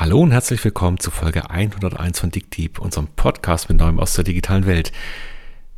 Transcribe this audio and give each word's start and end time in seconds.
Hallo 0.00 0.20
und 0.22 0.30
herzlich 0.30 0.64
willkommen 0.64 0.98
zu 0.98 1.10
Folge 1.10 1.50
101 1.50 2.18
von 2.18 2.30
Dick 2.30 2.50
Deep, 2.50 2.78
unserem 2.78 3.06
Podcast 3.06 3.68
mit 3.68 3.78
Neuem 3.78 4.00
aus 4.00 4.14
der 4.14 4.24
digitalen 4.24 4.64
Welt. 4.64 4.92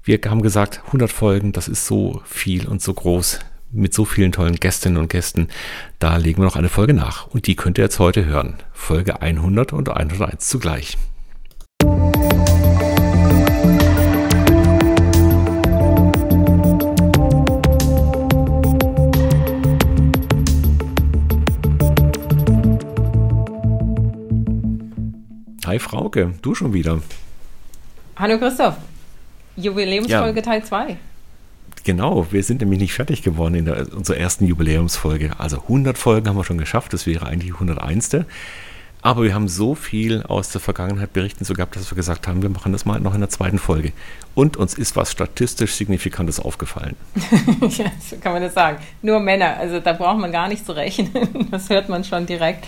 Wir 0.04 0.20
haben 0.24 0.42
gesagt, 0.42 0.80
100 0.86 1.10
Folgen, 1.10 1.50
das 1.50 1.66
ist 1.66 1.86
so 1.86 2.22
viel 2.24 2.68
und 2.68 2.80
so 2.80 2.94
groß 2.94 3.40
mit 3.72 3.92
so 3.92 4.04
vielen 4.04 4.30
tollen 4.30 4.54
Gästinnen 4.54 4.98
und 4.98 5.08
Gästen. 5.08 5.48
Da 5.98 6.18
legen 6.18 6.40
wir 6.40 6.44
noch 6.44 6.54
eine 6.54 6.68
Folge 6.68 6.94
nach 6.94 7.26
und 7.26 7.48
die 7.48 7.56
könnt 7.56 7.78
ihr 7.78 7.84
jetzt 7.84 7.98
heute 7.98 8.24
hören. 8.24 8.54
Folge 8.72 9.20
100 9.20 9.72
und 9.72 9.88
101 9.88 10.46
zugleich. 10.48 10.96
Hi 25.72 25.78
Frauke, 25.78 26.34
du 26.42 26.54
schon 26.54 26.74
wieder. 26.74 27.00
Hallo 28.16 28.36
Christoph, 28.36 28.74
Jubiläumsfolge 29.56 30.40
ja. 30.40 30.44
Teil 30.44 30.62
2. 30.62 30.98
Genau, 31.84 32.26
wir 32.30 32.42
sind 32.42 32.60
nämlich 32.60 32.78
nicht 32.78 32.92
fertig 32.92 33.22
geworden 33.22 33.54
in 33.54 33.64
der, 33.64 33.90
unserer 33.94 34.18
ersten 34.18 34.46
Jubiläumsfolge. 34.46 35.30
Also 35.38 35.62
100 35.62 35.96
Folgen 35.96 36.28
haben 36.28 36.36
wir 36.36 36.44
schon 36.44 36.58
geschafft, 36.58 36.92
das 36.92 37.06
wäre 37.06 37.24
eigentlich 37.24 37.52
die 37.52 37.54
101. 37.54 38.18
Aber 39.00 39.22
wir 39.22 39.32
haben 39.32 39.48
so 39.48 39.74
viel 39.74 40.22
aus 40.24 40.50
der 40.50 40.60
Vergangenheit 40.60 41.14
berichten 41.14 41.46
so 41.46 41.54
gehabt, 41.54 41.74
dass 41.74 41.90
wir 41.90 41.96
gesagt 41.96 42.28
haben, 42.28 42.42
wir 42.42 42.50
machen 42.50 42.72
das 42.72 42.84
mal 42.84 43.00
noch 43.00 43.14
in 43.14 43.20
der 43.20 43.30
zweiten 43.30 43.58
Folge. 43.58 43.92
Und 44.34 44.58
uns 44.58 44.74
ist 44.74 44.94
was 44.94 45.10
statistisch 45.10 45.72
Signifikantes 45.72 46.38
aufgefallen. 46.38 46.96
ja, 47.62 47.86
so 47.98 48.18
kann 48.18 48.34
man 48.34 48.42
das 48.42 48.52
sagen. 48.52 48.76
Nur 49.00 49.20
Männer, 49.20 49.56
also 49.56 49.80
da 49.80 49.94
braucht 49.94 50.18
man 50.18 50.32
gar 50.32 50.48
nicht 50.48 50.66
zu 50.66 50.76
rechnen. 50.76 51.48
Das 51.50 51.70
hört 51.70 51.88
man 51.88 52.04
schon 52.04 52.26
direkt, 52.26 52.66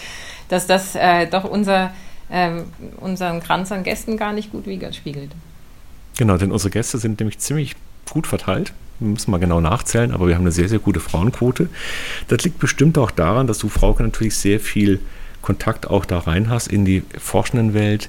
dass 0.48 0.66
das 0.66 0.94
äh, 0.94 1.26
doch 1.26 1.44
unser 1.44 1.92
ähm, 2.30 2.64
unseren 2.98 3.40
Kranz 3.40 3.72
an 3.72 3.84
Gästen 3.84 4.16
gar 4.16 4.32
nicht 4.32 4.52
gut 4.52 4.66
widerspiegelt. 4.66 5.30
Genau, 6.16 6.36
denn 6.36 6.52
unsere 6.52 6.70
Gäste 6.70 6.98
sind 6.98 7.20
nämlich 7.20 7.38
ziemlich 7.38 7.74
gut 8.10 8.26
verteilt. 8.26 8.72
Wir 9.00 9.08
müssen 9.08 9.30
mal 9.30 9.38
genau 9.38 9.60
nachzählen, 9.60 10.12
aber 10.12 10.28
wir 10.28 10.34
haben 10.36 10.42
eine 10.42 10.52
sehr, 10.52 10.68
sehr 10.68 10.78
gute 10.78 11.00
Frauenquote. 11.00 11.68
Das 12.28 12.44
liegt 12.44 12.58
bestimmt 12.60 12.96
auch 12.96 13.10
daran, 13.10 13.46
dass 13.46 13.58
du, 13.58 13.68
Frauke, 13.68 14.02
natürlich 14.02 14.36
sehr 14.36 14.60
viel 14.60 15.00
Kontakt 15.42 15.90
auch 15.90 16.04
da 16.04 16.20
rein 16.20 16.48
hast 16.48 16.68
in 16.68 16.84
die 16.84 17.02
forschenden 17.18 17.74
Welt, 17.74 18.08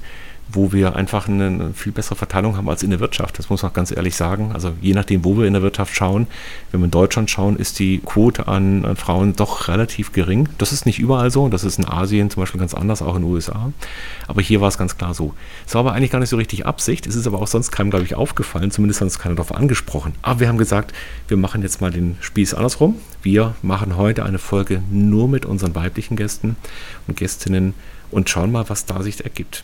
wo 0.52 0.72
wir 0.72 0.96
einfach 0.96 1.28
eine 1.28 1.72
viel 1.74 1.92
bessere 1.92 2.16
Verteilung 2.16 2.56
haben 2.56 2.70
als 2.70 2.84
in 2.84 2.92
der 2.92 3.00
Wirtschaft. 3.00 3.40
Das 3.40 3.50
muss 3.50 3.64
man 3.64 3.74
ganz 3.74 3.92
ehrlich 3.92 4.16
sagen. 4.16 4.52
Also 4.54 4.74
je 4.82 4.94
nachdem, 4.94 5.26
wo 5.26 5.38
wir 5.38 5.46
in 5.46 5.54
der 5.54 5.62
Wirtschaft 5.62 5.96
schauen, 5.96 6.28
wenn 6.72 6.82
wir 6.82 6.86
in 6.86 6.92
Deutschland 6.92 7.30
schauen, 7.30 7.58
ist 7.58 7.80
die 7.80 8.00
Quote 8.00 8.48
an, 8.48 8.86
an 8.86 8.96
Frauen 8.96 9.36
doch 9.36 9.68
relativ 9.68 10.14
gering. 10.14 10.48
Das 10.58 10.72
ist 10.72 10.86
nicht 10.86 11.00
überall 11.00 11.32
so. 11.32 11.50
Das 11.50 11.64
ist 11.64 11.80
in 11.80 11.88
Asien 11.88 12.30
zum 12.30 12.44
Beispiel 12.44 12.60
ganz 12.60 12.74
anders, 12.74 13.02
auch 13.02 13.16
in 13.16 13.24
den 13.24 13.32
USA. 13.32 13.72
Aber 14.28 14.42
hier 14.42 14.62
war 14.62 14.68
es 14.68 14.78
ganz 14.78 14.98
klar 14.98 15.14
so. 15.14 15.34
Es 15.66 15.74
war 15.74 15.80
aber 15.80 15.94
eigentlich 15.94 16.12
gar 16.12 16.20
nicht 16.20 16.30
so 16.30 16.38
richtig 16.38 16.66
Absicht. 16.66 17.08
Es 17.08 17.16
ist 17.16 17.26
aber 17.26 17.42
auch 17.42 17.48
sonst 17.48 17.72
keinem, 17.72 17.90
glaube 17.90 18.06
ich, 18.06 18.16
aufgefallen. 18.16 18.72
Zumindest 18.72 19.02
hat 19.02 19.06
uns 19.06 19.20
keiner 19.20 19.36
darauf 19.36 19.56
angesprochen. 19.56 20.14
Aber 20.22 20.40
wir 20.42 20.48
haben 20.48 20.58
gesagt, 20.58 20.94
wir 21.28 21.38
machen 21.38 21.64
jetzt 21.64 21.82
mal 21.82 21.92
den 21.92 22.18
Spieß 22.22 22.54
andersrum. 22.54 22.96
Wir 23.24 23.56
machen 23.64 23.98
heute 23.98 24.24
eine 24.24 24.38
Folge 24.38 24.84
nur 24.92 25.28
mit 25.28 25.46
unseren 25.46 25.74
weiblichen 25.74 26.16
Gästen 26.16 26.56
und 27.08 27.18
Gästinnen 27.18 27.74
und 28.12 28.30
schauen 28.30 28.52
mal, 28.52 28.70
was 28.70 28.86
da 28.86 29.02
sich 29.02 29.24
ergibt 29.24 29.64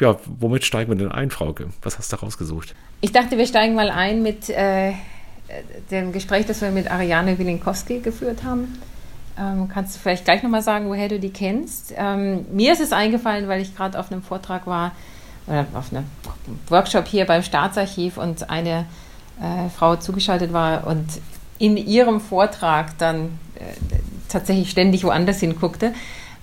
ja, 0.00 0.16
womit 0.40 0.64
steigen 0.64 0.90
wir 0.90 0.96
denn 0.96 1.12
ein, 1.12 1.30
Frauke? 1.30 1.68
Was 1.82 1.98
hast 1.98 2.12
du 2.12 2.16
rausgesucht? 2.16 2.74
Ich 3.00 3.12
dachte, 3.12 3.38
wir 3.38 3.46
steigen 3.46 3.74
mal 3.74 3.90
ein 3.90 4.22
mit 4.22 4.48
äh, 4.50 4.92
dem 5.90 6.12
Gespräch, 6.12 6.46
das 6.46 6.60
wir 6.60 6.70
mit 6.70 6.90
Ariane 6.90 7.38
Wilinkowski 7.38 8.00
geführt 8.00 8.42
haben. 8.44 8.78
Ähm, 9.38 9.68
kannst 9.68 9.96
du 9.96 10.00
vielleicht 10.00 10.24
gleich 10.24 10.42
nochmal 10.42 10.62
sagen, 10.62 10.88
woher 10.88 11.08
du 11.08 11.20
die 11.20 11.30
kennst? 11.30 11.92
Ähm, 11.96 12.46
mir 12.52 12.72
ist 12.72 12.80
es 12.80 12.92
eingefallen, 12.92 13.48
weil 13.48 13.60
ich 13.60 13.76
gerade 13.76 13.98
auf 13.98 14.10
einem 14.10 14.22
Vortrag 14.22 14.66
war, 14.66 14.92
oder 15.46 15.66
auf 15.74 15.92
einem 15.92 16.04
Workshop 16.68 17.06
hier 17.06 17.24
beim 17.24 17.42
Staatsarchiv 17.42 18.18
und 18.18 18.50
eine 18.50 18.86
äh, 19.40 19.68
Frau 19.76 19.96
zugeschaltet 19.96 20.52
war 20.52 20.86
und 20.86 21.06
in 21.58 21.76
ihrem 21.76 22.20
Vortrag 22.20 22.98
dann 22.98 23.38
äh, 23.54 23.60
tatsächlich 24.28 24.70
ständig 24.70 25.04
woanders 25.04 25.40
hinguckte. 25.40 25.94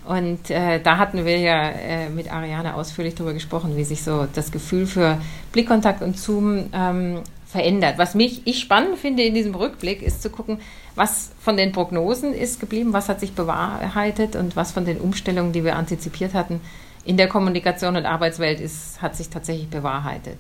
Und 0.06 0.50
äh, 0.50 0.82
da 0.82 0.98
hatten 0.98 1.26
wir 1.26 1.38
ja 1.38 1.70
äh, 1.70 2.10
mit 2.10 2.32
Ariane 2.32 2.76
ausführlich 2.76 3.16
darüber 3.16 3.34
gesprochen, 3.34 3.78
wie 3.78 3.86
sich 3.86 4.04
so 4.04 4.28
das 4.34 4.52
Gefühl 4.52 4.86
für 4.86 5.18
Blickkontakt 5.54 6.02
und 6.02 6.18
Zoom 6.18 6.66
ähm, 6.74 7.22
verändert. 7.48 7.98
Was 7.98 8.14
mich 8.16 8.42
ich 8.46 8.60
spannend 8.60 8.98
finde 8.98 9.24
in 9.24 9.34
diesem 9.34 9.56
Rückblick, 9.56 10.02
ist 10.02 10.22
zu 10.22 10.30
gucken, 10.30 10.60
was 10.96 11.32
von 11.40 11.56
den 11.56 11.72
Prognosen 11.72 12.34
ist 12.34 12.60
geblieben, 12.60 12.92
was 12.92 13.08
hat 13.08 13.20
sich 13.20 13.34
bewahrheitet 13.34 14.36
und 14.36 14.56
was 14.56 14.72
von 14.72 14.86
den 14.86 14.98
Umstellungen, 14.98 15.54
die 15.54 15.64
wir 15.64 15.76
antizipiert 15.78 16.34
hatten, 16.34 16.60
in 17.06 17.16
der 17.16 17.28
Kommunikation 17.28 17.96
und 17.96 18.06
Arbeitswelt 18.06 18.60
ist, 18.60 19.02
hat 19.02 19.16
sich 19.16 19.30
tatsächlich 19.30 19.70
bewahrheitet. 19.70 20.38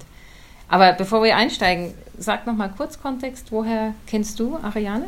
Aber 0.68 0.94
bevor 0.94 1.24
wir 1.24 1.36
einsteigen, 1.36 1.94
sag 2.18 2.48
noch 2.48 2.56
mal 2.56 2.70
kurz 2.76 3.00
Kontext. 3.00 3.52
Woher 3.52 3.94
kennst 4.08 4.40
du 4.40 4.58
Ariane? 4.58 5.06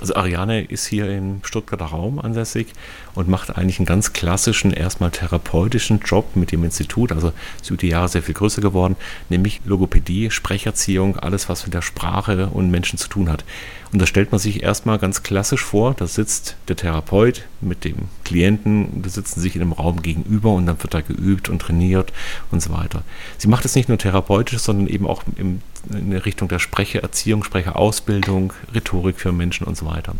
Also 0.00 0.14
Ariane 0.14 0.62
ist 0.62 0.86
hier 0.86 1.08
im 1.08 1.40
Stuttgarter 1.42 1.86
Raum 1.86 2.18
ansässig 2.18 2.72
und 3.16 3.28
macht 3.28 3.56
eigentlich 3.56 3.78
einen 3.78 3.86
ganz 3.86 4.12
klassischen, 4.12 4.72
erstmal 4.72 5.10
therapeutischen 5.10 6.00
Job 6.00 6.36
mit 6.36 6.52
dem 6.52 6.62
Institut. 6.62 7.10
Also 7.10 7.32
ist 7.60 7.70
über 7.70 7.78
die 7.78 7.88
Jahre 7.88 8.08
sehr 8.08 8.22
viel 8.22 8.34
größer 8.34 8.60
geworden, 8.60 8.94
nämlich 9.30 9.62
Logopädie, 9.64 10.30
Sprecherziehung, 10.30 11.16
alles, 11.16 11.48
was 11.48 11.64
mit 11.64 11.74
der 11.74 11.82
Sprache 11.82 12.48
und 12.48 12.70
Menschen 12.70 12.98
zu 12.98 13.08
tun 13.08 13.28
hat. 13.28 13.44
Und 13.92 14.02
da 14.02 14.06
stellt 14.06 14.32
man 14.32 14.38
sich 14.38 14.62
erstmal 14.62 14.98
ganz 14.98 15.22
klassisch 15.22 15.64
vor, 15.64 15.94
da 15.94 16.06
sitzt 16.06 16.56
der 16.68 16.76
Therapeut 16.76 17.46
mit 17.62 17.84
dem 17.84 18.08
Klienten, 18.24 19.02
da 19.02 19.08
sitzen 19.08 19.40
sich 19.40 19.56
in 19.56 19.62
einem 19.62 19.72
Raum 19.72 20.02
gegenüber 20.02 20.52
und 20.52 20.66
dann 20.66 20.82
wird 20.82 20.92
da 20.92 21.00
geübt 21.00 21.48
und 21.48 21.60
trainiert 21.60 22.12
und 22.50 22.62
so 22.62 22.72
weiter. 22.72 23.02
Sie 23.38 23.48
macht 23.48 23.64
es 23.64 23.74
nicht 23.74 23.88
nur 23.88 23.96
therapeutisch, 23.96 24.58
sondern 24.58 24.88
eben 24.88 25.06
auch 25.06 25.22
im, 25.36 25.62
in 25.90 26.10
der 26.10 26.26
Richtung 26.26 26.48
der 26.48 26.58
Sprechererziehung, 26.58 27.44
Sprecherausbildung, 27.44 28.52
Rhetorik 28.74 29.18
für 29.18 29.32
Menschen 29.32 29.66
und 29.66 29.76
so 29.78 29.86
weiter. 29.86 30.14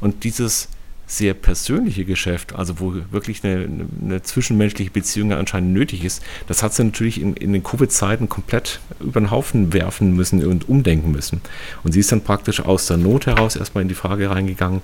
Und 0.00 0.24
dieses 0.24 0.68
sehr 1.08 1.32
persönliche 1.32 2.04
Geschäft, 2.04 2.54
also 2.54 2.80
wo 2.80 2.94
wirklich 3.10 3.42
eine, 3.42 3.66
eine, 4.02 4.22
zwischenmenschliche 4.22 4.90
Beziehung 4.90 5.32
anscheinend 5.32 5.72
nötig 5.72 6.04
ist, 6.04 6.22
das 6.46 6.62
hat 6.62 6.74
sie 6.74 6.84
natürlich 6.84 7.20
in, 7.20 7.34
in 7.34 7.54
den 7.54 7.62
Covid-Zeiten 7.62 8.28
komplett 8.28 8.80
über 9.00 9.18
den 9.18 9.30
Haufen 9.30 9.72
werfen 9.72 10.14
müssen 10.14 10.44
und 10.46 10.68
umdenken 10.68 11.10
müssen. 11.10 11.40
Und 11.82 11.92
sie 11.92 12.00
ist 12.00 12.12
dann 12.12 12.20
praktisch 12.20 12.60
aus 12.60 12.86
der 12.86 12.98
Not 12.98 13.26
heraus 13.26 13.56
erstmal 13.56 13.82
in 13.82 13.88
die 13.88 13.94
Frage 13.94 14.30
reingegangen, 14.30 14.82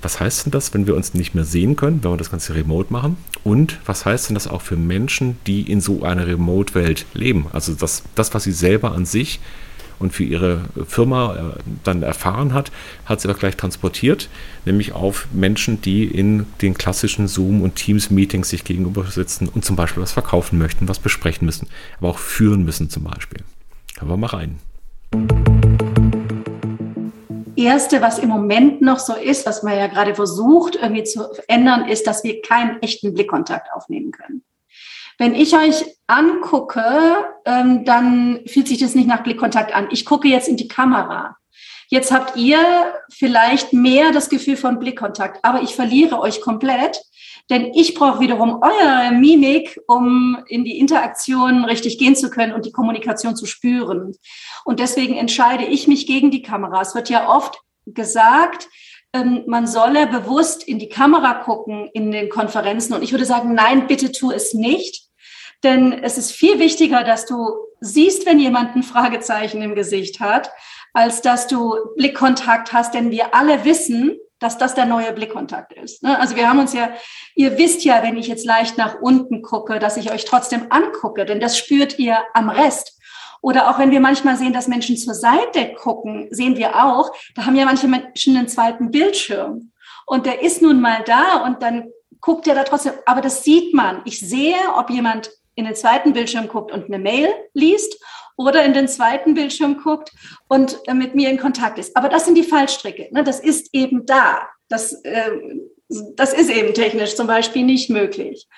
was 0.00 0.20
heißt 0.20 0.44
denn 0.44 0.52
das, 0.52 0.72
wenn 0.74 0.86
wir 0.86 0.94
uns 0.94 1.14
nicht 1.14 1.34
mehr 1.34 1.44
sehen 1.44 1.76
können, 1.76 2.04
wenn 2.04 2.12
wir 2.12 2.16
das 2.18 2.30
Ganze 2.30 2.54
remote 2.54 2.92
machen? 2.92 3.16
Und 3.42 3.80
was 3.86 4.04
heißt 4.04 4.28
denn 4.28 4.34
das 4.34 4.46
auch 4.46 4.60
für 4.60 4.76
Menschen, 4.76 5.38
die 5.46 5.62
in 5.62 5.80
so 5.80 6.02
einer 6.02 6.26
Remote-Welt 6.26 7.06
leben? 7.14 7.46
Also 7.52 7.72
das, 7.72 8.02
das, 8.14 8.34
was 8.34 8.44
sie 8.44 8.52
selber 8.52 8.92
an 8.92 9.06
sich 9.06 9.40
und 9.98 10.12
für 10.12 10.24
ihre 10.24 10.62
Firma 10.86 11.34
äh, 11.34 11.60
dann 11.82 12.02
erfahren 12.02 12.52
hat, 12.52 12.70
hat 13.06 13.20
sie 13.20 13.28
auch 13.28 13.38
gleich 13.38 13.56
transportiert, 13.56 14.28
nämlich 14.64 14.92
auf 14.92 15.28
Menschen, 15.32 15.80
die 15.80 16.04
in 16.04 16.46
den 16.62 16.74
klassischen 16.74 17.28
Zoom- 17.28 17.62
und 17.62 17.76
Teams-Meetings 17.76 18.48
sich 18.48 18.64
gegenüber 18.64 19.04
sitzen 19.04 19.48
und 19.48 19.64
zum 19.64 19.76
Beispiel 19.76 20.02
was 20.02 20.12
verkaufen 20.12 20.58
möchten, 20.58 20.88
was 20.88 20.98
besprechen 20.98 21.46
müssen, 21.46 21.68
aber 21.98 22.08
auch 22.08 22.18
führen 22.18 22.64
müssen 22.64 22.90
zum 22.90 23.04
Beispiel. 23.04 23.40
Hören 23.98 24.08
wir 24.08 24.16
mal 24.16 24.26
rein. 24.28 24.58
Erste, 27.56 28.02
was 28.02 28.18
im 28.18 28.28
Moment 28.28 28.80
noch 28.82 28.98
so 28.98 29.14
ist, 29.14 29.46
was 29.46 29.62
man 29.62 29.76
ja 29.78 29.86
gerade 29.86 30.14
versucht 30.14 30.76
irgendwie 30.76 31.04
zu 31.04 31.24
ändern, 31.46 31.88
ist, 31.88 32.06
dass 32.06 32.24
wir 32.24 32.42
keinen 32.42 32.82
echten 32.82 33.14
Blickkontakt 33.14 33.68
aufnehmen 33.72 34.10
können. 34.10 34.42
Wenn 35.18 35.34
ich 35.34 35.54
euch 35.56 35.84
angucke, 36.06 37.26
ähm, 37.44 37.84
dann 37.84 38.40
fühlt 38.46 38.68
sich 38.68 38.78
das 38.78 38.94
nicht 38.94 39.08
nach 39.08 39.22
Blickkontakt 39.22 39.74
an. 39.74 39.88
Ich 39.90 40.04
gucke 40.04 40.28
jetzt 40.28 40.48
in 40.48 40.56
die 40.56 40.68
Kamera. 40.68 41.36
Jetzt 41.88 42.12
habt 42.12 42.36
ihr 42.36 42.58
vielleicht 43.12 43.72
mehr 43.72 44.10
das 44.10 44.28
Gefühl 44.28 44.56
von 44.56 44.78
Blickkontakt, 44.78 45.44
aber 45.44 45.62
ich 45.62 45.74
verliere 45.74 46.18
euch 46.18 46.40
komplett, 46.40 47.00
denn 47.50 47.72
ich 47.74 47.94
brauche 47.94 48.20
wiederum 48.20 48.62
eure 48.62 49.12
Mimik, 49.12 49.78
um 49.86 50.38
in 50.48 50.64
die 50.64 50.78
Interaktion 50.78 51.64
richtig 51.64 51.98
gehen 51.98 52.16
zu 52.16 52.30
können 52.30 52.52
und 52.52 52.64
die 52.64 52.72
Kommunikation 52.72 53.36
zu 53.36 53.46
spüren. 53.46 54.16
Und 54.64 54.80
deswegen 54.80 55.14
entscheide 55.14 55.64
ich 55.64 55.86
mich 55.86 56.06
gegen 56.06 56.30
die 56.30 56.42
Kamera. 56.42 56.80
Es 56.80 56.94
wird 56.94 57.10
ja 57.10 57.28
oft 57.28 57.60
gesagt, 57.86 58.68
man 59.46 59.66
solle 59.66 60.06
bewusst 60.06 60.66
in 60.66 60.78
die 60.78 60.88
Kamera 60.88 61.34
gucken 61.34 61.88
in 61.92 62.10
den 62.10 62.28
Konferenzen. 62.28 62.94
Und 62.94 63.02
ich 63.02 63.12
würde 63.12 63.24
sagen, 63.24 63.54
nein, 63.54 63.86
bitte 63.86 64.10
tu 64.10 64.30
es 64.30 64.54
nicht. 64.54 65.08
Denn 65.62 65.92
es 65.92 66.18
ist 66.18 66.32
viel 66.32 66.58
wichtiger, 66.58 67.04
dass 67.04 67.24
du 67.24 67.56
siehst, 67.80 68.26
wenn 68.26 68.38
jemand 68.38 68.74
ein 68.74 68.82
Fragezeichen 68.82 69.62
im 69.62 69.74
Gesicht 69.74 70.20
hat, 70.20 70.50
als 70.92 71.22
dass 71.22 71.46
du 71.46 71.76
Blickkontakt 71.96 72.72
hast. 72.72 72.94
Denn 72.94 73.10
wir 73.10 73.34
alle 73.34 73.64
wissen, 73.64 74.18
dass 74.40 74.58
das 74.58 74.74
der 74.74 74.84
neue 74.84 75.12
Blickkontakt 75.12 75.72
ist. 75.72 76.02
Ne? 76.02 76.18
Also 76.18 76.36
wir 76.36 76.48
haben 76.48 76.58
uns 76.58 76.74
ja, 76.74 76.90
ihr 77.34 77.56
wisst 77.56 77.84
ja, 77.84 78.02
wenn 78.02 78.16
ich 78.16 78.26
jetzt 78.26 78.44
leicht 78.44 78.76
nach 78.76 79.00
unten 79.00 79.42
gucke, 79.42 79.78
dass 79.78 79.96
ich 79.96 80.12
euch 80.12 80.24
trotzdem 80.24 80.66
angucke, 80.70 81.24
denn 81.24 81.40
das 81.40 81.56
spürt 81.56 81.98
ihr 81.98 82.18
am 82.34 82.50
Rest. 82.50 83.00
Oder 83.44 83.68
auch 83.68 83.78
wenn 83.78 83.90
wir 83.90 84.00
manchmal 84.00 84.38
sehen, 84.38 84.54
dass 84.54 84.68
Menschen 84.68 84.96
zur 84.96 85.12
Seite 85.12 85.74
gucken, 85.74 86.28
sehen 86.30 86.56
wir 86.56 86.82
auch, 86.82 87.14
da 87.34 87.44
haben 87.44 87.56
ja 87.56 87.66
manche 87.66 87.86
Menschen 87.86 88.38
einen 88.38 88.48
zweiten 88.48 88.90
Bildschirm. 88.90 89.70
Und 90.06 90.24
der 90.24 90.40
ist 90.40 90.62
nun 90.62 90.80
mal 90.80 91.04
da 91.04 91.44
und 91.44 91.62
dann 91.62 91.90
guckt 92.22 92.46
ja 92.46 92.54
da 92.54 92.64
trotzdem, 92.64 92.94
aber 93.04 93.20
das 93.20 93.44
sieht 93.44 93.74
man. 93.74 94.00
Ich 94.06 94.18
sehe, 94.18 94.56
ob 94.78 94.88
jemand 94.88 95.30
in 95.56 95.66
den 95.66 95.74
zweiten 95.74 96.14
Bildschirm 96.14 96.48
guckt 96.48 96.72
und 96.72 96.86
eine 96.86 96.98
Mail 96.98 97.28
liest 97.52 98.02
oder 98.38 98.64
in 98.64 98.72
den 98.72 98.88
zweiten 98.88 99.34
Bildschirm 99.34 99.76
guckt 99.76 100.10
und 100.48 100.78
äh, 100.86 100.94
mit 100.94 101.14
mir 101.14 101.28
in 101.28 101.36
Kontakt 101.36 101.78
ist. 101.78 101.94
Aber 101.98 102.08
das 102.08 102.24
sind 102.24 102.38
die 102.38 102.44
Fallstricke. 102.44 103.08
Ne? 103.12 103.24
Das 103.24 103.40
ist 103.40 103.68
eben 103.74 104.06
da. 104.06 104.48
Das, 104.70 104.94
äh, 105.04 105.30
das 106.16 106.32
ist 106.32 106.48
eben 106.48 106.72
technisch 106.72 107.14
zum 107.14 107.26
Beispiel 107.26 107.62
nicht 107.62 107.90
möglich. 107.90 108.48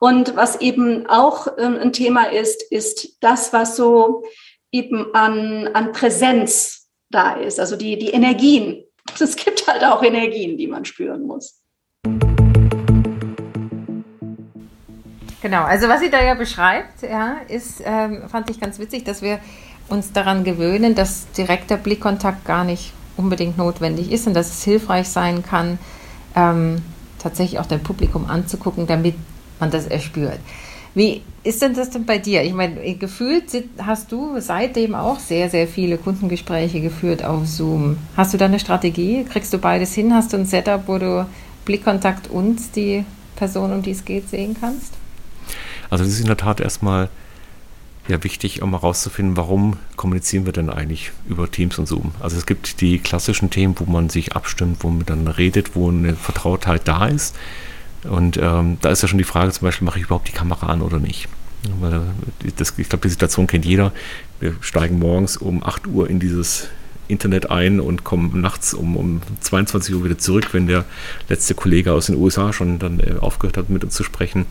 Und 0.00 0.36
was 0.36 0.60
eben 0.60 1.06
auch 1.08 1.48
ähm, 1.58 1.76
ein 1.80 1.92
Thema 1.92 2.30
ist, 2.30 2.62
ist 2.70 3.16
das, 3.20 3.52
was 3.52 3.76
so 3.76 4.22
eben 4.70 5.14
an, 5.14 5.68
an 5.72 5.92
Präsenz 5.92 6.88
da 7.10 7.32
ist, 7.32 7.58
also 7.58 7.76
die, 7.76 7.98
die 7.98 8.10
Energien. 8.10 8.84
Es 9.18 9.36
gibt 9.36 9.66
halt 9.66 9.82
auch 9.84 10.02
Energien, 10.02 10.58
die 10.58 10.66
man 10.66 10.84
spüren 10.84 11.22
muss. 11.26 11.62
Genau, 15.40 15.62
also 15.62 15.88
was 15.88 16.00
sie 16.00 16.10
da 16.10 16.22
ja 16.22 16.34
beschreibt, 16.34 17.02
ja, 17.02 17.38
ist, 17.48 17.80
ähm, 17.84 18.28
fand 18.28 18.50
ich 18.50 18.60
ganz 18.60 18.78
witzig, 18.78 19.04
dass 19.04 19.22
wir 19.22 19.38
uns 19.88 20.12
daran 20.12 20.44
gewöhnen, 20.44 20.94
dass 20.94 21.30
direkter 21.32 21.78
Blickkontakt 21.78 22.44
gar 22.44 22.64
nicht 22.64 22.92
unbedingt 23.16 23.56
notwendig 23.56 24.12
ist 24.12 24.26
und 24.26 24.34
dass 24.34 24.50
es 24.50 24.62
hilfreich 24.62 25.08
sein 25.08 25.42
kann, 25.42 25.78
ähm, 26.36 26.82
tatsächlich 27.18 27.58
auch 27.58 27.66
dein 27.66 27.82
Publikum 27.82 28.26
anzugucken, 28.26 28.86
damit 28.86 29.14
man 29.60 29.70
das 29.70 29.86
erspürt. 29.86 30.38
Wie 30.94 31.22
ist 31.44 31.62
denn 31.62 31.74
das 31.74 31.90
denn 31.90 32.06
bei 32.06 32.18
dir? 32.18 32.42
Ich 32.42 32.52
meine, 32.52 32.94
gefühlt 32.94 33.44
hast 33.78 34.10
du 34.10 34.40
seitdem 34.40 34.94
auch 34.94 35.20
sehr, 35.20 35.48
sehr 35.48 35.68
viele 35.68 35.96
Kundengespräche 35.98 36.80
geführt 36.80 37.24
auf 37.24 37.46
Zoom. 37.46 37.98
Hast 38.16 38.34
du 38.34 38.38
da 38.38 38.46
eine 38.46 38.58
Strategie? 38.58 39.24
Kriegst 39.24 39.52
du 39.52 39.58
beides 39.58 39.94
hin? 39.94 40.12
Hast 40.14 40.32
du 40.32 40.38
ein 40.38 40.46
Setup, 40.46 40.82
wo 40.86 40.98
du 40.98 41.26
Blickkontakt 41.64 42.28
und 42.28 42.74
die 42.74 43.04
Person, 43.36 43.72
um 43.72 43.82
die 43.82 43.92
es 43.92 44.04
geht, 44.04 44.28
sehen 44.28 44.56
kannst? 44.58 44.94
Also 45.90 46.04
das 46.04 46.14
ist 46.14 46.20
in 46.20 46.26
der 46.26 46.36
Tat 46.36 46.60
erstmal 46.60 47.08
ja, 48.08 48.24
wichtig, 48.24 48.62
um 48.62 48.70
herauszufinden, 48.70 49.36
warum 49.36 49.76
kommunizieren 49.96 50.46
wir 50.46 50.52
denn 50.52 50.70
eigentlich 50.70 51.12
über 51.28 51.50
Teams 51.50 51.78
und 51.78 51.86
Zoom. 51.86 52.12
Also 52.20 52.38
es 52.38 52.46
gibt 52.46 52.80
die 52.80 52.98
klassischen 52.98 53.50
Themen, 53.50 53.74
wo 53.78 53.84
man 53.84 54.08
sich 54.08 54.34
abstimmt, 54.34 54.78
wo 54.80 54.88
man 54.88 55.04
dann 55.04 55.28
redet, 55.28 55.76
wo 55.76 55.90
eine 55.90 56.14
Vertrautheit 56.14 56.88
da 56.88 57.06
ist. 57.06 57.36
Und 58.08 58.38
ähm, 58.40 58.78
da 58.80 58.90
ist 58.90 59.02
ja 59.02 59.08
schon 59.08 59.18
die 59.18 59.24
Frage 59.24 59.52
zum 59.52 59.66
Beispiel, 59.66 59.84
mache 59.84 59.98
ich 59.98 60.06
überhaupt 60.06 60.28
die 60.28 60.32
Kamera 60.32 60.66
an 60.66 60.82
oder 60.82 60.98
nicht? 60.98 61.28
Weil 61.80 62.02
das, 62.56 62.74
ich 62.78 62.88
glaube, 62.88 63.02
die 63.02 63.10
Situation 63.10 63.46
kennt 63.46 63.64
jeder. 63.64 63.92
Wir 64.40 64.54
steigen 64.60 64.98
morgens 64.98 65.36
um 65.36 65.62
8 65.64 65.86
Uhr 65.88 66.08
in 66.08 66.20
dieses 66.20 66.68
Internet 67.08 67.50
ein 67.50 67.80
und 67.80 68.04
kommen 68.04 68.40
nachts 68.40 68.74
um, 68.74 68.96
um 68.96 69.20
22 69.40 69.94
Uhr 69.94 70.04
wieder 70.04 70.18
zurück, 70.18 70.48
wenn 70.52 70.66
der 70.66 70.84
letzte 71.28 71.54
Kollege 71.54 71.92
aus 71.92 72.06
den 72.06 72.16
USA 72.16 72.52
schon 72.52 72.78
dann 72.78 73.00
äh, 73.00 73.14
aufgehört 73.18 73.56
hat, 73.56 73.70
mit 73.70 73.82
uns 73.82 73.94
zu 73.94 74.04
sprechen. 74.04 74.46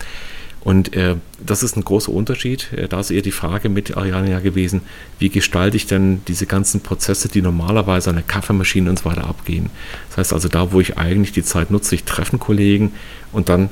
Und 0.61 0.95
äh, 0.95 1.15
das 1.45 1.63
ist 1.63 1.77
ein 1.77 1.83
großer 1.85 2.11
Unterschied. 2.11 2.73
Äh, 2.73 2.87
da 2.87 2.99
ist 2.99 3.11
eher 3.11 3.21
die 3.21 3.31
Frage 3.31 3.69
mit 3.69 3.95
Ariane 3.95 4.31
ja 4.31 4.39
gewesen, 4.39 4.81
wie 5.19 5.29
gestalte 5.29 5.77
ich 5.77 5.87
denn 5.87 6.21
diese 6.27 6.45
ganzen 6.45 6.81
Prozesse, 6.81 7.29
die 7.29 7.41
normalerweise 7.41 8.09
an 8.09 8.17
der 8.17 8.25
Kaffeemaschine 8.25 8.89
und 8.89 8.99
so 8.99 9.05
weiter 9.05 9.25
abgehen. 9.25 9.69
Das 10.09 10.17
heißt 10.17 10.33
also 10.33 10.49
da, 10.49 10.71
wo 10.71 10.81
ich 10.81 10.97
eigentlich 10.97 11.31
die 11.31 11.43
Zeit 11.43 11.71
nutze, 11.71 11.95
ich 11.95 12.03
treffe 12.03 12.37
Kollegen 12.37 12.91
und 13.31 13.49
dann 13.49 13.69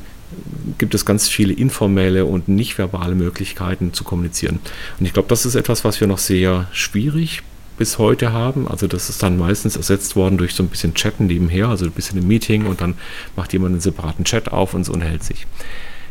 gibt 0.78 0.96
es 0.96 1.06
ganz 1.06 1.28
viele 1.28 1.54
informelle 1.54 2.26
und 2.26 2.48
nicht 2.48 2.78
verbale 2.78 3.16
Möglichkeiten 3.16 3.94
zu 3.94 4.04
kommunizieren. 4.04 4.60
Und 5.00 5.06
ich 5.06 5.14
glaube, 5.14 5.30
das 5.30 5.46
ist 5.46 5.56
etwas, 5.56 5.84
was 5.84 6.00
wir 6.00 6.08
noch 6.08 6.18
sehr 6.18 6.68
schwierig 6.72 7.44
bis 7.78 7.98
heute 7.98 8.32
haben. 8.32 8.68
Also 8.68 8.88
das 8.88 9.10
ist 9.10 9.22
dann 9.22 9.38
meistens 9.38 9.76
ersetzt 9.76 10.16
worden 10.16 10.38
durch 10.38 10.54
so 10.54 10.64
ein 10.64 10.70
bisschen 10.70 10.94
Chatten 10.94 11.28
nebenher, 11.28 11.68
also 11.68 11.86
ein 11.86 11.92
bisschen 11.92 12.20
ein 12.20 12.28
Meeting 12.28 12.66
und 12.66 12.82
dann 12.82 12.96
macht 13.36 13.54
jemand 13.54 13.74
einen 13.74 13.82
separaten 13.82 14.26
Chat 14.26 14.52
auf 14.52 14.74
und 14.74 14.86
so 14.86 14.94
unterhält 14.94 15.24
sich. 15.24 15.46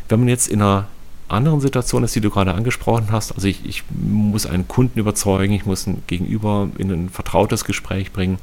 Wenn 0.09 0.19
man 0.19 0.29
jetzt 0.29 0.47
in 0.47 0.61
einer 0.61 0.87
anderen 1.27 1.59
Situation 1.59 2.03
ist, 2.03 2.15
die 2.15 2.21
du 2.21 2.29
gerade 2.29 2.53
angesprochen 2.53 3.07
hast, 3.11 3.31
also 3.33 3.47
ich, 3.47 3.65
ich 3.65 3.83
muss 3.89 4.45
einen 4.45 4.67
Kunden 4.67 4.99
überzeugen, 4.99 5.53
ich 5.53 5.65
muss 5.65 5.87
ein 5.87 6.03
Gegenüber 6.07 6.69
in 6.77 6.91
ein 6.91 7.09
vertrautes 7.09 7.65
Gespräch 7.65 8.11
bringen, 8.11 8.37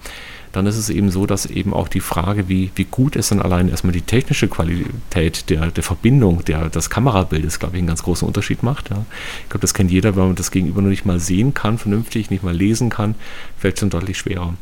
dann 0.51 0.67
ist 0.67 0.77
es 0.77 0.91
eben 0.91 1.11
so, 1.11 1.25
dass 1.25 1.47
eben 1.47 1.73
auch 1.73 1.89
die 1.89 2.01
Frage, 2.01 2.49
wie, 2.49 2.71
wie 2.75 2.85
gut 2.85 3.17
ist 3.17 3.31
dann 3.31 3.41
allein 3.41 3.69
erstmal 3.69 3.93
die 3.93 4.03
technische 4.03 4.49
Qualität 4.49 5.49
der, 5.49 5.71
der 5.71 5.83
Verbindung, 5.83 6.45
der, 6.45 6.69
des 6.69 6.91
Kamerabildes, 6.91 7.59
glaube 7.59 7.77
ich, 7.77 7.79
einen 7.79 7.89
ganz 7.89 8.03
großen 8.03 8.27
Unterschied 8.27 8.63
macht. 8.63 8.91
Ja. 8.91 9.05
Ich 9.45 9.49
glaube, 9.49 9.63
das 9.63 9.75
kennt 9.75 9.91
jeder, 9.91 10.15
wenn 10.15 10.27
man 10.27 10.35
das 10.35 10.51
Gegenüber 10.51 10.83
noch 10.83 10.91
nicht 10.91 11.07
mal 11.07 11.21
sehen 11.21 11.55
kann, 11.55 11.79
vernünftig, 11.79 12.31
nicht 12.31 12.43
mal 12.43 12.55
lesen 12.55 12.91
kann, 12.91 13.15
fällt 13.57 13.75
es 13.75 13.81
schon 13.81 13.91
deutlich 13.91 14.19
schwerer. 14.19 14.55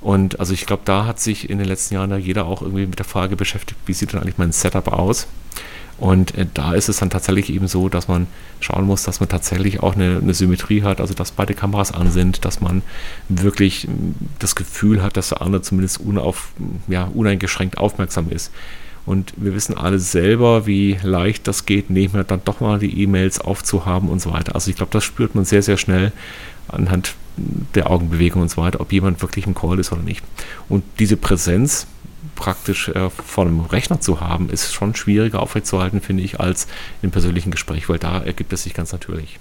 Und 0.00 0.40
also 0.40 0.52
ich 0.52 0.66
glaube, 0.66 0.82
da 0.84 1.06
hat 1.06 1.20
sich 1.20 1.48
in 1.48 1.58
den 1.58 1.66
letzten 1.66 1.94
Jahren 1.94 2.10
da 2.10 2.16
jeder 2.16 2.46
auch 2.46 2.62
irgendwie 2.62 2.86
mit 2.86 2.98
der 2.98 3.06
Frage 3.06 3.36
beschäftigt, 3.36 3.78
wie 3.86 3.92
sieht 3.92 4.12
denn 4.12 4.20
eigentlich 4.20 4.38
mein 4.38 4.52
Setup 4.52 4.88
aus? 4.88 5.26
Und 6.02 6.36
äh, 6.36 6.46
da 6.52 6.74
ist 6.74 6.88
es 6.88 6.96
dann 6.96 7.10
tatsächlich 7.10 7.48
eben 7.52 7.68
so, 7.68 7.88
dass 7.88 8.08
man 8.08 8.26
schauen 8.58 8.86
muss, 8.86 9.04
dass 9.04 9.20
man 9.20 9.28
tatsächlich 9.28 9.84
auch 9.84 9.94
eine, 9.94 10.18
eine, 10.20 10.34
Symmetrie 10.34 10.82
hat, 10.82 11.00
also 11.00 11.14
dass 11.14 11.30
beide 11.30 11.54
Kameras 11.54 11.92
an 11.92 12.10
sind, 12.10 12.44
dass 12.44 12.60
man 12.60 12.82
wirklich 13.28 13.84
hm, 13.84 14.16
das 14.40 14.56
Gefühl 14.56 15.00
hat, 15.00 15.16
dass 15.16 15.28
der 15.28 15.42
andere 15.42 15.62
zumindest 15.62 16.00
unauf, 16.00 16.54
ja, 16.88 17.04
uneingeschränkt 17.04 17.78
aufmerksam 17.78 18.30
ist. 18.30 18.50
Und 19.06 19.32
wir 19.36 19.54
wissen 19.54 19.78
alle 19.78 20.00
selber, 20.00 20.66
wie 20.66 20.98
leicht 21.04 21.46
das 21.46 21.66
geht, 21.66 21.88
nebenher 21.88 22.24
dann 22.24 22.40
doch 22.44 22.58
mal 22.58 22.80
die 22.80 23.00
E-Mails 23.00 23.40
aufzuhaben 23.40 24.08
und 24.08 24.20
so 24.20 24.32
weiter. 24.32 24.56
Also 24.56 24.70
ich 24.70 24.76
glaube, 24.76 24.90
das 24.90 25.04
spürt 25.04 25.36
man 25.36 25.44
sehr, 25.44 25.62
sehr 25.62 25.76
schnell 25.76 26.10
anhand 26.66 27.14
der 27.76 27.88
Augenbewegung 27.88 28.42
und 28.42 28.50
so 28.50 28.60
weiter, 28.60 28.80
ob 28.80 28.92
jemand 28.92 29.22
wirklich 29.22 29.46
im 29.46 29.54
Call 29.54 29.78
ist 29.78 29.92
oder 29.92 30.02
nicht. 30.02 30.24
Und 30.68 30.82
diese 30.98 31.16
Präsenz, 31.16 31.86
praktisch 32.42 32.88
äh, 32.88 33.08
vor 33.08 33.44
einem 33.46 33.60
Rechner 33.60 34.00
zu 34.00 34.20
haben, 34.20 34.50
ist 34.50 34.74
schon 34.74 34.96
schwieriger 34.96 35.40
aufrechtzuerhalten, 35.40 36.00
finde 36.00 36.24
ich, 36.24 36.40
als 36.40 36.66
im 37.00 37.12
persönlichen 37.12 37.52
Gespräch, 37.52 37.88
weil 37.88 38.00
da 38.00 38.18
ergibt 38.18 38.52
es 38.52 38.64
sich 38.64 38.74
ganz 38.74 38.90
natürlich. 38.90 39.38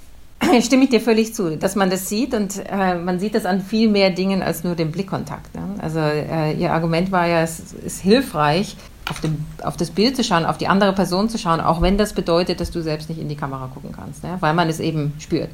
Stimme 0.61 0.83
ich 0.83 0.91
dir 0.91 1.01
völlig 1.01 1.33
zu, 1.33 1.57
dass 1.57 1.75
man 1.75 1.89
das 1.89 2.09
sieht 2.09 2.35
und 2.35 2.61
äh, 2.69 2.93
man 2.93 3.19
sieht 3.19 3.33
das 3.33 3.47
an 3.47 3.59
viel 3.59 3.89
mehr 3.89 4.11
Dingen 4.11 4.43
als 4.43 4.63
nur 4.63 4.75
dem 4.75 4.91
Blickkontakt. 4.91 5.55
Ne? 5.55 5.63
Also 5.79 5.97
äh, 5.97 6.53
Ihr 6.53 6.73
Argument 6.73 7.11
war 7.11 7.25
ja, 7.25 7.41
es 7.41 7.73
ist 7.73 8.01
hilfreich, 8.01 8.75
auf, 9.09 9.19
dem, 9.19 9.45
auf, 9.63 9.77
das 9.77 9.89
Bild 9.89 10.15
zu 10.15 10.23
schauen, 10.23 10.45
auf 10.45 10.59
die 10.59 10.67
andere 10.67 10.93
Person 10.93 11.27
zu 11.27 11.39
schauen, 11.39 11.59
auch 11.59 11.81
wenn 11.81 11.97
das 11.97 12.13
bedeutet, 12.13 12.59
dass 12.59 12.69
du 12.69 12.83
selbst 12.83 13.09
nicht 13.09 13.19
in 13.19 13.29
die 13.29 13.35
Kamera 13.35 13.67
gucken 13.73 13.93
kannst, 13.93 14.23
ne? 14.23 14.37
weil 14.41 14.53
man 14.53 14.69
es 14.69 14.79
eben 14.79 15.13
spürt. 15.17 15.49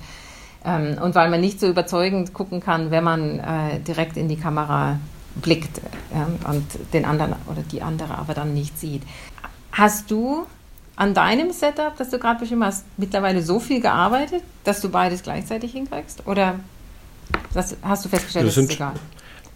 Ähm, 0.66 0.98
und 1.02 1.16
weil 1.16 1.30
man 1.30 1.40
nicht 1.40 1.62
so 1.62 1.68
überzeugend 1.68 2.34
gucken 2.34 2.60
kann, 2.60 2.92
wenn 2.92 3.06
man 3.06 3.40
äh, 3.40 3.80
direkt 3.88 4.18
in 4.18 4.28
die 4.28 4.36
Kamera 4.36 5.00
blickt 5.42 5.82
ja, 6.14 6.28
und 6.50 6.66
den 6.94 7.06
anderen 7.06 7.36
oder 7.48 7.62
die 7.72 7.82
andere 7.82 8.18
aber 8.18 8.34
dann 8.34 8.54
nicht 8.54 8.80
sieht. 8.80 9.04
Hast 9.72 10.10
du 10.12 10.46
an 10.96 11.14
deinem 11.14 11.52
Setup, 11.52 11.96
das 11.98 12.10
du 12.10 12.20
gerade 12.20 12.40
beschrieben 12.40 12.64
hast, 12.64 12.86
mittlerweile 12.98 13.42
so 13.44 13.60
viel 13.60 13.82
gearbeitet, 13.82 14.44
dass 14.64 14.82
du 14.82 14.90
beides 14.90 15.24
gleichzeitig 15.24 15.72
hinkriegst? 15.72 16.26
Oder 16.26 16.60
das 17.54 17.78
hast 17.82 18.06
du 18.06 18.10
festgestellt, 18.10 18.48
das, 18.48 18.56
das 18.56 18.64
ist 18.66 18.72
egal? 18.72 18.94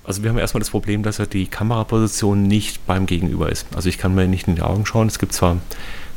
Also 0.03 0.23
wir 0.23 0.29
haben 0.29 0.37
erstmal 0.37 0.59
das 0.59 0.69
Problem, 0.69 1.03
dass 1.03 1.17
ja 1.17 1.25
die 1.25 1.47
Kameraposition 1.47 2.43
nicht 2.43 2.85
beim 2.87 3.05
Gegenüber 3.05 3.51
ist. 3.51 3.67
Also 3.75 3.89
ich 3.89 3.97
kann 3.97 4.15
mir 4.15 4.27
nicht 4.27 4.47
in 4.47 4.55
die 4.55 4.61
Augen 4.61 4.85
schauen. 4.85 5.07
Es 5.07 5.19
gibt 5.19 5.33
zwar 5.33 5.57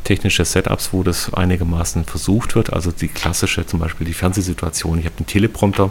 technische 0.05 0.45
Setups, 0.45 0.93
wo 0.93 1.03
das 1.03 1.33
einigermaßen 1.33 2.05
versucht 2.05 2.55
wird. 2.55 2.73
Also 2.73 2.93
die 2.93 3.09
klassische, 3.09 3.67
zum 3.67 3.81
Beispiel 3.81 4.07
die 4.07 4.13
Fernsehsituation. 4.13 4.99
Ich 4.99 5.07
habe 5.07 5.17
einen 5.19 5.27
Teleprompter 5.27 5.91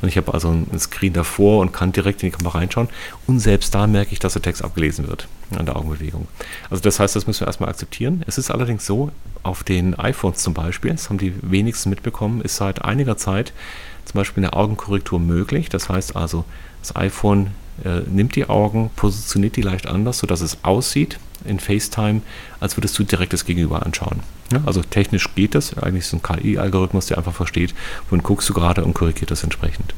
und 0.00 0.08
ich 0.08 0.16
habe 0.16 0.32
also 0.32 0.48
einen 0.48 0.78
Screen 0.78 1.12
davor 1.12 1.60
und 1.60 1.72
kann 1.72 1.92
direkt 1.92 2.22
in 2.22 2.30
die 2.30 2.36
Kamera 2.36 2.58
reinschauen. 2.58 2.88
Und 3.26 3.40
selbst 3.40 3.74
da 3.74 3.86
merke 3.86 4.12
ich, 4.12 4.18
dass 4.18 4.32
der 4.34 4.42
Text 4.42 4.64
abgelesen 4.64 5.08
wird 5.08 5.28
an 5.56 5.66
der 5.66 5.76
Augenbewegung. 5.76 6.28
Also 6.70 6.82
das 6.82 7.00
heißt, 7.00 7.16
das 7.16 7.26
müssen 7.26 7.40
wir 7.40 7.46
erstmal 7.48 7.68
akzeptieren. 7.68 8.22
Es 8.26 8.38
ist 8.38 8.50
allerdings 8.50 8.86
so, 8.86 9.10
auf 9.42 9.64
den 9.64 9.94
iPhones 9.98 10.38
zum 10.38 10.54
Beispiel, 10.54 10.90
das 10.90 11.08
haben 11.08 11.18
die 11.18 11.32
wenigsten 11.42 11.90
mitbekommen, 11.90 12.40
ist 12.42 12.56
seit 12.56 12.84
einiger 12.84 13.16
Zeit 13.16 13.52
zum 14.04 14.18
Beispiel 14.18 14.44
eine 14.44 14.54
Augenkorrektur 14.54 15.20
möglich. 15.20 15.68
Das 15.68 15.88
heißt 15.88 16.16
also, 16.16 16.44
das 16.80 16.96
iPhone 16.96 17.48
äh, 17.84 18.00
nimmt 18.08 18.36
die 18.36 18.48
Augen, 18.48 18.90
positioniert 18.96 19.56
die 19.56 19.62
leicht 19.62 19.86
anders, 19.86 20.18
sodass 20.18 20.40
es 20.40 20.58
aussieht 20.64 21.18
in 21.48 21.60
FaceTime, 21.60 22.22
als 22.60 22.76
würdest 22.76 22.98
du 22.98 23.04
direkt 23.04 23.32
das 23.32 23.44
Gegenüber 23.44 23.84
anschauen. 23.84 24.20
Ja, 24.52 24.62
also 24.64 24.82
technisch 24.82 25.34
geht 25.34 25.54
das, 25.54 25.76
eigentlich 25.76 26.04
ist 26.04 26.12
ein 26.14 26.22
KI-Algorithmus, 26.22 27.06
der 27.06 27.18
einfach 27.18 27.34
versteht, 27.34 27.74
wohin 28.08 28.22
guckst 28.22 28.48
du 28.48 28.54
gerade 28.54 28.84
und 28.84 28.94
korrigiert 28.94 29.30
das 29.30 29.44
entsprechend. 29.44 29.94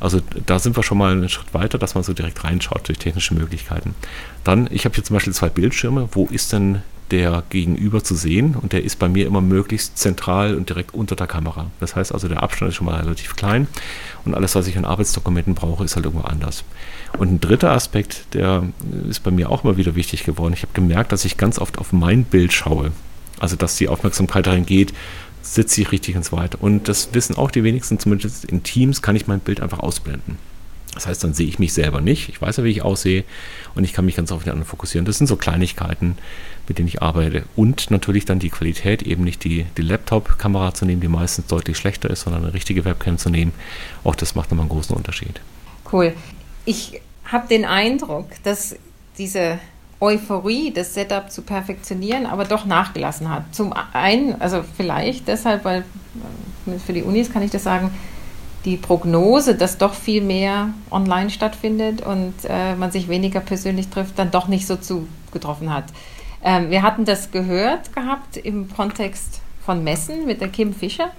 Also 0.00 0.20
da 0.46 0.58
sind 0.58 0.76
wir 0.76 0.82
schon 0.82 0.98
mal 0.98 1.12
einen 1.12 1.28
Schritt 1.28 1.54
weiter, 1.54 1.78
dass 1.78 1.94
man 1.94 2.02
so 2.02 2.12
direkt 2.12 2.42
reinschaut 2.42 2.88
durch 2.88 2.98
technische 2.98 3.34
Möglichkeiten. 3.34 3.94
Dann, 4.42 4.68
ich 4.70 4.84
habe 4.84 4.94
hier 4.94 5.04
zum 5.04 5.14
Beispiel 5.14 5.32
zwei 5.32 5.48
Bildschirme, 5.48 6.08
wo 6.12 6.26
ist 6.26 6.52
denn 6.52 6.82
der 7.10 7.42
Gegenüber 7.50 8.02
zu 8.02 8.14
sehen 8.14 8.56
und 8.60 8.72
der 8.72 8.82
ist 8.82 8.98
bei 8.98 9.08
mir 9.08 9.26
immer 9.26 9.40
möglichst 9.40 9.98
zentral 9.98 10.54
und 10.56 10.68
direkt 10.68 10.94
unter 10.94 11.16
der 11.16 11.26
Kamera. 11.26 11.70
Das 11.80 11.96
heißt 11.96 12.12
also, 12.12 12.28
der 12.28 12.42
Abstand 12.42 12.70
ist 12.70 12.76
schon 12.76 12.86
mal 12.86 13.00
relativ 13.00 13.36
klein 13.36 13.66
und 14.24 14.34
alles, 14.34 14.54
was 14.54 14.66
ich 14.66 14.76
an 14.78 14.84
Arbeitsdokumenten 14.84 15.54
brauche, 15.54 15.84
ist 15.84 15.96
halt 15.96 16.06
irgendwo 16.06 16.26
anders. 16.26 16.64
Und 17.18 17.32
ein 17.32 17.40
dritter 17.40 17.72
Aspekt, 17.72 18.26
der 18.34 18.64
ist 19.08 19.22
bei 19.22 19.30
mir 19.30 19.50
auch 19.50 19.64
immer 19.64 19.76
wieder 19.76 19.94
wichtig 19.94 20.24
geworden. 20.24 20.54
Ich 20.54 20.62
habe 20.62 20.72
gemerkt, 20.72 21.12
dass 21.12 21.24
ich 21.24 21.36
ganz 21.36 21.58
oft 21.58 21.78
auf 21.78 21.92
mein 21.92 22.24
Bild 22.24 22.52
schaue. 22.52 22.92
Also, 23.38 23.56
dass 23.56 23.76
die 23.76 23.88
Aufmerksamkeit 23.88 24.46
darin 24.46 24.66
geht, 24.66 24.94
sitze 25.42 25.82
ich 25.82 25.92
richtig 25.92 26.14
ins 26.14 26.32
Weite. 26.32 26.56
Und 26.56 26.88
das 26.88 27.10
wissen 27.12 27.36
auch 27.36 27.50
die 27.50 27.64
wenigsten, 27.64 27.98
zumindest 27.98 28.44
in 28.46 28.62
Teams 28.62 29.02
kann 29.02 29.16
ich 29.16 29.26
mein 29.26 29.40
Bild 29.40 29.60
einfach 29.60 29.80
ausblenden. 29.80 30.38
Das 30.94 31.06
heißt, 31.06 31.22
dann 31.24 31.34
sehe 31.34 31.46
ich 31.46 31.58
mich 31.58 31.72
selber 31.72 32.00
nicht. 32.00 32.28
Ich 32.28 32.40
weiß 32.40 32.58
ja, 32.58 32.64
wie 32.64 32.70
ich 32.70 32.82
aussehe 32.82 33.24
und 33.74 33.84
ich 33.84 33.92
kann 33.92 34.04
mich 34.04 34.16
ganz 34.16 34.30
auf 34.32 34.44
den 34.44 34.52
anderen 34.52 34.68
fokussieren. 34.68 35.04
Das 35.04 35.18
sind 35.18 35.26
so 35.26 35.36
Kleinigkeiten, 35.36 36.16
mit 36.68 36.78
denen 36.78 36.88
ich 36.88 37.02
arbeite. 37.02 37.44
Und 37.56 37.90
natürlich 37.90 38.24
dann 38.24 38.38
die 38.38 38.50
Qualität, 38.50 39.02
eben 39.02 39.24
nicht 39.24 39.44
die, 39.44 39.66
die 39.76 39.82
Laptop-Kamera 39.82 40.72
zu 40.74 40.84
nehmen, 40.84 41.00
die 41.00 41.08
meistens 41.08 41.46
deutlich 41.46 41.76
schlechter 41.76 42.10
ist, 42.10 42.22
sondern 42.22 42.44
eine 42.44 42.54
richtige 42.54 42.84
Webcam 42.84 43.18
zu 43.18 43.30
nehmen. 43.30 43.52
Auch 44.04 44.14
das 44.14 44.34
macht 44.34 44.50
nochmal 44.50 44.64
einen 44.64 44.70
großen 44.70 44.96
Unterschied. 44.96 45.40
Cool. 45.92 46.14
Ich 46.64 47.00
habe 47.24 47.48
den 47.48 47.64
Eindruck, 47.64 48.26
dass 48.44 48.76
diese 49.18 49.58
Euphorie, 50.00 50.72
das 50.72 50.94
Setup 50.94 51.30
zu 51.30 51.42
perfektionieren, 51.42 52.26
aber 52.26 52.44
doch 52.44 52.66
nachgelassen 52.66 53.30
hat. 53.30 53.54
Zum 53.54 53.72
einen, 53.92 54.40
also 54.40 54.64
vielleicht 54.76 55.28
deshalb, 55.28 55.64
weil 55.64 55.84
äh, 56.66 56.78
für 56.84 56.92
die 56.92 57.02
Unis 57.02 57.32
kann 57.32 57.42
ich 57.42 57.50
das 57.50 57.62
sagen, 57.62 57.90
die 58.64 58.76
Prognose, 58.76 59.54
dass 59.54 59.78
doch 59.78 59.94
viel 59.94 60.22
mehr 60.22 60.70
online 60.90 61.30
stattfindet 61.30 62.02
und 62.02 62.34
äh, 62.48 62.74
man 62.76 62.90
sich 62.90 63.08
weniger 63.08 63.40
persönlich 63.40 63.88
trifft, 63.88 64.18
dann 64.18 64.30
doch 64.30 64.48
nicht 64.48 64.66
so 64.66 64.76
zugetroffen 64.76 65.72
hat. 65.72 65.84
Ähm, 66.42 66.70
wir 66.70 66.82
hatten 66.82 67.04
das 67.04 67.30
gehört 67.30 67.94
gehabt 67.94 68.36
im 68.36 68.72
Kontext 68.72 69.40
von 69.64 69.84
Messen 69.84 70.26
mit 70.26 70.40
der 70.40 70.48
Kim 70.48 70.74
Fischer, 70.74 71.10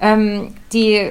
ähm, 0.00 0.54
die, 0.72 1.10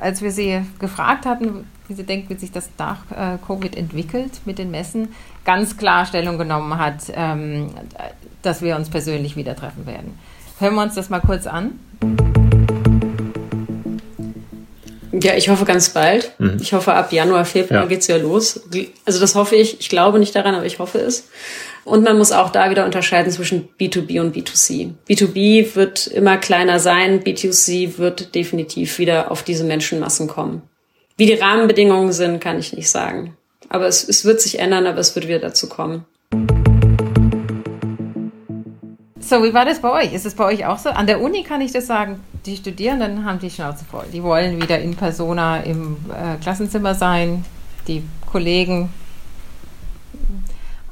als 0.00 0.22
wir 0.22 0.32
sie 0.32 0.62
gefragt 0.78 1.26
hatten, 1.26 1.66
wie 1.88 1.94
sie 1.94 2.04
denkt, 2.04 2.30
wie 2.30 2.34
sich 2.34 2.52
das 2.52 2.68
nach 2.78 2.98
äh, 3.10 3.38
Covid 3.46 3.76
entwickelt 3.76 4.40
mit 4.44 4.58
den 4.58 4.70
Messen, 4.70 5.14
ganz 5.44 5.76
klar 5.76 6.04
Stellung 6.04 6.36
genommen 6.36 6.78
hat, 6.78 7.12
ähm, 7.14 7.70
dass 8.42 8.62
wir 8.62 8.76
uns 8.76 8.90
persönlich 8.90 9.36
wieder 9.36 9.54
treffen 9.54 9.86
werden. 9.86 10.18
Hören 10.58 10.74
wir 10.74 10.82
uns 10.82 10.94
das 10.94 11.10
mal 11.10 11.20
kurz 11.20 11.46
an. 11.46 11.78
Ja, 15.22 15.34
ich 15.34 15.48
hoffe 15.48 15.64
ganz 15.64 15.90
bald. 15.90 16.32
Mhm. 16.38 16.58
Ich 16.60 16.72
hoffe, 16.72 16.92
ab 16.92 17.12
Januar, 17.12 17.44
Februar 17.44 17.82
ja. 17.82 17.86
geht's 17.86 18.06
ja 18.06 18.16
los. 18.16 18.60
Also 19.04 19.20
das 19.20 19.34
hoffe 19.34 19.56
ich. 19.56 19.80
Ich 19.80 19.88
glaube 19.88 20.18
nicht 20.18 20.34
daran, 20.34 20.54
aber 20.54 20.66
ich 20.66 20.78
hoffe 20.78 20.98
es. 20.98 21.28
Und 21.84 22.02
man 22.02 22.18
muss 22.18 22.32
auch 22.32 22.50
da 22.50 22.70
wieder 22.70 22.84
unterscheiden 22.84 23.30
zwischen 23.30 23.68
B2B 23.78 24.20
und 24.20 24.34
B2C. 24.34 24.90
B2B 25.08 25.76
wird 25.76 26.08
immer 26.08 26.36
kleiner 26.36 26.80
sein, 26.80 27.22
B2C 27.22 27.98
wird 27.98 28.34
definitiv 28.34 28.98
wieder 28.98 29.30
auf 29.30 29.44
diese 29.44 29.62
Menschenmassen 29.62 30.26
kommen. 30.26 30.62
Wie 31.16 31.26
die 31.26 31.34
Rahmenbedingungen 31.34 32.12
sind, 32.12 32.40
kann 32.40 32.58
ich 32.58 32.72
nicht 32.72 32.90
sagen. 32.90 33.36
Aber 33.68 33.86
es, 33.86 34.06
es 34.08 34.24
wird 34.24 34.40
sich 34.40 34.58
ändern, 34.58 34.86
aber 34.86 34.98
es 34.98 35.14
wird 35.14 35.28
wieder 35.28 35.38
dazu 35.38 35.68
kommen. 35.68 36.04
So, 39.28 39.42
wie 39.42 39.52
war 39.52 39.64
das 39.64 39.80
bei 39.80 39.90
euch? 39.90 40.12
Ist 40.12 40.24
es 40.24 40.34
bei 40.34 40.44
euch 40.44 40.66
auch 40.66 40.78
so? 40.78 40.90
An 40.90 41.08
der 41.08 41.20
Uni 41.20 41.42
kann 41.42 41.60
ich 41.60 41.72
das 41.72 41.88
sagen, 41.88 42.20
die 42.44 42.56
Studierenden 42.56 43.24
haben 43.24 43.40
die 43.40 43.50
Schnauze 43.50 43.84
voll. 43.84 44.04
Die 44.12 44.22
wollen 44.22 44.62
wieder 44.62 44.78
in 44.78 44.94
Persona 44.94 45.62
im 45.62 45.96
äh, 46.10 46.40
Klassenzimmer 46.40 46.94
sein. 46.94 47.44
Die 47.88 48.04
Kollegen 48.24 48.90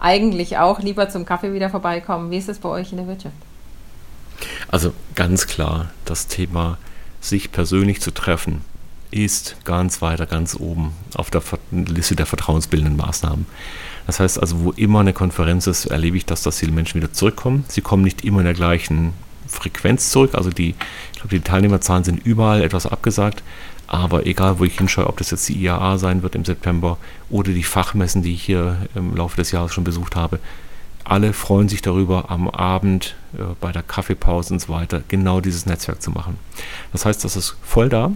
eigentlich 0.00 0.58
auch 0.58 0.80
lieber 0.80 1.08
zum 1.08 1.24
Kaffee 1.24 1.52
wieder 1.52 1.70
vorbeikommen. 1.70 2.32
Wie 2.32 2.38
ist 2.38 2.48
es 2.48 2.58
bei 2.58 2.68
euch 2.68 2.90
in 2.90 2.98
der 2.98 3.06
Wirtschaft? 3.06 3.36
Also 4.66 4.92
ganz 5.14 5.46
klar, 5.46 5.90
das 6.04 6.26
Thema, 6.26 6.78
sich 7.20 7.52
persönlich 7.52 8.00
zu 8.00 8.10
treffen, 8.10 8.62
ist 9.12 9.56
ganz 9.64 10.02
weiter, 10.02 10.26
ganz 10.26 10.56
oben 10.56 10.92
auf 11.14 11.30
der 11.30 11.42
Liste 11.70 12.16
der 12.16 12.26
vertrauensbildenden 12.26 12.96
Maßnahmen. 12.96 13.46
Das 14.06 14.20
heißt 14.20 14.40
also, 14.40 14.64
wo 14.64 14.70
immer 14.72 15.00
eine 15.00 15.12
Konferenz 15.12 15.66
ist, 15.66 15.86
erlebe 15.86 16.16
ich, 16.16 16.26
dass, 16.26 16.46
viele 16.56 16.72
Menschen 16.72 17.00
wieder 17.00 17.12
zurückkommen. 17.12 17.64
Sie 17.68 17.80
kommen 17.80 18.04
nicht 18.04 18.24
immer 18.24 18.40
in 18.40 18.44
der 18.44 18.54
gleichen 18.54 19.12
Frequenz 19.46 20.10
zurück. 20.10 20.34
Also 20.34 20.50
die, 20.50 20.74
ich 21.12 21.20
glaube, 21.20 21.28
die 21.28 21.40
Teilnehmerzahlen 21.40 22.04
sind 22.04 22.24
überall 22.24 22.62
etwas 22.62 22.86
abgesagt. 22.86 23.42
Aber 23.86 24.26
egal, 24.26 24.58
wo 24.58 24.64
ich 24.64 24.78
hinschaue, 24.78 25.06
ob 25.06 25.18
das 25.18 25.30
jetzt 25.30 25.48
die 25.48 25.62
IAA 25.62 25.98
sein 25.98 26.22
wird 26.22 26.34
im 26.34 26.44
September 26.44 26.96
oder 27.30 27.52
die 27.52 27.62
Fachmessen, 27.62 28.22
die 28.22 28.34
ich 28.34 28.42
hier 28.42 28.78
im 28.94 29.14
Laufe 29.14 29.36
des 29.36 29.52
Jahres 29.52 29.72
schon 29.72 29.84
besucht 29.84 30.16
habe, 30.16 30.38
alle 31.04 31.34
freuen 31.34 31.68
sich 31.68 31.82
darüber, 31.82 32.30
am 32.30 32.48
Abend 32.48 33.14
äh, 33.34 33.42
bei 33.60 33.72
der 33.72 33.82
Kaffeepause 33.82 34.54
und 34.54 34.60
so 34.60 34.72
weiter 34.72 35.02
genau 35.08 35.40
dieses 35.40 35.66
Netzwerk 35.66 36.00
zu 36.00 36.10
machen. 36.10 36.38
Das 36.92 37.04
heißt, 37.04 37.22
das 37.24 37.36
ist 37.36 37.56
voll 37.62 37.90
da. 37.90 38.12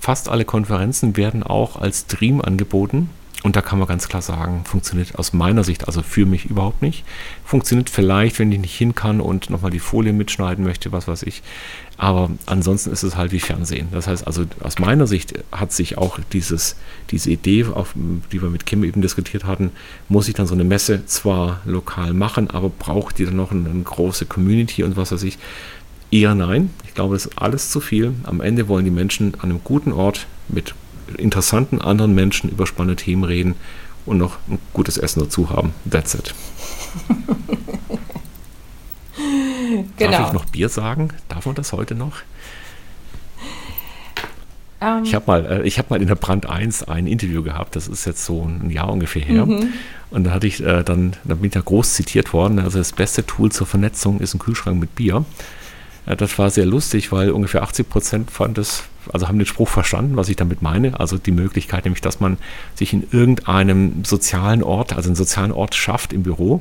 Fast 0.00 0.28
alle 0.28 0.44
Konferenzen 0.44 1.16
werden 1.16 1.42
auch 1.44 1.80
als 1.80 2.00
Stream 2.00 2.40
angeboten. 2.40 3.10
Und 3.44 3.56
da 3.56 3.60
kann 3.60 3.78
man 3.78 3.86
ganz 3.86 4.08
klar 4.08 4.22
sagen, 4.22 4.64
funktioniert 4.64 5.18
aus 5.18 5.34
meiner 5.34 5.64
Sicht, 5.64 5.86
also 5.86 6.00
für 6.00 6.24
mich 6.24 6.46
überhaupt 6.46 6.80
nicht. 6.80 7.04
Funktioniert 7.44 7.90
vielleicht, 7.90 8.38
wenn 8.38 8.50
ich 8.50 8.58
nicht 8.58 8.74
hin 8.74 8.94
kann 8.94 9.20
und 9.20 9.50
nochmal 9.50 9.70
die 9.70 9.80
Folie 9.80 10.14
mitschneiden 10.14 10.64
möchte, 10.64 10.92
was 10.92 11.06
weiß 11.06 11.24
ich. 11.24 11.42
Aber 11.98 12.30
ansonsten 12.46 12.90
ist 12.90 13.02
es 13.02 13.16
halt 13.16 13.32
wie 13.32 13.40
Fernsehen. 13.40 13.88
Das 13.92 14.06
heißt 14.06 14.26
also, 14.26 14.46
aus 14.60 14.78
meiner 14.78 15.06
Sicht 15.06 15.34
hat 15.52 15.72
sich 15.72 15.98
auch 15.98 16.18
dieses, 16.32 16.76
diese 17.10 17.32
Idee, 17.32 17.66
auf, 17.66 17.92
die 18.32 18.40
wir 18.40 18.48
mit 18.48 18.64
Kim 18.64 18.82
eben 18.82 19.02
diskutiert 19.02 19.44
hatten, 19.44 19.72
muss 20.08 20.26
ich 20.26 20.32
dann 20.32 20.46
so 20.46 20.54
eine 20.54 20.64
Messe 20.64 21.04
zwar 21.04 21.60
lokal 21.66 22.14
machen, 22.14 22.48
aber 22.48 22.70
braucht 22.70 23.18
die 23.18 23.26
dann 23.26 23.36
noch 23.36 23.50
eine, 23.50 23.68
große 23.84 24.24
Community 24.24 24.84
und 24.84 24.96
was 24.96 25.12
weiß 25.12 25.22
ich. 25.22 25.36
Eher 26.10 26.34
nein. 26.34 26.70
Ich 26.86 26.94
glaube, 26.94 27.14
das 27.14 27.26
ist 27.26 27.38
alles 27.38 27.70
zu 27.70 27.80
viel. 27.80 28.14
Am 28.22 28.40
Ende 28.40 28.68
wollen 28.68 28.86
die 28.86 28.90
Menschen 28.90 29.34
an 29.34 29.50
einem 29.50 29.60
guten 29.62 29.92
Ort 29.92 30.26
mit 30.48 30.74
interessanten 31.16 31.80
anderen 31.80 32.14
Menschen 32.14 32.50
über 32.50 32.66
spannende 32.66 32.96
Themen 32.96 33.24
reden 33.24 33.54
und 34.06 34.18
noch 34.18 34.36
ein 34.48 34.58
gutes 34.72 34.98
Essen 34.98 35.20
dazu 35.20 35.50
haben. 35.50 35.72
That's 35.90 36.14
it. 36.14 36.34
genau. 39.96 40.10
Darf 40.10 40.26
ich 40.28 40.32
noch 40.32 40.44
Bier 40.46 40.68
sagen? 40.68 41.10
Darf 41.28 41.46
man 41.46 41.54
das 41.54 41.72
heute 41.72 41.94
noch? 41.94 42.22
Um. 44.84 44.98
Ähm. 44.98 45.04
Ich 45.04 45.14
habe 45.14 45.24
mal, 45.26 45.64
äh, 45.64 45.70
hab 45.70 45.90
mal 45.90 46.00
in 46.00 46.08
der 46.08 46.14
Brand 46.14 46.46
1 46.46 46.84
ein 46.84 47.06
Interview 47.06 47.42
gehabt, 47.42 47.76
das 47.76 47.88
ist 47.88 48.04
jetzt 48.04 48.24
so 48.24 48.42
ein 48.42 48.70
Jahr 48.70 48.90
ungefähr 48.90 49.22
her. 49.22 49.46
Mhm. 49.46 49.72
Und 50.10 50.24
da 50.24 50.30
hatte 50.32 50.46
ich 50.46 50.62
äh, 50.62 50.82
dann, 50.82 51.16
da 51.24 51.34
bin 51.34 51.46
ich 51.46 51.54
ja 51.54 51.60
groß 51.60 51.94
zitiert 51.94 52.32
worden, 52.32 52.58
also 52.58 52.78
das 52.78 52.92
beste 52.92 53.26
Tool 53.26 53.50
zur 53.50 53.66
Vernetzung 53.66 54.20
ist 54.20 54.34
ein 54.34 54.38
Kühlschrank 54.38 54.78
mit 54.78 54.94
Bier. 54.94 55.24
Ja, 56.06 56.14
das 56.14 56.38
war 56.38 56.50
sehr 56.50 56.66
lustig, 56.66 57.12
weil 57.12 57.30
ungefähr 57.30 57.62
80 57.62 57.88
Prozent 57.88 58.30
fand 58.30 58.58
es, 58.58 58.84
also 59.12 59.26
haben 59.26 59.38
den 59.38 59.46
Spruch 59.46 59.68
verstanden, 59.68 60.16
was 60.16 60.28
ich 60.28 60.36
damit 60.36 60.60
meine. 60.60 61.00
Also 61.00 61.16
die 61.16 61.32
Möglichkeit, 61.32 61.84
nämlich, 61.84 62.02
dass 62.02 62.20
man 62.20 62.36
sich 62.74 62.92
in 62.92 63.06
irgendeinem 63.10 64.04
sozialen 64.04 64.62
Ort, 64.62 64.92
also 64.92 65.08
einen 65.08 65.16
sozialen 65.16 65.52
Ort 65.52 65.74
schafft 65.74 66.12
im 66.12 66.22
Büro. 66.22 66.60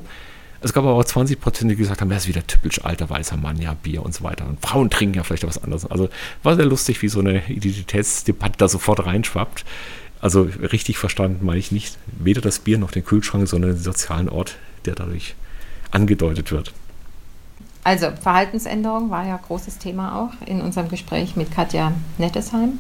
Es 0.61 0.71
gab 0.71 0.85
aber 0.85 0.93
auch 0.93 1.03
20 1.03 1.41
Prozent, 1.41 1.69
die 1.69 1.75
gesagt 1.75 1.99
haben, 1.99 2.09
das 2.09 2.23
ist 2.23 2.29
wieder 2.29 2.47
typisch 2.47 2.85
alter 2.85 3.09
weißer 3.09 3.35
Mann, 3.35 3.61
ja, 3.61 3.73
Bier 3.73 4.01
und 4.01 4.15
so 4.15 4.23
weiter. 4.23 4.47
Und 4.47 4.61
Frauen 4.61 4.89
trinken 4.89 5.15
ja 5.17 5.23
vielleicht 5.23 5.45
was 5.45 5.61
anderes. 5.61 5.85
Also 5.85 6.07
war 6.41 6.55
sehr 6.55 6.65
lustig, 6.65 7.01
wie 7.01 7.09
so 7.09 7.19
eine 7.19 7.45
Identitätsdebatte 7.49 8.57
da 8.57 8.69
sofort 8.69 9.05
reinschwappt. 9.05 9.65
Also 10.21 10.43
richtig 10.43 10.97
verstanden 10.97 11.45
meine 11.45 11.59
ich 11.59 11.73
nicht 11.73 11.97
weder 12.17 12.39
das 12.39 12.59
Bier 12.59 12.77
noch 12.77 12.91
den 12.91 13.03
Kühlschrank, 13.03 13.45
sondern 13.45 13.71
den 13.71 13.83
sozialen 13.83 14.29
Ort, 14.29 14.55
der 14.85 14.95
dadurch 14.95 15.35
angedeutet 15.91 16.53
wird. 16.53 16.73
Also 17.85 18.11
Verhaltensänderung 18.11 19.09
war 19.09 19.25
ja 19.27 19.35
großes 19.35 19.77
Thema 19.77 20.21
auch 20.21 20.47
in 20.47 20.61
unserem 20.61 20.87
Gespräch 20.87 21.35
mit 21.35 21.51
Katja 21.51 21.91
Nettesheim, 22.17 22.79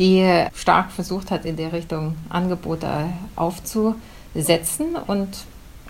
die 0.00 0.44
stark 0.52 0.90
versucht 0.90 1.30
hat, 1.30 1.44
in 1.44 1.56
der 1.56 1.72
Richtung 1.72 2.16
Angebote 2.28 3.08
aufzusetzen 3.36 4.96
und 5.06 5.28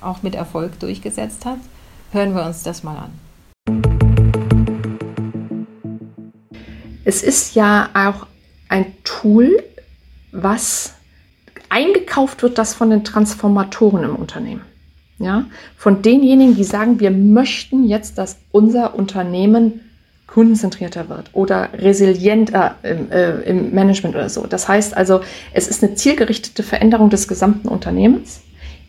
auch 0.03 0.23
mit 0.23 0.35
Erfolg 0.35 0.79
durchgesetzt 0.81 1.47
hat. 1.47 1.59
Hören 2.13 2.35
wir 2.35 2.45
uns 2.45 2.63
das 2.63 2.83
mal 2.83 2.99
an. 2.99 3.13
Es 7.05 7.23
ist 7.23 7.55
ja 7.55 7.89
auch 7.95 8.27
ein 8.69 8.93
Tool, 9.05 9.63
was 10.33 10.93
eingekauft 11.71 12.43
wird, 12.43 12.59
das 12.59 12.75
von 12.75 12.91
den 12.91 13.03
Transformatoren 13.03 14.05
im 14.05 14.17
Unternehmen. 14.17 14.63
Ja, 15.19 15.47
von 15.79 16.03
denjenigen, 16.03 16.57
die 16.57 16.65
sagen, 16.65 17.01
wir 17.01 17.11
möchten 17.11 17.89
jetzt, 17.89 18.19
dass 18.19 18.37
unser 18.53 18.95
Unternehmen 18.95 19.81
kundenzentrierter 20.27 21.09
wird 21.09 21.31
oder 21.33 21.71
resilienter 21.73 22.75
im, 22.83 23.11
äh, 23.11 23.41
im 23.43 23.73
Management 23.73 24.15
oder 24.15 24.29
so. 24.29 24.47
Das 24.47 24.69
heißt 24.69 24.95
also, 24.95 25.21
es 25.55 25.69
ist 25.69 25.83
eine 25.83 25.95
zielgerichtete 25.95 26.63
Veränderung 26.63 27.09
des 27.09 27.29
gesamten 27.29 27.69
Unternehmens, 27.69 28.43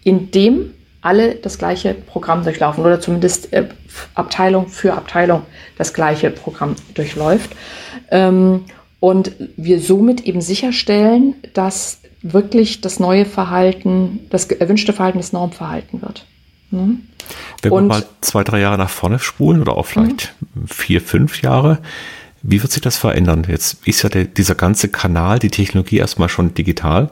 in 0.03 0.31
dem 0.31 0.73
alle 1.01 1.35
das 1.35 1.57
gleiche 1.57 1.93
Programm 1.93 2.43
durchlaufen 2.43 2.83
oder 2.83 2.99
zumindest 2.99 3.53
äh, 3.53 3.69
Abteilung 4.13 4.67
für 4.67 4.93
Abteilung 4.93 5.43
das 5.77 5.93
gleiche 5.93 6.31
Programm 6.31 6.75
durchläuft. 6.95 7.51
Ähm, 8.11 8.65
und 8.99 9.31
wir 9.55 9.79
somit 9.79 10.25
eben 10.25 10.41
sicherstellen, 10.41 11.35
dass 11.53 11.99
wirklich 12.21 12.81
das 12.81 12.99
neue 12.99 13.25
Verhalten, 13.25 14.21
das 14.29 14.45
erwünschte 14.45 14.93
Verhalten 14.93 15.19
das 15.19 15.33
Normverhalten 15.33 16.01
wird. 16.01 16.25
Mhm. 16.71 17.03
Wenn 17.61 17.71
wir 17.71 17.81
mal 17.81 18.05
zwei, 18.21 18.43
drei 18.43 18.59
Jahre 18.59 18.77
nach 18.77 18.89
vorne 18.89 19.19
spulen 19.19 19.61
oder 19.61 19.77
auch 19.77 19.85
vielleicht 19.85 20.33
mhm. 20.53 20.67
vier, 20.67 21.01
fünf 21.01 21.41
Jahre, 21.41 21.79
wie 22.41 22.61
wird 22.61 22.71
sich 22.71 22.81
das 22.81 22.97
verändern? 22.97 23.45
Jetzt 23.47 23.85
ist 23.87 24.03
ja 24.03 24.09
der, 24.09 24.25
dieser 24.25 24.55
ganze 24.55 24.89
Kanal, 24.89 25.39
die 25.39 25.49
Technologie 25.49 25.97
erstmal 25.97 26.29
schon 26.29 26.53
digital. 26.53 27.09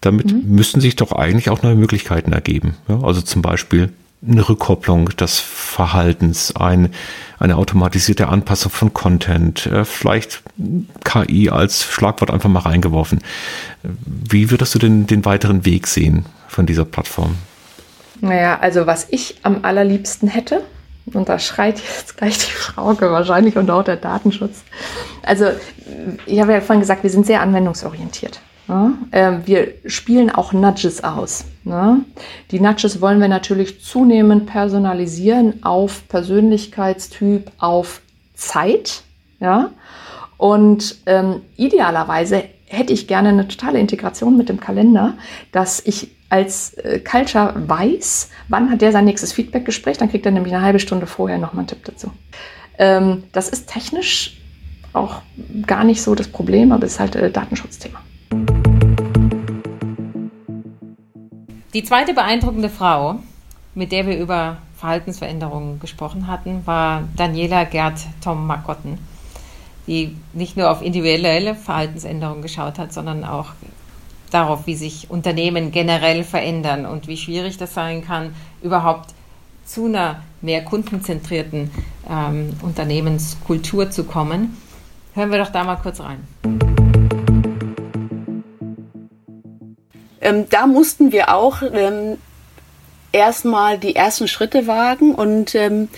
Damit 0.00 0.32
mhm. 0.32 0.42
müssten 0.46 0.80
sich 0.80 0.96
doch 0.96 1.12
eigentlich 1.12 1.50
auch 1.50 1.62
neue 1.62 1.74
Möglichkeiten 1.74 2.32
ergeben. 2.32 2.76
Ja, 2.88 3.00
also 3.02 3.22
zum 3.22 3.42
Beispiel 3.42 3.92
eine 4.26 4.48
Rückkopplung 4.48 5.10
des 5.10 5.38
Verhaltens, 5.38 6.54
ein, 6.56 6.92
eine 7.38 7.56
automatisierte 7.56 8.28
Anpassung 8.28 8.72
von 8.72 8.94
Content, 8.94 9.66
äh, 9.66 9.84
vielleicht 9.84 10.42
KI 11.04 11.50
als 11.50 11.84
Schlagwort 11.84 12.30
einfach 12.30 12.48
mal 12.48 12.60
reingeworfen. 12.60 13.20
Wie 13.82 14.50
würdest 14.50 14.74
du 14.74 14.78
denn 14.78 15.06
den 15.06 15.24
weiteren 15.24 15.64
Weg 15.64 15.86
sehen 15.86 16.26
von 16.48 16.66
dieser 16.66 16.84
Plattform? 16.84 17.36
Naja, 18.20 18.58
also 18.60 18.86
was 18.86 19.06
ich 19.10 19.36
am 19.42 19.64
allerliebsten 19.64 20.28
hätte, 20.28 20.62
und 21.12 21.28
da 21.28 21.38
schreit 21.38 21.78
jetzt 21.78 22.16
gleich 22.16 22.38
die 22.38 22.50
Frauke 22.50 23.10
wahrscheinlich 23.10 23.56
und 23.56 23.70
auch 23.70 23.84
der 23.84 23.96
Datenschutz. 23.96 24.64
Also, 25.22 25.50
ich 26.26 26.40
habe 26.40 26.52
ja 26.52 26.60
vorhin 26.60 26.80
gesagt, 26.80 27.02
wir 27.04 27.10
sind 27.10 27.26
sehr 27.26 27.40
anwendungsorientiert. 27.40 28.40
Ne? 28.68 28.94
Ähm, 29.12 29.42
wir 29.46 29.74
spielen 29.86 30.30
auch 30.30 30.52
Nudges 30.52 31.04
aus. 31.04 31.44
Ne? 31.64 32.04
Die 32.50 32.60
Nudges 32.60 33.00
wollen 33.00 33.20
wir 33.20 33.28
natürlich 33.28 33.82
zunehmend 33.82 34.46
personalisieren 34.46 35.62
auf 35.62 36.08
Persönlichkeitstyp, 36.08 37.50
auf 37.58 38.00
Zeit. 38.34 39.02
Ja? 39.40 39.70
Und 40.36 40.96
ähm, 41.06 41.42
idealerweise 41.56 42.44
hätte 42.66 42.92
ich 42.92 43.06
gerne 43.06 43.28
eine 43.28 43.48
totale 43.48 43.78
Integration 43.78 44.36
mit 44.36 44.48
dem 44.48 44.60
Kalender, 44.60 45.14
dass 45.52 45.80
ich 45.84 46.10
als 46.28 46.74
äh, 46.74 46.98
Culture 46.98 47.54
weiß, 47.54 48.30
wann 48.48 48.70
hat 48.70 48.80
der 48.80 48.90
sein 48.90 49.04
nächstes 49.04 49.32
Feedback-Gespräch, 49.32 49.98
dann 49.98 50.10
kriegt 50.10 50.26
er 50.26 50.32
nämlich 50.32 50.52
eine 50.52 50.64
halbe 50.64 50.80
Stunde 50.80 51.06
vorher 51.06 51.38
nochmal 51.38 51.60
einen 51.60 51.68
Tipp 51.68 51.84
dazu. 51.84 52.10
Ähm, 52.78 53.22
das 53.32 53.48
ist 53.48 53.68
technisch 53.68 54.38
auch 54.92 55.22
gar 55.66 55.84
nicht 55.84 56.02
so 56.02 56.14
das 56.14 56.28
Problem, 56.28 56.72
aber 56.72 56.84
es 56.84 56.94
ist 56.94 57.00
halt 57.00 57.14
äh, 57.14 57.30
Datenschutzthema. 57.30 58.00
Die 61.76 61.84
zweite 61.84 62.14
beeindruckende 62.14 62.70
Frau, 62.70 63.16
mit 63.74 63.92
der 63.92 64.06
wir 64.06 64.18
über 64.18 64.56
Verhaltensveränderungen 64.78 65.78
gesprochen 65.80 66.26
hatten, 66.26 66.66
war 66.66 67.04
Daniela 67.16 67.64
Gerd 67.64 68.00
Tom 68.22 68.46
Makotten, 68.46 68.98
die 69.86 70.16
nicht 70.32 70.56
nur 70.56 70.70
auf 70.70 70.82
individuelle 70.82 71.54
Verhaltensänderungen 71.54 72.42
geschaut 72.42 72.78
hat, 72.78 72.92
sondern 72.92 73.24
auch 73.24 73.48
darauf, 74.30 74.66
wie 74.66 74.74
sich 74.74 75.10
Unternehmen 75.10 75.70
generell 75.70 76.24
verändern 76.24 76.86
und 76.86 77.08
wie 77.08 77.16
schwierig 77.16 77.58
das 77.58 77.74
sein 77.74 78.04
kann, 78.04 78.34
überhaupt 78.62 79.14
zu 79.64 79.86
einer 79.86 80.22
mehr 80.40 80.64
kundenzentrierten 80.64 81.70
ähm, 82.08 82.54
Unternehmenskultur 82.62 83.90
zu 83.90 84.04
kommen. 84.04 84.56
Hören 85.14 85.30
wir 85.30 85.38
doch 85.38 85.52
da 85.52 85.64
mal 85.64 85.76
kurz 85.76 86.00
rein. 86.00 86.20
Ähm, 90.26 90.48
da 90.50 90.66
mussten 90.66 91.12
wir 91.12 91.32
auch 91.32 91.62
ähm, 91.62 92.18
erstmal 93.12 93.78
die 93.78 93.94
ersten 93.94 94.26
Schritte 94.26 94.66
wagen 94.66 95.14
und 95.14 95.54
ähm, 95.54 95.88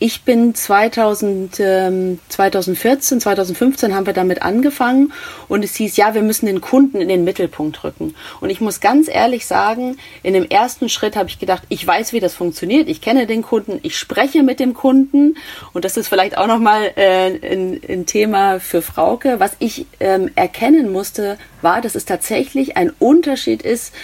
ich 0.00 0.22
bin 0.22 0.54
2000, 0.54 1.60
ähm, 1.60 2.18
2014, 2.28 3.20
2015 3.20 3.94
haben 3.94 4.06
wir 4.06 4.12
damit 4.12 4.42
angefangen 4.42 5.12
und 5.48 5.64
es 5.64 5.76
hieß, 5.76 5.96
ja, 5.96 6.14
wir 6.14 6.22
müssen 6.22 6.46
den 6.46 6.60
Kunden 6.60 7.00
in 7.00 7.08
den 7.08 7.22
Mittelpunkt 7.22 7.84
rücken. 7.84 8.14
Und 8.40 8.50
ich 8.50 8.60
muss 8.60 8.80
ganz 8.80 9.08
ehrlich 9.08 9.46
sagen, 9.46 9.96
in 10.22 10.34
dem 10.34 10.44
ersten 10.44 10.88
Schritt 10.88 11.14
habe 11.14 11.28
ich 11.28 11.38
gedacht, 11.38 11.62
ich 11.68 11.86
weiß, 11.86 12.12
wie 12.12 12.20
das 12.20 12.34
funktioniert, 12.34 12.88
ich 12.88 13.00
kenne 13.00 13.26
den 13.26 13.42
Kunden, 13.42 13.78
ich 13.82 13.96
spreche 13.96 14.42
mit 14.42 14.58
dem 14.58 14.74
Kunden 14.74 15.36
und 15.72 15.84
das 15.84 15.96
ist 15.96 16.08
vielleicht 16.08 16.36
auch 16.36 16.48
nochmal 16.48 16.90
äh, 16.96 17.52
ein, 17.52 17.80
ein 17.88 18.06
Thema 18.06 18.58
für 18.58 18.82
Frauke. 18.82 19.38
Was 19.38 19.52
ich 19.60 19.86
ähm, 20.00 20.30
erkennen 20.34 20.90
musste, 20.90 21.38
war, 21.62 21.80
dass 21.80 21.94
es 21.94 22.04
tatsächlich 22.04 22.76
ein 22.76 22.92
Unterschied 22.98 23.62
ist, 23.62 23.94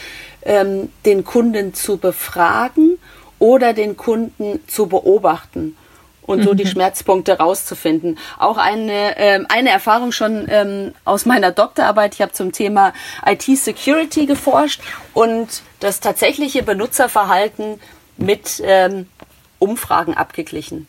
ähm, 0.42 0.88
den 1.04 1.24
Kunden 1.24 1.74
zu 1.74 1.98
befragen 1.98 2.98
oder 3.40 3.72
den 3.72 3.96
Kunden 3.96 4.60
zu 4.68 4.86
beobachten 4.86 5.76
und 6.30 6.44
so 6.44 6.54
die 6.54 6.64
mhm. 6.64 6.68
Schmerzpunkte 6.68 7.38
rauszufinden. 7.38 8.16
Auch 8.38 8.56
eine, 8.56 9.18
ähm, 9.18 9.46
eine 9.48 9.70
Erfahrung 9.70 10.12
schon 10.12 10.46
ähm, 10.48 10.94
aus 11.04 11.26
meiner 11.26 11.50
Doktorarbeit. 11.50 12.14
Ich 12.14 12.22
habe 12.22 12.32
zum 12.32 12.52
Thema 12.52 12.92
IT-Security 13.26 14.26
geforscht 14.26 14.80
und 15.12 15.48
das 15.80 15.98
tatsächliche 15.98 16.62
Benutzerverhalten 16.62 17.80
mit 18.16 18.62
ähm, 18.64 19.08
Umfragen 19.58 20.14
abgeglichen. 20.14 20.86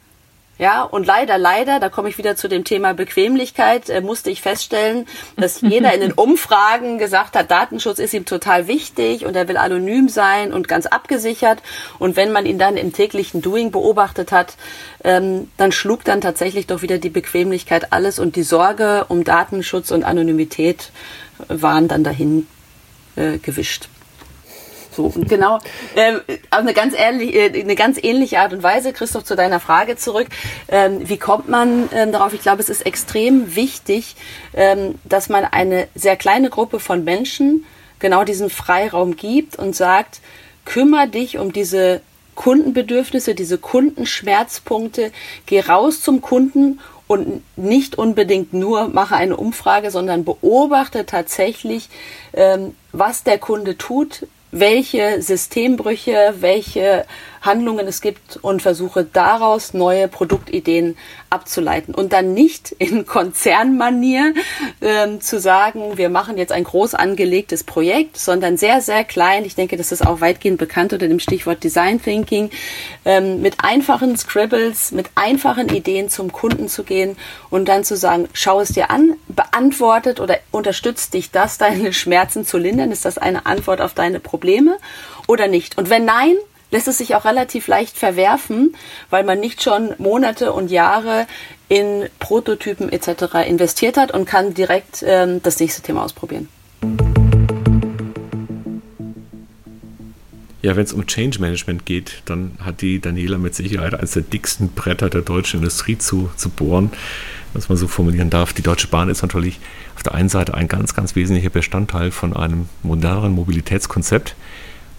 Ja, 0.61 0.83
und 0.83 1.07
leider, 1.07 1.39
leider, 1.39 1.79
da 1.79 1.89
komme 1.89 2.09
ich 2.09 2.19
wieder 2.19 2.35
zu 2.35 2.47
dem 2.47 2.63
Thema 2.63 2.93
Bequemlichkeit, 2.93 3.89
äh, 3.89 3.99
musste 3.99 4.29
ich 4.29 4.43
feststellen, 4.43 5.07
dass 5.35 5.61
jeder 5.61 5.91
in 5.91 6.01
den 6.01 6.11
Umfragen 6.11 6.99
gesagt 6.99 7.35
hat, 7.35 7.49
Datenschutz 7.49 7.97
ist 7.97 8.13
ihm 8.13 8.25
total 8.25 8.67
wichtig 8.67 9.25
und 9.25 9.35
er 9.35 9.47
will 9.47 9.57
anonym 9.57 10.07
sein 10.07 10.53
und 10.53 10.67
ganz 10.67 10.85
abgesichert. 10.85 11.63
Und 11.97 12.15
wenn 12.15 12.31
man 12.31 12.45
ihn 12.45 12.59
dann 12.59 12.77
im 12.77 12.93
täglichen 12.93 13.41
Doing 13.41 13.71
beobachtet 13.71 14.31
hat, 14.31 14.55
ähm, 15.03 15.49
dann 15.57 15.71
schlug 15.71 16.03
dann 16.03 16.21
tatsächlich 16.21 16.67
doch 16.67 16.83
wieder 16.83 16.99
die 16.99 17.09
Bequemlichkeit 17.09 17.91
alles 17.91 18.19
und 18.19 18.35
die 18.35 18.43
Sorge 18.43 19.05
um 19.07 19.23
Datenschutz 19.23 19.89
und 19.89 20.03
Anonymität 20.03 20.91
waren 21.47 21.87
dann 21.87 22.03
dahin 22.03 22.45
äh, 23.15 23.39
gewischt. 23.39 23.89
So, 24.91 25.05
und 25.05 25.29
genau, 25.29 25.59
ähm, 25.95 26.19
auf 26.49 26.59
eine 26.59 26.73
ganz, 26.73 26.93
ehrlich, 26.93 27.33
äh, 27.33 27.61
eine 27.61 27.75
ganz 27.75 27.97
ähnliche 28.01 28.39
Art 28.39 28.51
und 28.51 28.61
Weise, 28.61 28.91
Christoph, 28.91 29.23
zu 29.23 29.35
deiner 29.35 29.61
Frage 29.61 29.95
zurück. 29.95 30.27
Ähm, 30.67 31.07
wie 31.07 31.17
kommt 31.17 31.47
man 31.47 31.89
ähm, 31.93 32.11
darauf? 32.11 32.33
Ich 32.33 32.41
glaube, 32.41 32.61
es 32.61 32.69
ist 32.69 32.85
extrem 32.85 33.55
wichtig, 33.55 34.15
ähm, 34.53 34.95
dass 35.05 35.29
man 35.29 35.45
eine 35.45 35.87
sehr 35.95 36.17
kleine 36.17 36.49
Gruppe 36.49 36.79
von 36.79 37.05
Menschen 37.05 37.65
genau 37.99 38.25
diesen 38.25 38.49
Freiraum 38.49 39.15
gibt 39.15 39.57
und 39.57 39.75
sagt, 39.75 40.19
kümmer 40.65 41.07
dich 41.07 41.37
um 41.37 41.53
diese 41.53 42.01
Kundenbedürfnisse, 42.35 43.35
diese 43.35 43.57
Kundenschmerzpunkte, 43.57 45.11
geh 45.45 45.59
raus 45.61 46.01
zum 46.01 46.21
Kunden 46.21 46.79
und 47.07 47.43
nicht 47.57 47.97
unbedingt 47.97 48.53
nur 48.53 48.87
mache 48.87 49.15
eine 49.15 49.37
Umfrage, 49.37 49.91
sondern 49.91 50.25
beobachte 50.25 51.05
tatsächlich, 51.05 51.89
ähm, 52.33 52.75
was 52.91 53.23
der 53.23 53.37
Kunde 53.37 53.77
tut, 53.77 54.25
welche 54.51 55.21
Systembrüche, 55.21 56.35
welche 56.39 57.05
Handlungen 57.41 57.87
es 57.87 58.01
gibt 58.01 58.37
und 58.41 58.61
versuche 58.61 59.03
daraus 59.03 59.73
neue 59.73 60.07
Produktideen 60.07 60.95
abzuleiten 61.31 61.95
und 61.95 62.13
dann 62.13 62.33
nicht 62.33 62.71
in 62.77 63.05
Konzernmanier 63.07 64.33
ähm, 64.81 65.21
zu 65.21 65.39
sagen, 65.39 65.97
wir 65.97 66.09
machen 66.09 66.37
jetzt 66.37 66.51
ein 66.51 66.63
groß 66.63 66.93
angelegtes 66.93 67.63
Projekt, 67.63 68.17
sondern 68.17 68.57
sehr, 68.57 68.81
sehr 68.81 69.03
klein. 69.03 69.43
Ich 69.45 69.55
denke, 69.55 69.75
das 69.75 69.91
ist 69.91 70.05
auch 70.05 70.21
weitgehend 70.21 70.59
bekannt 70.59 70.93
unter 70.93 71.07
dem 71.07 71.19
Stichwort 71.19 71.63
Design 71.63 72.01
Thinking, 72.01 72.51
ähm, 73.05 73.41
mit 73.41 73.55
einfachen 73.63 74.15
Scribbles, 74.17 74.91
mit 74.91 75.07
einfachen 75.15 75.69
Ideen 75.69 76.09
zum 76.09 76.31
Kunden 76.31 76.67
zu 76.67 76.83
gehen 76.83 77.17
und 77.49 77.67
dann 77.67 77.83
zu 77.83 77.97
sagen, 77.97 78.29
schau 78.33 78.61
es 78.61 78.69
dir 78.69 78.91
an, 78.91 79.15
beantwortet 79.27 80.19
oder 80.19 80.37
unterstützt 80.51 81.13
dich 81.13 81.31
das, 81.31 81.57
deine 81.61 81.93
Schmerzen 81.93 82.45
zu 82.45 82.57
lindern? 82.57 82.91
Ist 82.91 83.05
das 83.05 83.17
eine 83.17 83.45
Antwort 83.47 83.81
auf 83.81 83.93
deine 83.93 84.19
Probleme 84.19 84.77
oder 85.27 85.47
nicht? 85.47 85.77
Und 85.77 85.89
wenn 85.89 86.05
nein, 86.05 86.35
lässt 86.71 86.87
es 86.87 86.97
sich 86.97 87.15
auch 87.15 87.25
relativ 87.25 87.67
leicht 87.67 87.97
verwerfen, 87.97 88.75
weil 89.09 89.23
man 89.23 89.39
nicht 89.39 89.61
schon 89.61 89.93
Monate 89.97 90.53
und 90.53 90.71
Jahre 90.71 91.27
in 91.69 92.09
Prototypen 92.19 92.91
etc. 92.91 93.47
investiert 93.47 93.97
hat 93.97 94.11
und 94.11 94.25
kann 94.25 94.53
direkt 94.53 95.03
ähm, 95.05 95.41
das 95.43 95.59
nächste 95.59 95.81
Thema 95.81 96.03
ausprobieren. 96.03 96.47
Ja, 100.61 100.75
wenn 100.75 100.83
es 100.83 100.93
um 100.93 101.07
Change 101.07 101.39
Management 101.39 101.85
geht, 101.87 102.21
dann 102.25 102.51
hat 102.63 102.81
die 102.81 102.99
Daniela 102.99 103.39
mit 103.39 103.55
Sicherheit 103.55 103.95
eines 103.95 104.11
der 104.11 104.21
dicksten 104.21 104.69
Bretter 104.69 105.09
der 105.09 105.21
deutschen 105.21 105.59
Industrie 105.59 105.97
zu, 105.97 106.29
zu 106.35 106.49
bohren, 106.49 106.91
was 107.53 107.67
man 107.67 107.79
so 107.79 107.87
formulieren 107.87 108.29
darf. 108.29 108.53
Die 108.53 108.61
Deutsche 108.61 108.87
Bahn 108.87 109.09
ist 109.09 109.23
natürlich 109.23 109.59
auf 109.95 110.03
der 110.03 110.13
einen 110.13 110.29
Seite 110.29 110.53
ein 110.53 110.67
ganz, 110.67 110.93
ganz 110.93 111.15
wesentlicher 111.15 111.49
Bestandteil 111.49 112.11
von 112.11 112.35
einem 112.35 112.69
modernen 112.83 113.33
Mobilitätskonzept. 113.33 114.35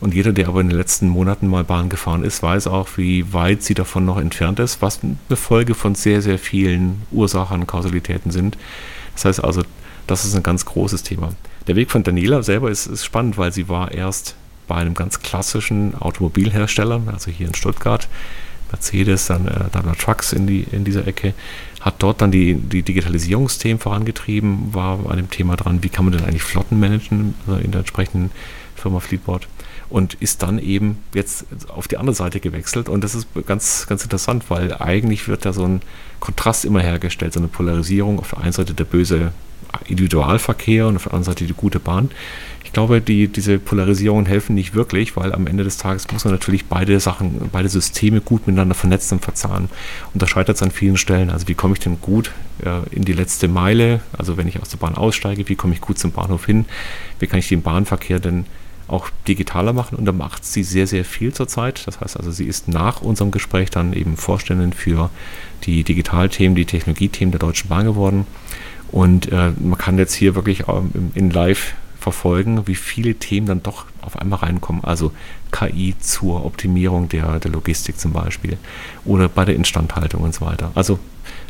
Und 0.03 0.15
jeder, 0.15 0.33
der 0.33 0.49
aber 0.49 0.61
in 0.61 0.69
den 0.69 0.77
letzten 0.77 1.09
Monaten 1.09 1.47
mal 1.47 1.63
Bahn 1.63 1.89
gefahren 1.89 2.25
ist, 2.25 2.43
weiß 2.43 2.67
auch, 2.67 2.89
wie 2.97 3.33
weit 3.33 3.63
sie 3.63 3.75
davon 3.75 4.05
noch 4.05 4.19
entfernt 4.19 4.59
ist, 4.59 4.83
was 4.83 4.99
eine 5.05 5.37
Folge 5.37 5.77
von 5.77 5.95
sehr, 5.95 6.21
sehr 6.23 6.41
vielen 6.41 7.03
Ursachen, 7.13 7.69
Kausalitäten 7.69 8.33
sind. 8.33 8.59
Das 9.15 9.27
heißt 9.27 9.45
also, 9.45 9.63
das 10.09 10.25
ist 10.25 10.35
ein 10.35 10.43
ganz 10.43 10.65
großes 10.65 11.05
Thema. 11.05 11.31
Der 11.69 11.77
Weg 11.77 11.93
von 11.93 12.03
Daniela 12.03 12.43
selber 12.43 12.69
ist, 12.69 12.87
ist 12.87 13.05
spannend, 13.05 13.39
weil 13.39 13.53
sie 13.53 13.69
war 13.69 13.93
erst 13.93 14.35
bei 14.67 14.75
einem 14.75 14.95
ganz 14.95 15.21
klassischen 15.21 15.95
Automobilhersteller, 15.95 17.01
also 17.07 17.31
hier 17.31 17.47
in 17.47 17.55
Stuttgart, 17.55 18.09
Mercedes, 18.73 19.27
dann 19.27 19.47
äh, 19.47 19.71
Daimler 19.71 19.97
Trucks 19.97 20.33
in, 20.33 20.49
die, 20.49 20.67
in 20.73 20.83
dieser 20.83 21.07
Ecke, 21.07 21.33
hat 21.81 21.95
dort 22.01 22.21
dann 22.21 22.33
die, 22.33 22.57
die 22.57 22.83
Digitalisierungsthemen 22.83 23.79
vorangetrieben, 23.79 24.75
war 24.75 24.99
an 25.09 25.19
dem 25.19 25.31
Thema 25.31 25.55
dran, 25.55 25.85
wie 25.85 25.91
kann 25.91 26.07
man 26.07 26.13
denn 26.13 26.25
eigentlich 26.25 26.43
Flotten 26.43 26.81
managen, 26.81 27.35
also 27.47 27.61
in 27.61 27.71
der 27.71 27.81
entsprechenden 27.81 28.33
Firma 28.75 28.99
Fleetboard 28.99 29.47
und 29.93 30.15
ist 30.15 30.43
dann 30.43 30.59
eben 30.59 30.99
jetzt 31.15 31.45
auf 31.69 31.87
die 31.87 31.99
andere 31.99 32.15
Seite 32.15 32.41
gewechselt. 32.41 32.89
Und 32.89 33.05
das 33.05 33.15
ist 33.15 33.27
ganz, 33.47 33.87
ganz 33.87 34.03
interessant, 34.03 34.45
weil 34.49 34.75
eigentlich 34.75 35.29
wird 35.29 35.45
da 35.45 35.53
so 35.53 35.65
ein 35.65 35.83
Kontrast 36.19 36.65
immer 36.65 36.81
hergestellt, 36.81 37.35
so 37.35 37.41
eine 37.41 37.49
Polarisierung. 37.49 38.19
Auf 38.19 38.31
der 38.31 38.41
einen 38.41 38.53
Seite 38.53 38.75
der 38.75 38.85
böse 38.85 39.33
Individualverkehr 39.87 40.87
und 40.87 40.97
auf 40.97 41.05
der 41.05 41.13
anderen 41.13 41.33
Seite 41.33 41.45
die 41.45 41.55
gute 41.55 41.79
Bahn. 41.79 42.11
Ich 42.65 42.73
glaube, 42.73 43.03
die, 43.03 43.29
diese 43.29 43.59
Polarisierungen 43.59 44.25
helfen 44.25 44.55
nicht 44.55 44.75
wirklich, 44.75 45.15
weil 45.17 45.35
am 45.35 45.47
Ende 45.47 45.63
des 45.63 45.77
Tages 45.77 46.11
muss 46.11 46.25
man 46.25 46.33
natürlich 46.33 46.67
beide 46.67 46.99
Sachen, 47.01 47.51
beide 47.53 47.69
Systeme 47.69 48.23
gut 48.23 48.47
miteinander 48.47 48.75
vernetzen 48.75 49.19
und 49.19 49.25
verzahnen. 49.25 49.69
Und 50.15 50.23
da 50.23 50.27
scheitert 50.27 50.57
es 50.57 50.63
an 50.63 50.71
vielen 50.71 50.97
Stellen. 50.97 51.29
Also 51.29 51.49
wie 51.49 51.55
komme 51.55 51.75
ich 51.75 51.81
denn 51.81 52.01
gut 52.01 52.33
äh, 52.65 52.89
in 52.95 53.05
die 53.05 53.13
letzte 53.13 53.49
Meile? 53.49 54.01
Also 54.17 54.39
wenn 54.39 54.49
ich 54.49 54.61
aus 54.61 54.71
der 54.71 54.79
Bahn 54.79 54.95
aussteige, 54.95 55.49
wie 55.49 55.55
komme 55.55 55.75
ich 55.75 55.83
gut 55.83 55.99
zum 55.99 56.13
Bahnhof 56.13 56.47
hin? 56.47 56.65
Wie 57.19 57.27
kann 57.27 57.39
ich 57.39 57.49
den 57.49 57.61
Bahnverkehr 57.61 58.21
denn 58.21 58.47
auch 58.93 59.09
digitaler 59.27 59.73
machen 59.73 59.97
und 59.97 60.05
da 60.05 60.13
macht 60.13 60.45
sie 60.45 60.63
sehr, 60.63 60.87
sehr 60.87 61.05
viel 61.05 61.33
zurzeit. 61.33 61.87
Das 61.87 62.01
heißt 62.01 62.17
also, 62.17 62.31
sie 62.31 62.45
ist 62.45 62.69
nach 62.69 63.01
unserem 63.01 63.31
Gespräch 63.31 63.71
dann 63.71 63.93
eben 63.93 64.17
Vorständin 64.17 64.73
für 64.73 65.11
die 65.65 65.83
Digitalthemen, 65.83 66.55
die 66.55 66.67
Technologiethemen 66.67 67.33
der 67.33 67.41
Deutschen 67.41 67.69
Bahn 67.69 67.87
geworden. 67.87 68.27
Und 68.91 69.33
äh, 69.33 69.53
man 69.59 69.79
kann 69.79 69.97
jetzt 69.97 70.13
hier 70.13 70.35
wirklich 70.35 70.69
ähm, 70.69 71.13
in 71.15 71.31
live 71.31 71.75
verfolgen, 71.99 72.67
wie 72.67 72.75
viele 72.75 73.15
Themen 73.15 73.47
dann 73.47 73.63
doch 73.63 73.87
auf 74.03 74.19
einmal 74.19 74.41
reinkommen. 74.41 74.85
Also 74.85 75.13
KI 75.53 75.95
zur 75.99 76.45
Optimierung 76.45 77.09
der, 77.09 77.39
der 77.39 77.51
Logistik 77.51 77.99
zum 77.99 78.13
Beispiel 78.13 78.59
oder 79.05 79.29
bei 79.29 79.45
der 79.45 79.55
Instandhaltung 79.55 80.23
und 80.23 80.35
so 80.35 80.45
weiter. 80.45 80.73
Also 80.75 80.99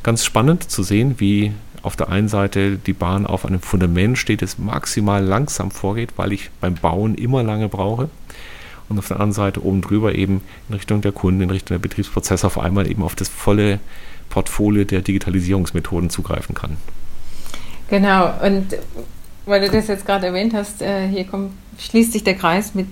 ganz 0.02 0.24
spannend 0.24 0.70
zu 0.70 0.82
sehen, 0.82 1.16
wie 1.18 1.52
auf 1.82 1.96
der 1.96 2.08
einen 2.08 2.28
Seite 2.28 2.76
die 2.76 2.92
Bahn 2.92 3.26
auf 3.26 3.44
einem 3.44 3.60
Fundament 3.60 4.16
steht, 4.16 4.42
das 4.42 4.58
maximal 4.58 5.22
langsam 5.22 5.70
vorgeht, 5.70 6.10
weil 6.16 6.32
ich 6.32 6.50
beim 6.60 6.74
Bauen 6.74 7.14
immer 7.14 7.42
lange 7.42 7.68
brauche. 7.68 8.08
Und 8.88 8.98
auf 8.98 9.08
der 9.08 9.16
anderen 9.16 9.32
Seite 9.32 9.64
oben 9.64 9.80
drüber 9.80 10.14
eben 10.14 10.42
in 10.68 10.74
Richtung 10.74 11.00
der 11.00 11.12
Kunden, 11.12 11.40
in 11.40 11.50
Richtung 11.50 11.74
der 11.74 11.82
Betriebsprozesse 11.82 12.46
auf 12.46 12.58
einmal 12.58 12.90
eben 12.90 13.02
auf 13.02 13.14
das 13.14 13.28
volle 13.28 13.80
Portfolio 14.28 14.84
der 14.84 15.00
Digitalisierungsmethoden 15.00 16.10
zugreifen 16.10 16.54
kann. 16.54 16.76
Genau, 17.88 18.32
und 18.42 18.76
weil 19.44 19.60
du 19.60 19.70
das 19.70 19.88
jetzt 19.88 20.06
gerade 20.06 20.26
erwähnt 20.26 20.54
hast, 20.54 20.82
äh, 20.82 21.08
hier 21.08 21.24
kommt, 21.24 21.52
schließt 21.78 22.12
sich 22.12 22.22
der 22.22 22.34
Kreis 22.34 22.74
mit 22.74 22.88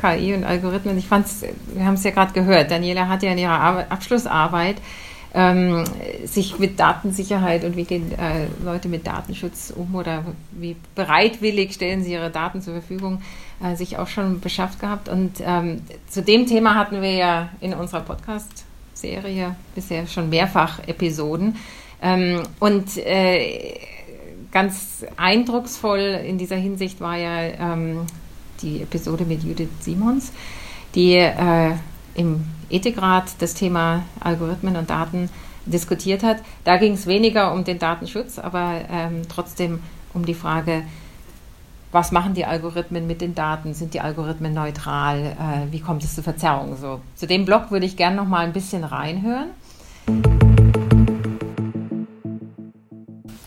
KI 0.00 0.34
und 0.34 0.44
Algorithmen. 0.44 0.98
Ich 0.98 1.06
fand's, 1.06 1.44
wir 1.74 1.84
haben 1.84 1.94
es 1.94 2.04
ja 2.04 2.10
gerade 2.10 2.32
gehört, 2.32 2.70
Daniela 2.70 3.08
hat 3.08 3.22
ja 3.22 3.30
in 3.32 3.38
ihrer 3.38 3.90
Abschlussarbeit 3.90 4.76
ähm, 5.36 5.84
sich 6.24 6.58
mit 6.58 6.80
Datensicherheit 6.80 7.64
und 7.64 7.76
wie 7.76 7.84
gehen 7.84 8.10
äh, 8.12 8.46
Leute 8.64 8.88
mit 8.88 9.06
Datenschutz 9.06 9.70
um 9.76 9.94
oder 9.94 10.24
wie 10.50 10.76
bereitwillig 10.94 11.74
stellen 11.74 12.02
sie 12.02 12.12
ihre 12.12 12.30
Daten 12.30 12.62
zur 12.62 12.72
Verfügung, 12.72 13.20
äh, 13.62 13.76
sich 13.76 13.98
auch 13.98 14.08
schon 14.08 14.40
beschafft 14.40 14.80
gehabt. 14.80 15.10
Und 15.10 15.34
ähm, 15.44 15.82
zu 16.08 16.22
dem 16.22 16.46
Thema 16.46 16.74
hatten 16.74 17.02
wir 17.02 17.12
ja 17.12 17.50
in 17.60 17.74
unserer 17.74 18.00
Podcast-Serie 18.00 19.54
bisher 19.74 20.06
schon 20.06 20.30
mehrfach 20.30 20.80
Episoden. 20.88 21.56
Ähm, 22.00 22.42
und 22.58 22.96
äh, 22.96 23.78
ganz 24.52 25.04
eindrucksvoll 25.18 26.00
in 26.26 26.38
dieser 26.38 26.56
Hinsicht 26.56 26.98
war 27.02 27.18
ja 27.18 27.74
ähm, 27.74 28.06
die 28.62 28.80
Episode 28.80 29.26
mit 29.26 29.44
Judith 29.44 29.68
Simons, 29.80 30.32
die 30.94 31.16
äh, 31.16 31.72
im 32.16 32.44
Ethikrat 32.70 33.24
das 33.38 33.54
Thema 33.54 34.02
Algorithmen 34.20 34.76
und 34.76 34.90
Daten 34.90 35.28
diskutiert 35.66 36.22
hat. 36.22 36.38
Da 36.64 36.76
ging 36.76 36.92
es 36.94 37.06
weniger 37.06 37.52
um 37.52 37.64
den 37.64 37.78
Datenschutz, 37.78 38.38
aber 38.38 38.80
ähm, 38.90 39.22
trotzdem 39.28 39.82
um 40.14 40.24
die 40.24 40.34
Frage, 40.34 40.82
was 41.92 42.12
machen 42.12 42.34
die 42.34 42.44
Algorithmen 42.44 43.06
mit 43.06 43.20
den 43.20 43.34
Daten? 43.34 43.74
Sind 43.74 43.94
die 43.94 44.00
Algorithmen 44.00 44.52
neutral? 44.52 45.18
Äh, 45.18 45.72
wie 45.72 45.80
kommt 45.80 46.04
es 46.04 46.14
zu 46.14 46.22
Verzerrungen? 46.22 46.76
So, 46.76 47.00
zu 47.14 47.26
dem 47.26 47.44
Blog 47.44 47.70
würde 47.70 47.86
ich 47.86 47.96
gerne 47.96 48.16
noch 48.16 48.26
mal 48.26 48.44
ein 48.44 48.52
bisschen 48.52 48.84
reinhören. 48.84 49.50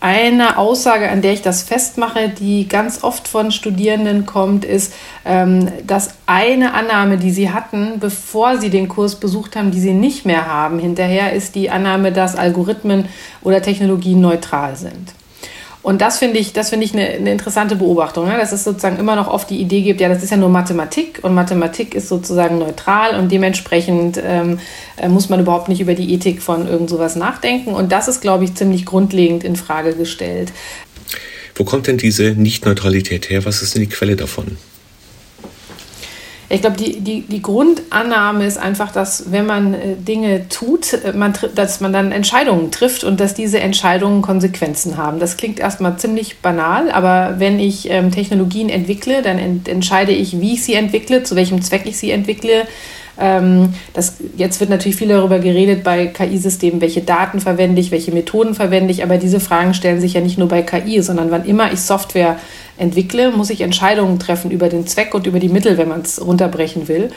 Eine 0.02 0.56
Aussage, 0.56 1.10
an 1.10 1.20
der 1.20 1.34
ich 1.34 1.42
das 1.42 1.62
festmache, 1.62 2.30
die 2.30 2.66
ganz 2.66 3.04
oft 3.04 3.28
von 3.28 3.52
Studierenden 3.52 4.24
kommt, 4.24 4.64
ist, 4.64 4.94
ähm, 5.26 5.68
dass 5.86 6.14
eine 6.24 6.72
Annahme, 6.72 7.18
die 7.18 7.30
sie 7.30 7.50
hatten, 7.50 8.00
bevor 8.00 8.56
sie 8.56 8.70
den 8.70 8.88
Kurs 8.88 9.16
besucht 9.20 9.56
haben, 9.56 9.70
die 9.72 9.80
sie 9.80 9.92
nicht 9.92 10.24
mehr 10.24 10.46
haben, 10.46 10.78
hinterher 10.78 11.34
ist 11.34 11.54
die 11.54 11.68
Annahme, 11.68 12.12
dass 12.12 12.34
Algorithmen 12.34 13.10
oder 13.42 13.60
Technologien 13.60 14.22
neutral 14.22 14.74
sind. 14.74 15.12
Und 15.82 16.02
das 16.02 16.18
finde 16.18 16.38
ich, 16.38 16.52
das 16.52 16.68
finde 16.68 16.84
ich 16.84 16.92
eine, 16.92 17.06
eine 17.08 17.32
interessante 17.32 17.74
Beobachtung, 17.74 18.26
ne? 18.26 18.36
dass 18.36 18.52
es 18.52 18.64
sozusagen 18.64 18.98
immer 18.98 19.16
noch 19.16 19.28
oft 19.28 19.48
die 19.48 19.58
Idee 19.60 19.80
gibt, 19.80 20.00
ja, 20.00 20.10
das 20.10 20.22
ist 20.22 20.30
ja 20.30 20.36
nur 20.36 20.50
Mathematik 20.50 21.20
und 21.22 21.34
Mathematik 21.34 21.94
ist 21.94 22.08
sozusagen 22.08 22.58
neutral 22.58 23.18
und 23.18 23.32
dementsprechend 23.32 24.20
ähm, 24.22 24.58
äh, 24.98 25.08
muss 25.08 25.30
man 25.30 25.40
überhaupt 25.40 25.68
nicht 25.68 25.80
über 25.80 25.94
die 25.94 26.12
Ethik 26.12 26.42
von 26.42 26.68
irgend 26.68 26.90
sowas 26.90 27.16
nachdenken. 27.16 27.72
Und 27.72 27.92
das 27.92 28.08
ist, 28.08 28.20
glaube 28.20 28.44
ich, 28.44 28.54
ziemlich 28.54 28.84
grundlegend 28.84 29.42
in 29.42 29.56
Frage 29.56 29.94
gestellt. 29.94 30.52
Wo 31.54 31.64
kommt 31.64 31.86
denn 31.86 31.96
diese 31.96 32.32
Nicht-Neutralität 32.32 33.30
her? 33.30 33.44
Was 33.46 33.62
ist 33.62 33.74
denn 33.74 33.82
die 33.82 33.88
Quelle 33.88 34.16
davon? 34.16 34.58
Ich 36.52 36.62
glaube, 36.62 36.76
die, 36.76 36.98
die, 36.98 37.20
die 37.22 37.42
Grundannahme 37.42 38.44
ist 38.44 38.58
einfach, 38.58 38.90
dass 38.90 39.30
wenn 39.30 39.46
man 39.46 39.72
äh, 39.72 39.94
Dinge 39.94 40.48
tut, 40.48 40.94
äh, 40.94 41.12
man, 41.12 41.32
dass 41.54 41.80
man 41.80 41.92
dann 41.92 42.10
Entscheidungen 42.10 42.72
trifft 42.72 43.04
und 43.04 43.20
dass 43.20 43.34
diese 43.34 43.60
Entscheidungen 43.60 44.20
Konsequenzen 44.20 44.96
haben. 44.96 45.20
Das 45.20 45.36
klingt 45.36 45.60
erstmal 45.60 45.96
ziemlich 45.98 46.40
banal, 46.40 46.90
aber 46.90 47.36
wenn 47.38 47.60
ich 47.60 47.88
ähm, 47.88 48.10
Technologien 48.10 48.68
entwickle, 48.68 49.22
dann 49.22 49.38
ent 49.38 49.68
entscheide 49.68 50.10
ich, 50.10 50.40
wie 50.40 50.54
ich 50.54 50.64
sie 50.64 50.74
entwickle, 50.74 51.22
zu 51.22 51.36
welchem 51.36 51.62
Zweck 51.62 51.82
ich 51.84 51.98
sie 51.98 52.10
entwickle. 52.10 52.66
Ähm, 53.20 53.74
das, 53.92 54.16
jetzt 54.36 54.60
wird 54.60 54.70
natürlich 54.70 54.96
viel 54.96 55.08
darüber 55.08 55.38
geredet 55.38 55.84
bei 55.84 56.06
KI-Systemen, 56.06 56.80
welche 56.80 57.02
Daten 57.02 57.40
verwende 57.40 57.80
ich, 57.80 57.90
welche 57.90 58.12
Methoden 58.12 58.54
verwende 58.54 58.90
ich, 58.92 59.02
aber 59.02 59.18
diese 59.18 59.40
Fragen 59.40 59.74
stellen 59.74 60.00
sich 60.00 60.14
ja 60.14 60.22
nicht 60.22 60.38
nur 60.38 60.48
bei 60.48 60.62
KI, 60.62 61.02
sondern 61.02 61.30
wann 61.30 61.44
immer 61.44 61.70
ich 61.70 61.82
Software 61.82 62.38
entwickle, 62.78 63.30
muss 63.30 63.50
ich 63.50 63.60
Entscheidungen 63.60 64.18
treffen 64.18 64.50
über 64.50 64.70
den 64.70 64.86
Zweck 64.86 65.14
und 65.14 65.26
über 65.26 65.38
die 65.38 65.50
Mittel, 65.50 65.76
wenn 65.76 65.88
man 65.88 66.00
es 66.00 66.24
runterbrechen 66.24 66.88
will. 66.88 67.10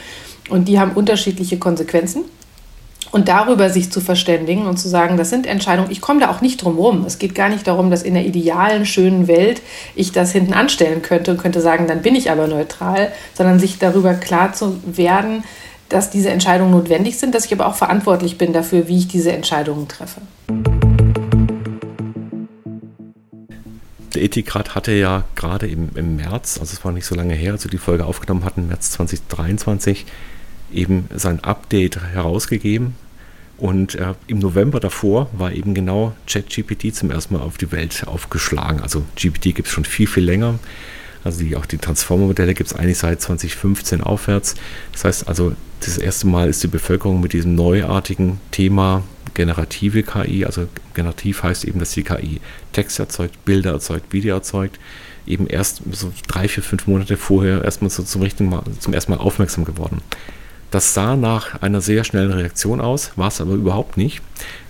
Und 0.50 0.68
die 0.68 0.78
haben 0.78 0.92
unterschiedliche 0.92 1.58
Konsequenzen. 1.58 2.24
Und 3.10 3.28
darüber 3.28 3.70
sich 3.70 3.92
zu 3.92 4.00
verständigen 4.00 4.66
und 4.66 4.76
zu 4.76 4.88
sagen, 4.88 5.16
das 5.16 5.30
sind 5.30 5.46
Entscheidungen, 5.46 5.90
ich 5.90 6.00
komme 6.00 6.18
da 6.18 6.30
auch 6.30 6.40
nicht 6.40 6.64
drum 6.64 6.76
rum. 6.78 7.04
Es 7.06 7.20
geht 7.20 7.34
gar 7.36 7.48
nicht 7.48 7.64
darum, 7.64 7.88
dass 7.88 8.02
in 8.02 8.14
der 8.14 8.26
idealen, 8.26 8.84
schönen 8.86 9.28
Welt 9.28 9.62
ich 9.94 10.10
das 10.10 10.32
hinten 10.32 10.52
anstellen 10.52 11.00
könnte 11.00 11.30
und 11.30 11.36
könnte 11.36 11.60
sagen, 11.60 11.86
dann 11.86 12.02
bin 12.02 12.16
ich 12.16 12.32
aber 12.32 12.48
neutral, 12.48 13.12
sondern 13.32 13.60
sich 13.60 13.78
darüber 13.78 14.14
klar 14.14 14.52
zu 14.52 14.80
werden, 14.84 15.44
dass 15.88 16.10
diese 16.10 16.30
Entscheidungen 16.30 16.70
notwendig 16.70 17.18
sind, 17.18 17.34
dass 17.34 17.46
ich 17.46 17.52
aber 17.52 17.66
auch 17.66 17.74
verantwortlich 17.76 18.38
bin 18.38 18.52
dafür, 18.52 18.88
wie 18.88 18.98
ich 18.98 19.08
diese 19.08 19.32
Entscheidungen 19.32 19.88
treffe. 19.88 20.20
Der 24.14 24.22
Ethikrat 24.22 24.74
hatte 24.74 24.92
ja 24.92 25.24
gerade 25.34 25.66
im, 25.66 25.90
im 25.96 26.16
März, 26.16 26.58
also 26.60 26.72
es 26.72 26.84
war 26.84 26.92
nicht 26.92 27.06
so 27.06 27.14
lange 27.14 27.34
her, 27.34 27.52
als 27.52 27.64
wir 27.64 27.70
die 27.70 27.78
Folge 27.78 28.04
aufgenommen 28.06 28.44
hatten, 28.44 28.68
März 28.68 28.92
2023, 28.92 30.06
eben 30.72 31.08
sein 31.14 31.42
Update 31.42 32.00
herausgegeben. 32.00 32.94
Und 33.56 33.94
äh, 33.94 34.14
im 34.26 34.40
November 34.40 34.80
davor 34.80 35.28
war 35.32 35.52
eben 35.52 35.74
genau 35.74 36.12
ChatGPT 36.26 36.94
zum 36.94 37.10
ersten 37.10 37.34
Mal 37.34 37.42
auf 37.42 37.56
die 37.56 37.70
Welt 37.70 38.04
aufgeschlagen. 38.06 38.80
Also 38.80 39.04
GPT 39.16 39.54
gibt 39.54 39.66
es 39.66 39.70
schon 39.70 39.84
viel, 39.84 40.08
viel 40.08 40.24
länger. 40.24 40.58
Also 41.24 41.42
die, 41.42 41.56
auch 41.56 41.66
die 41.66 41.78
Transformer-Modelle 41.78 42.54
gibt 42.54 42.70
es 42.70 42.76
eigentlich 42.76 42.98
seit 42.98 43.20
2015 43.20 44.02
aufwärts. 44.02 44.54
Das 44.92 45.04
heißt 45.04 45.28
also, 45.28 45.54
das 45.80 45.98
erste 45.98 46.26
Mal 46.26 46.48
ist 46.48 46.62
die 46.62 46.68
Bevölkerung 46.68 47.20
mit 47.20 47.32
diesem 47.32 47.54
neuartigen 47.54 48.40
Thema 48.50 49.02
generative 49.34 50.02
KI, 50.02 50.44
also 50.44 50.68
generativ 50.94 51.42
heißt 51.42 51.64
eben, 51.64 51.80
dass 51.80 51.90
die 51.90 52.04
KI 52.04 52.40
Text 52.72 52.98
erzeugt, 52.98 53.44
Bilder 53.44 53.72
erzeugt, 53.72 54.12
Video 54.12 54.34
erzeugt, 54.34 54.78
eben 55.26 55.46
erst 55.46 55.82
so 55.90 56.12
drei, 56.28 56.48
vier, 56.48 56.62
fünf 56.62 56.86
Monate 56.86 57.16
vorher 57.16 57.64
erstmal 57.64 57.90
so 57.90 58.02
zum, 58.02 58.22
richtigen 58.22 58.50
Mal, 58.50 58.62
zum 58.78 58.94
ersten 58.94 59.12
Mal 59.12 59.18
aufmerksam 59.18 59.64
geworden. 59.64 60.02
Das 60.70 60.94
sah 60.94 61.16
nach 61.16 61.62
einer 61.62 61.80
sehr 61.80 62.04
schnellen 62.04 62.32
Reaktion 62.32 62.80
aus, 62.80 63.12
war 63.16 63.28
es 63.28 63.40
aber 63.40 63.52
überhaupt 63.52 63.96
nicht, 63.96 64.22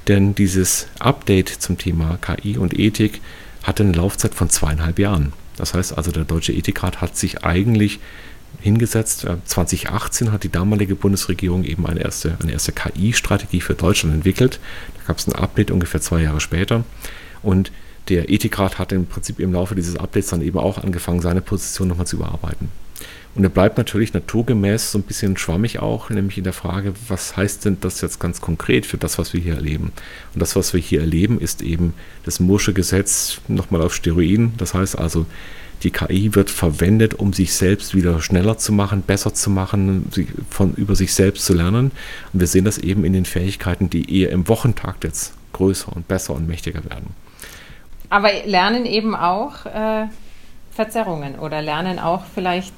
denn 0.08 0.34
dieses 0.34 0.86
Update 0.98 1.48
zum 1.48 1.78
Thema 1.78 2.18
KI 2.20 2.58
und 2.58 2.78
Ethik 2.78 3.20
hatte 3.62 3.82
eine 3.82 3.92
Laufzeit 3.92 4.34
von 4.34 4.50
zweieinhalb 4.50 4.98
Jahren. 4.98 5.32
Das 5.56 5.74
heißt 5.74 5.96
also, 5.96 6.10
der 6.10 6.24
Deutsche 6.24 6.52
Ethikrat 6.52 7.00
hat 7.00 7.16
sich 7.16 7.44
eigentlich 7.44 8.00
hingesetzt. 8.60 9.26
2018 9.44 10.26
äh, 10.26 10.30
hat 10.30 10.44
die 10.44 10.48
damalige 10.48 10.94
Bundesregierung 10.94 11.64
eben 11.64 11.86
eine 11.86 12.00
erste, 12.00 12.36
eine 12.42 12.52
erste 12.52 12.72
KI-Strategie 12.72 13.60
für 13.60 13.74
Deutschland 13.74 14.14
entwickelt. 14.14 14.60
Da 14.98 15.04
gab 15.08 15.18
es 15.18 15.26
ein 15.26 15.34
Update 15.34 15.70
ungefähr 15.70 16.00
zwei 16.00 16.22
Jahre 16.22 16.40
später. 16.40 16.84
Und 17.42 17.72
der 18.08 18.30
Ethikrat 18.30 18.78
hat 18.78 18.92
im 18.92 19.06
Prinzip 19.06 19.40
im 19.40 19.52
Laufe 19.52 19.74
dieses 19.74 19.96
Updates 19.96 20.30
dann 20.30 20.42
eben 20.42 20.58
auch 20.58 20.78
angefangen, 20.78 21.20
seine 21.20 21.40
Position 21.40 21.88
nochmal 21.88 22.06
zu 22.06 22.16
überarbeiten. 22.16 22.68
Und 23.35 23.42
er 23.42 23.51
bleibt 23.51 23.79
natürlich 23.79 24.14
naturgemäß 24.14 24.92
so 24.92 24.99
ein 24.99 25.03
bisschen 25.03 25.37
schwammig 25.37 25.81
auch, 25.81 26.09
nämlich 26.09 26.38
in 26.38 26.44
der 26.44 26.53
Frage, 26.53 26.94
was 27.09 27.37
heißt 27.37 27.64
denn 27.64 27.79
das 27.81 28.01
jetzt 28.01 28.20
ganz 28.20 28.40
konkret 28.40 28.87
für 28.87 28.97
das, 28.97 29.18
was 29.18 29.33
wir 29.33 29.40
hier 29.40 29.55
erleben? 29.55 29.92
Und 30.35 30.40
das, 30.40 30.55
was 30.55 30.73
wir 30.73 30.81
hier 30.81 31.01
erleben, 31.01 31.40
ist 31.40 31.61
eben 31.62 31.94
das 32.25 32.38
Mursche 32.38 32.73
Gesetz 32.73 33.40
nochmal 33.49 33.83
auf 33.83 33.94
Steroiden. 33.94 34.53
Das 34.57 34.75
heißt 34.75 34.97
also, 34.99 35.27
Die 35.83 35.90
KI 35.90 36.35
wird 36.35 36.49
verwendet, 36.49 37.14
um 37.14 37.33
sich 37.35 37.53
selbst 37.53 37.94
wieder 37.94 38.23
schneller 38.23 38.57
zu 38.57 38.73
machen, 38.73 39.03
besser 39.03 39.35
zu 39.35 39.51
machen, 39.51 40.09
von 40.49 40.75
über 40.75 40.97
sich 40.97 41.12
selbst 41.12 41.44
zu 41.44 41.53
lernen. 41.53 41.90
Und 42.33 42.40
wir 42.40 42.47
sehen 42.47 42.64
das 42.64 42.79
eben 42.79 43.05
in 43.05 43.12
den 43.12 43.27
Fähigkeiten, 43.27 43.90
die 43.90 44.20
eher 44.20 44.31
im 44.31 44.49
Wochentakt 44.49 45.05
jetzt 45.05 45.35
größer 45.53 45.94
und 45.94 46.09
besser 46.09 46.35
und 46.35 46.49
mächtiger 46.49 46.85
werden. 46.85 47.14
Aber 48.09 48.31
lernen 48.47 48.87
eben 48.87 49.14
auch 49.14 49.66
äh, 49.66 50.07
Verzerrungen 50.70 51.38
oder 51.38 51.61
lernen 51.61 51.99
auch 51.99 52.23
vielleicht 52.35 52.73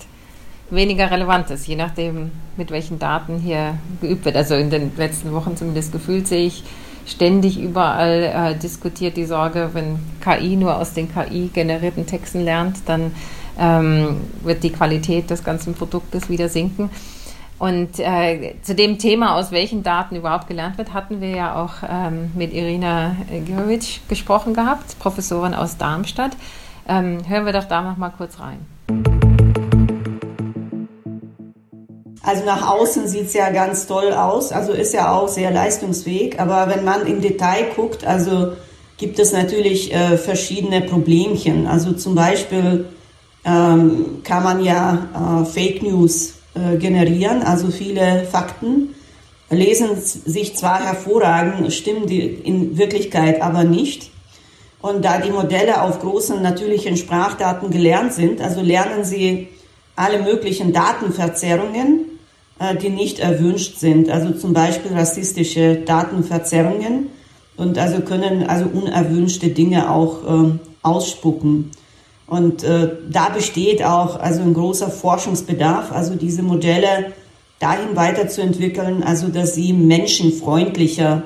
weniger 0.71 1.11
Relevantes, 1.11 1.67
je 1.67 1.77
nachdem, 1.77 2.33
mit 2.57 2.71
welchen 2.71 2.99
Daten 2.99 3.39
hier 3.39 3.79
geübt 4.01 4.25
wird. 4.25 4.37
Also 4.37 4.55
in 4.55 4.71
den 4.71 4.93
letzten 4.97 5.33
Wochen 5.33 5.57
zumindest 5.57 5.93
gefühlt 5.93 6.27
sehe 6.27 6.47
ich 6.47 6.65
ständig 7.07 7.59
überall 7.61 8.23
äh, 8.23 8.59
diskutiert 8.59 9.17
die 9.17 9.27
Sorge, 9.27 9.71
wenn 9.73 9.99
KI 10.21 10.57
nur 10.57 10.77
aus 10.77 10.93
den 10.93 11.09
KI-generierten 11.13 12.07
Texten 12.07 12.45
lernt, 12.45 12.79
dann 12.87 13.13
ähm, 13.59 14.23
wird 14.43 14.65
die 14.65 14.73
Qualität 14.73 15.31
des 15.31 15.45
ganzen 15.45 15.75
Produktes 15.75 16.29
wieder 16.29 16.49
sinken. 16.49 16.91
Und 17.59 17.99
äh, 18.01 18.55
zu 18.61 18.75
dem 18.75 18.99
Thema, 18.99 19.37
aus 19.37 19.51
welchen 19.51 19.83
Daten 19.83 20.17
überhaupt 20.17 20.47
gelernt 20.47 20.77
wird, 20.77 20.93
hatten 20.93 21.23
wir 21.23 21.31
ja 21.31 21.55
auch 21.55 21.89
ähm, 21.89 22.31
mit 22.35 22.53
Irina 22.53 23.17
Girovic 23.47 24.01
gesprochen 24.09 24.53
gehabt, 24.53 24.99
Professorin 24.99 25.55
aus 25.55 25.79
Darmstadt. 25.79 26.37
Ähm, 26.87 27.27
hören 27.27 27.47
wir 27.47 27.53
doch 27.53 27.65
da 27.65 27.81
noch 27.81 27.97
mal 27.97 28.11
kurz 28.11 28.41
rein. 28.41 28.59
Also 32.27 32.45
nach 32.45 32.69
außen 32.69 33.07
sieht 33.07 33.27
es 33.27 33.35
ja 33.35 33.51
ganz 33.51 33.87
toll 33.87 34.13
aus, 34.13 34.51
also 34.51 34.73
ist 34.73 34.93
ja 34.93 35.13
auch 35.13 35.29
sehr 35.29 35.53
leistungsfähig, 35.53 36.41
aber 36.41 36.69
wenn 36.69 36.85
man 36.85 37.07
im 37.07 37.21
Detail 37.21 37.67
guckt, 37.77 38.05
also 38.05 38.55
gibt 38.97 39.21
es 39.21 39.33
natürlich 39.33 39.95
äh, 39.95 40.19
verschiedene 40.19 40.81
Problemchen. 40.81 41.69
Also 41.69 41.93
zum 41.93 42.17
Beispiel 42.17 42.87
ähm, 43.45 44.23
kann 44.25 44.43
man 44.43 44.65
ja 44.65 45.45
äh, 45.45 45.45
Fake 45.45 45.85
News 45.85 46.35
äh, 46.57 46.77
generieren, 46.79 47.45
also 47.45 47.71
viele 47.71 48.25
Fakten 48.25 48.97
lesen 49.49 49.91
sich 49.95 50.57
zwar 50.57 50.85
hervorragend, 50.85 51.73
stimmen 51.73 52.09
die 52.09 52.23
in 52.23 52.77
Wirklichkeit 52.77 53.41
aber 53.41 53.63
nicht. 53.63 54.11
Und 54.83 55.05
da 55.05 55.19
die 55.19 55.31
Modelle 55.31 55.81
auf 55.81 56.01
großen 56.01 56.43
natürlichen 56.43 56.97
Sprachdaten 56.97 57.71
gelernt 57.71 58.15
sind, 58.15 58.41
also 58.41 58.63
lernen 58.63 59.05
sie 59.05 59.47
alle 59.95 60.21
möglichen 60.21 60.73
Datenverzerrungen, 60.73 62.16
die 62.83 62.89
nicht 62.89 63.19
erwünscht 63.19 63.79
sind, 63.79 64.09
also 64.09 64.33
zum 64.33 64.53
Beispiel 64.53 64.93
rassistische 64.93 65.77
Datenverzerrungen 65.77 67.11
und 67.57 67.79
also 67.79 68.01
können 68.01 68.45
also 68.45 68.67
unerwünschte 68.67 69.49
Dinge 69.49 69.91
auch 69.91 70.25
äh, 70.25 70.51
ausspucken. 70.83 71.71
Und 72.27 72.65
äh, 72.65 72.91
da 73.11 73.29
besteht 73.29 73.85
auch 73.85 74.19
also 74.19 74.43
ein 74.43 74.55
großer 74.55 74.91
Forschungsbedarf, 74.91 75.93
also 75.93 76.15
diese 76.17 76.43
Modelle 76.43 77.13
dahin 77.59 77.95
weiterzuentwickeln, 77.95 79.03
also 79.03 79.29
dass 79.29 79.55
sie 79.55 79.73
menschenfreundlicher 79.73 81.23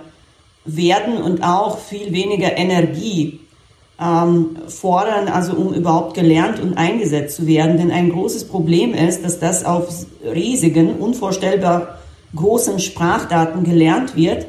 werden 0.64 1.16
und 1.16 1.42
auch 1.42 1.78
viel 1.78 2.12
weniger 2.12 2.56
Energie 2.56 3.39
ähm, 4.00 4.56
fordern, 4.68 5.28
also 5.28 5.52
um 5.52 5.74
überhaupt 5.74 6.14
gelernt 6.14 6.60
und 6.60 6.78
eingesetzt 6.78 7.36
zu 7.36 7.46
werden. 7.46 7.76
Denn 7.76 7.90
ein 7.90 8.10
großes 8.10 8.44
Problem 8.44 8.94
ist, 8.94 9.24
dass 9.24 9.38
das 9.38 9.64
auf 9.64 10.06
riesigen, 10.24 10.94
unvorstellbar 10.94 11.98
großen 12.34 12.78
Sprachdaten 12.78 13.64
gelernt 13.64 14.16
wird 14.16 14.46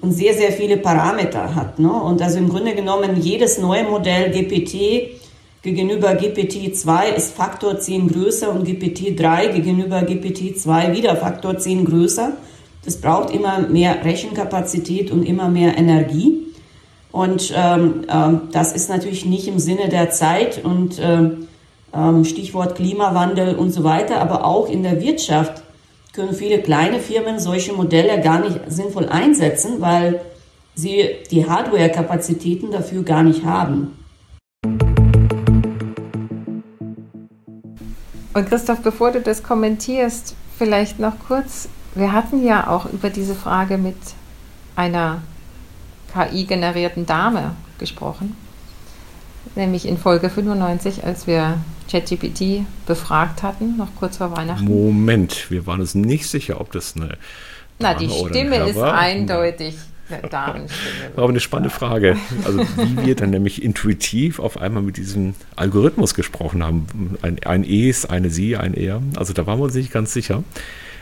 und 0.00 0.12
sehr, 0.12 0.34
sehr 0.34 0.52
viele 0.52 0.76
Parameter 0.76 1.54
hat. 1.54 1.78
Ne? 1.78 1.92
Und 1.92 2.22
also 2.22 2.38
im 2.38 2.48
Grunde 2.48 2.74
genommen 2.74 3.20
jedes 3.20 3.58
neue 3.58 3.84
Modell 3.84 4.30
GPT 4.30 5.20
gegenüber 5.62 6.10
GPT-2 6.10 7.14
ist 7.16 7.34
Faktor 7.34 7.78
10 7.80 8.08
größer 8.08 8.50
und 8.50 8.66
GPT-3 8.66 9.48
gegenüber 9.48 9.98
GPT-2 9.98 10.94
wieder 10.94 11.16
Faktor 11.16 11.58
10 11.58 11.84
größer. 11.84 12.32
Das 12.84 13.00
braucht 13.00 13.34
immer 13.34 13.58
mehr 13.58 14.04
Rechenkapazität 14.04 15.10
und 15.10 15.24
immer 15.24 15.48
mehr 15.48 15.76
Energie. 15.76 16.45
Und 17.16 17.50
ähm, 17.56 18.04
ähm, 18.10 18.40
das 18.52 18.74
ist 18.74 18.90
natürlich 18.90 19.24
nicht 19.24 19.48
im 19.48 19.58
Sinne 19.58 19.88
der 19.88 20.10
Zeit 20.10 20.62
und 20.62 21.00
ähm, 21.00 21.48
ähm, 21.94 22.26
Stichwort 22.26 22.74
Klimawandel 22.74 23.54
und 23.56 23.70
so 23.70 23.84
weiter, 23.84 24.20
aber 24.20 24.44
auch 24.44 24.68
in 24.68 24.82
der 24.82 25.00
Wirtschaft 25.00 25.62
können 26.12 26.34
viele 26.34 26.60
kleine 26.60 27.00
Firmen 27.00 27.38
solche 27.38 27.72
Modelle 27.72 28.20
gar 28.20 28.40
nicht 28.40 28.60
sinnvoll 28.68 29.08
einsetzen, 29.08 29.80
weil 29.80 30.20
sie 30.74 31.06
die 31.30 31.48
Hardware-Kapazitäten 31.48 32.70
dafür 32.70 33.02
gar 33.02 33.22
nicht 33.22 33.46
haben. 33.46 33.96
Und 38.34 38.46
Christoph, 38.46 38.80
bevor 38.82 39.12
du 39.12 39.22
das 39.22 39.42
kommentierst, 39.42 40.34
vielleicht 40.58 40.98
noch 41.00 41.14
kurz, 41.26 41.70
wir 41.94 42.12
hatten 42.12 42.44
ja 42.44 42.68
auch 42.68 42.84
über 42.92 43.08
diese 43.08 43.34
Frage 43.34 43.78
mit 43.78 43.96
einer 44.76 45.22
KI-generierten 46.12 47.06
Dame 47.06 47.54
gesprochen, 47.78 48.36
nämlich 49.54 49.86
in 49.86 49.98
Folge 49.98 50.30
95, 50.30 51.04
als 51.04 51.26
wir 51.26 51.58
ChatGPT 51.90 52.66
befragt 52.86 53.42
hatten, 53.42 53.76
noch 53.76 53.94
kurz 53.96 54.16
vor 54.16 54.36
Weihnachten. 54.36 54.64
Moment, 54.64 55.50
wir 55.50 55.66
waren 55.66 55.80
uns 55.80 55.94
nicht 55.94 56.26
sicher, 56.26 56.60
ob 56.60 56.72
das 56.72 56.96
eine. 56.96 57.16
Na, 57.78 57.94
die 57.94 58.08
Stimme 58.08 58.68
ist 58.68 58.78
eindeutig 58.78 59.76
aber 61.16 61.28
eine 61.28 61.40
spannende 61.40 61.70
Frage. 61.70 62.16
Also 62.44 62.60
wie 62.60 63.06
wir 63.06 63.16
dann 63.16 63.30
nämlich 63.30 63.62
intuitiv 63.62 64.38
auf 64.38 64.60
einmal 64.60 64.82
mit 64.82 64.96
diesem 64.96 65.34
Algorithmus 65.56 66.14
gesprochen 66.14 66.62
haben. 66.62 67.18
Ein, 67.22 67.38
ein 67.44 67.64
Es, 67.64 68.06
eine 68.06 68.30
Sie, 68.30 68.56
ein 68.56 68.74
Er. 68.74 69.02
Also 69.16 69.32
da 69.32 69.46
waren 69.46 69.58
wir 69.58 69.64
uns 69.64 69.74
nicht 69.74 69.92
ganz 69.92 70.12
sicher. 70.12 70.44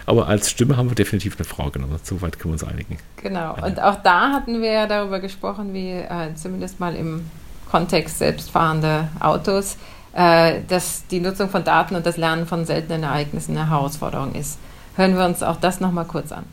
Aber 0.07 0.29
als 0.29 0.51
Stimme 0.51 0.77
haben 0.77 0.90
wir 0.90 0.95
definitiv 0.95 1.37
eine 1.37 1.45
Frau 1.45 1.71
genommen. 1.71 1.99
Soweit 2.03 2.38
können 2.38 2.55
wir 2.55 2.62
uns 2.62 2.64
einigen. 2.64 2.99
Genau. 3.23 3.57
Und 3.64 3.81
auch 3.81 3.97
da 4.03 4.33
hatten 4.33 4.61
wir 4.61 4.71
ja 4.71 4.87
darüber 4.87 5.21
gesprochen, 5.21 5.73
wie 5.73 5.93
äh, 5.93 6.35
zumindest 6.35 6.81
mal 6.81 6.95
im 6.95 7.31
Kontext 7.71 8.19
selbstfahrende 8.19 9.09
Autos, 9.21 9.77
äh, 10.12 10.61
dass 10.69 11.07
die 11.07 11.21
Nutzung 11.21 11.49
von 11.49 11.64
Daten 11.64 11.97
und 11.97 12.07
das 12.07 12.17
Lernen 12.17 12.47
von 12.47 12.67
seltenen 12.67 13.03
Ereignissen 13.03 13.57
eine 13.57 13.71
Herausforderung 13.71 14.35
ist. 14.35 14.59
Hören 14.97 15.17
wir 15.17 15.25
uns 15.25 15.43
auch 15.43 15.57
das 15.57 15.81
nochmal 15.81 16.05
kurz 16.05 16.31
an. 16.33 16.45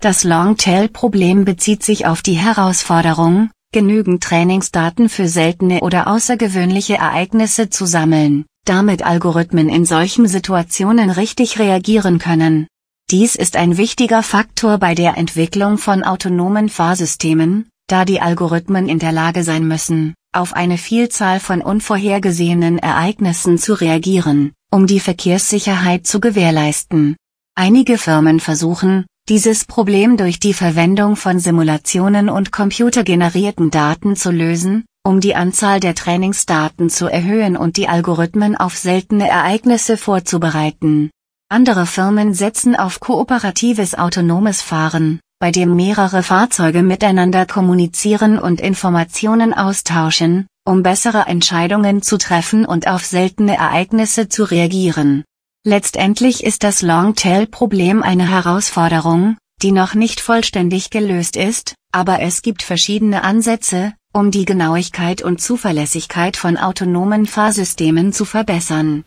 Das 0.00 0.22
Longtail-Problem 0.22 1.44
bezieht 1.44 1.82
sich 1.82 2.06
auf 2.06 2.22
die 2.22 2.34
Herausforderung, 2.34 3.50
genügend 3.72 4.22
Trainingsdaten 4.22 5.08
für 5.08 5.28
seltene 5.28 5.80
oder 5.80 6.06
außergewöhnliche 6.06 6.96
Ereignisse 6.96 7.70
zu 7.70 7.86
sammeln, 7.86 8.44
damit 8.64 9.02
Algorithmen 9.04 9.68
in 9.68 9.84
solchen 9.84 10.26
Situationen 10.26 11.10
richtig 11.10 11.58
reagieren 11.58 12.18
können. 12.18 12.66
Dies 13.10 13.36
ist 13.36 13.56
ein 13.56 13.76
wichtiger 13.76 14.22
Faktor 14.22 14.78
bei 14.78 14.94
der 14.94 15.16
Entwicklung 15.16 15.76
von 15.78 16.02
autonomen 16.02 16.68
Fahrsystemen, 16.68 17.68
da 17.86 18.04
die 18.04 18.20
Algorithmen 18.20 18.88
in 18.88 18.98
der 18.98 19.12
Lage 19.12 19.44
sein 19.44 19.68
müssen, 19.68 20.14
auf 20.32 20.54
eine 20.54 20.78
Vielzahl 20.78 21.38
von 21.38 21.60
unvorhergesehenen 21.60 22.78
Ereignissen 22.78 23.58
zu 23.58 23.74
reagieren, 23.74 24.52
um 24.70 24.86
die 24.86 25.00
Verkehrssicherheit 25.00 26.06
zu 26.06 26.18
gewährleisten. 26.18 27.16
Einige 27.54 27.98
Firmen 27.98 28.40
versuchen, 28.40 29.04
dieses 29.28 29.64
Problem 29.64 30.16
durch 30.16 30.40
die 30.40 30.54
Verwendung 30.54 31.16
von 31.16 31.38
Simulationen 31.38 32.28
und 32.28 32.52
computergenerierten 32.52 33.70
Daten 33.70 34.16
zu 34.16 34.30
lösen, 34.30 34.84
um 35.06 35.20
die 35.20 35.36
Anzahl 35.36 35.80
der 35.80 35.94
Trainingsdaten 35.94 36.88
zu 36.88 37.06
erhöhen 37.06 37.56
und 37.56 37.76
die 37.76 37.88
Algorithmen 37.88 38.56
auf 38.56 38.76
seltene 38.76 39.28
Ereignisse 39.28 39.96
vorzubereiten. 39.96 41.10
Andere 41.50 41.84
Firmen 41.86 42.32
setzen 42.32 42.74
auf 42.74 43.00
kooperatives 43.00 43.94
autonomes 43.94 44.62
Fahren, 44.62 45.20
bei 45.38 45.50
dem 45.50 45.76
mehrere 45.76 46.22
Fahrzeuge 46.22 46.82
miteinander 46.82 47.44
kommunizieren 47.44 48.38
und 48.38 48.62
Informationen 48.62 49.52
austauschen, 49.52 50.46
um 50.64 50.82
bessere 50.82 51.26
Entscheidungen 51.26 52.00
zu 52.00 52.16
treffen 52.16 52.64
und 52.64 52.88
auf 52.88 53.04
seltene 53.04 53.56
Ereignisse 53.56 54.30
zu 54.30 54.44
reagieren. 54.44 55.22
Letztendlich 55.66 56.44
ist 56.44 56.62
das 56.62 56.80
Longtail-Problem 56.80 58.02
eine 58.02 58.28
Herausforderung, 58.28 59.36
die 59.64 59.72
noch 59.72 59.94
nicht 59.94 60.20
vollständig 60.20 60.90
gelöst 60.90 61.36
ist, 61.36 61.74
aber 61.90 62.20
es 62.20 62.42
gibt 62.42 62.62
verschiedene 62.62 63.24
Ansätze, 63.24 63.94
um 64.12 64.30
die 64.30 64.44
Genauigkeit 64.44 65.22
und 65.22 65.40
Zuverlässigkeit 65.40 66.36
von 66.36 66.58
autonomen 66.58 67.24
Fahrsystemen 67.24 68.12
zu 68.12 68.26
verbessern. 68.26 69.04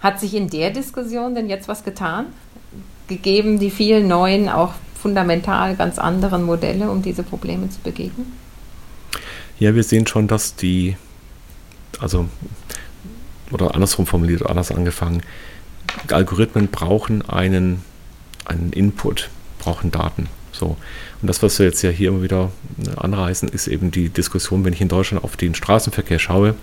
Hat 0.00 0.18
sich 0.18 0.34
in 0.34 0.50
der 0.50 0.72
Diskussion 0.72 1.36
denn 1.36 1.48
jetzt 1.48 1.68
was 1.68 1.84
getan? 1.84 2.26
Gegeben 3.06 3.60
die 3.60 3.70
vielen 3.70 4.08
neuen, 4.08 4.48
auch 4.48 4.72
fundamental 5.00 5.76
ganz 5.76 6.00
anderen 6.00 6.42
Modelle, 6.42 6.90
um 6.90 7.00
diese 7.00 7.22
Probleme 7.22 7.70
zu 7.70 7.78
begegnen? 7.78 8.32
Ja, 9.60 9.72
wir 9.72 9.84
sehen 9.84 10.08
schon, 10.08 10.26
dass 10.26 10.56
die 10.56 10.96
also, 12.00 12.28
oder 13.52 13.76
andersrum 13.76 14.04
formuliert, 14.04 14.44
anders 14.44 14.72
angefangen, 14.72 15.22
Algorithmen 16.10 16.68
brauchen 16.68 17.28
einen, 17.28 17.82
einen 18.44 18.72
Input, 18.72 19.30
brauchen 19.58 19.90
Daten. 19.90 20.28
So. 20.52 20.76
Und 21.20 21.28
das, 21.28 21.42
was 21.42 21.58
wir 21.58 21.66
jetzt 21.66 21.82
ja 21.82 21.90
hier 21.90 22.08
immer 22.08 22.22
wieder 22.22 22.50
anreißen, 22.96 23.48
ist 23.48 23.68
eben 23.68 23.90
die 23.90 24.08
Diskussion, 24.08 24.64
wenn 24.64 24.72
ich 24.72 24.80
in 24.80 24.88
Deutschland 24.88 25.24
auf 25.24 25.36
den 25.36 25.54
Straßenverkehr 25.54 26.18
schaue, 26.18 26.54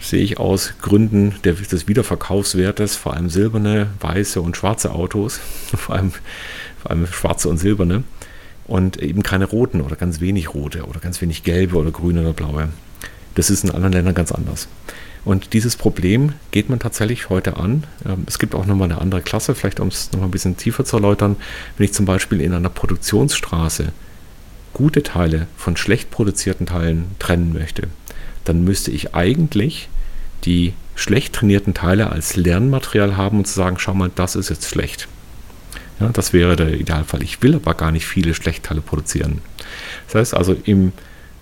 sehe 0.00 0.22
ich 0.22 0.38
aus 0.38 0.74
Gründen 0.80 1.34
der, 1.44 1.54
des 1.54 1.88
Wiederverkaufswertes 1.88 2.96
vor 2.96 3.14
allem 3.14 3.28
silberne, 3.28 3.88
weiße 4.00 4.40
und 4.40 4.56
schwarze 4.56 4.92
Autos, 4.92 5.40
vor 5.76 5.96
allem, 5.96 6.12
vor 6.80 6.90
allem 6.90 7.06
schwarze 7.06 7.48
und 7.48 7.58
silberne 7.58 8.04
und 8.66 8.98
eben 8.98 9.22
keine 9.22 9.46
roten 9.46 9.80
oder 9.80 9.96
ganz 9.96 10.20
wenig 10.20 10.54
rote 10.54 10.84
oder 10.84 11.00
ganz 11.00 11.20
wenig 11.20 11.42
gelbe 11.42 11.76
oder 11.76 11.90
grüne 11.90 12.20
oder 12.20 12.32
blaue. 12.32 12.68
Das 13.34 13.50
ist 13.50 13.64
in 13.64 13.70
anderen 13.70 13.92
Ländern 13.92 14.14
ganz 14.14 14.32
anders. 14.32 14.68
Und 15.28 15.52
dieses 15.52 15.76
Problem 15.76 16.32
geht 16.52 16.70
man 16.70 16.78
tatsächlich 16.78 17.28
heute 17.28 17.58
an. 17.58 17.84
Ähm, 18.06 18.24
es 18.26 18.38
gibt 18.38 18.54
auch 18.54 18.64
nochmal 18.64 18.90
eine 18.90 18.98
andere 18.98 19.20
Klasse, 19.20 19.54
vielleicht 19.54 19.78
um 19.78 19.88
es 19.88 20.10
nochmal 20.10 20.28
ein 20.28 20.30
bisschen 20.30 20.56
tiefer 20.56 20.86
zu 20.86 20.96
erläutern. 20.96 21.36
Wenn 21.76 21.84
ich 21.84 21.92
zum 21.92 22.06
Beispiel 22.06 22.40
in 22.40 22.54
einer 22.54 22.70
Produktionsstraße 22.70 23.92
gute 24.72 25.02
Teile 25.02 25.46
von 25.54 25.76
schlecht 25.76 26.10
produzierten 26.10 26.64
Teilen 26.64 27.10
trennen 27.18 27.52
möchte, 27.52 27.88
dann 28.46 28.64
müsste 28.64 28.90
ich 28.90 29.14
eigentlich 29.14 29.90
die 30.44 30.72
schlecht 30.94 31.34
trainierten 31.34 31.74
Teile 31.74 32.10
als 32.10 32.36
Lernmaterial 32.36 33.18
haben 33.18 33.36
und 33.36 33.46
zu 33.46 33.52
sagen, 33.52 33.76
schau 33.78 33.92
mal, 33.92 34.10
das 34.14 34.34
ist 34.34 34.48
jetzt 34.48 34.70
schlecht. 34.70 35.08
Ja, 36.00 36.08
das 36.08 36.32
wäre 36.32 36.56
der 36.56 36.72
Idealfall. 36.72 37.22
Ich 37.22 37.42
will 37.42 37.54
aber 37.54 37.74
gar 37.74 37.92
nicht 37.92 38.06
viele 38.06 38.32
Schlechtteile 38.32 38.80
produzieren. 38.80 39.42
Das 40.06 40.14
heißt 40.14 40.34
also, 40.34 40.56
im 40.64 40.94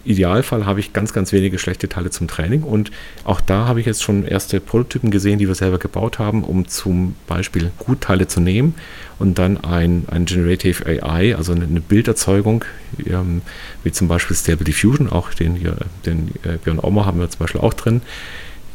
Idealfall 0.06 0.66
habe 0.66 0.80
ich 0.80 0.92
ganz, 0.92 1.12
ganz 1.12 1.32
wenige 1.32 1.58
schlechte 1.58 1.88
Teile 1.88 2.10
zum 2.10 2.28
Training 2.28 2.62
und 2.62 2.90
auch 3.24 3.40
da 3.40 3.66
habe 3.66 3.80
ich 3.80 3.86
jetzt 3.86 4.02
schon 4.02 4.24
erste 4.24 4.60
Prototypen 4.60 5.10
gesehen, 5.10 5.38
die 5.38 5.48
wir 5.48 5.54
selber 5.54 5.78
gebaut 5.78 6.18
haben, 6.18 6.44
um 6.44 6.68
zum 6.68 7.16
Beispiel 7.26 7.70
Gutteile 7.78 8.28
zu 8.28 8.40
nehmen 8.40 8.74
und 9.18 9.38
dann 9.38 9.62
ein, 9.64 10.04
ein 10.08 10.24
Generative 10.24 10.86
AI, 10.86 11.36
also 11.36 11.52
eine, 11.52 11.66
Bilderzeugung, 11.80 12.64
ähm, 13.04 13.42
wie 13.82 13.92
zum 13.92 14.08
Beispiel 14.08 14.36
Stable 14.36 14.64
Diffusion, 14.64 15.10
auch 15.10 15.32
den, 15.34 15.56
hier, 15.56 15.76
den 16.04 16.32
äh, 16.44 16.56
Björn 16.62 16.80
Aumer 16.80 17.06
haben 17.06 17.20
wir 17.20 17.28
zum 17.30 17.40
Beispiel 17.40 17.60
auch 17.60 17.74
drin 17.74 18.02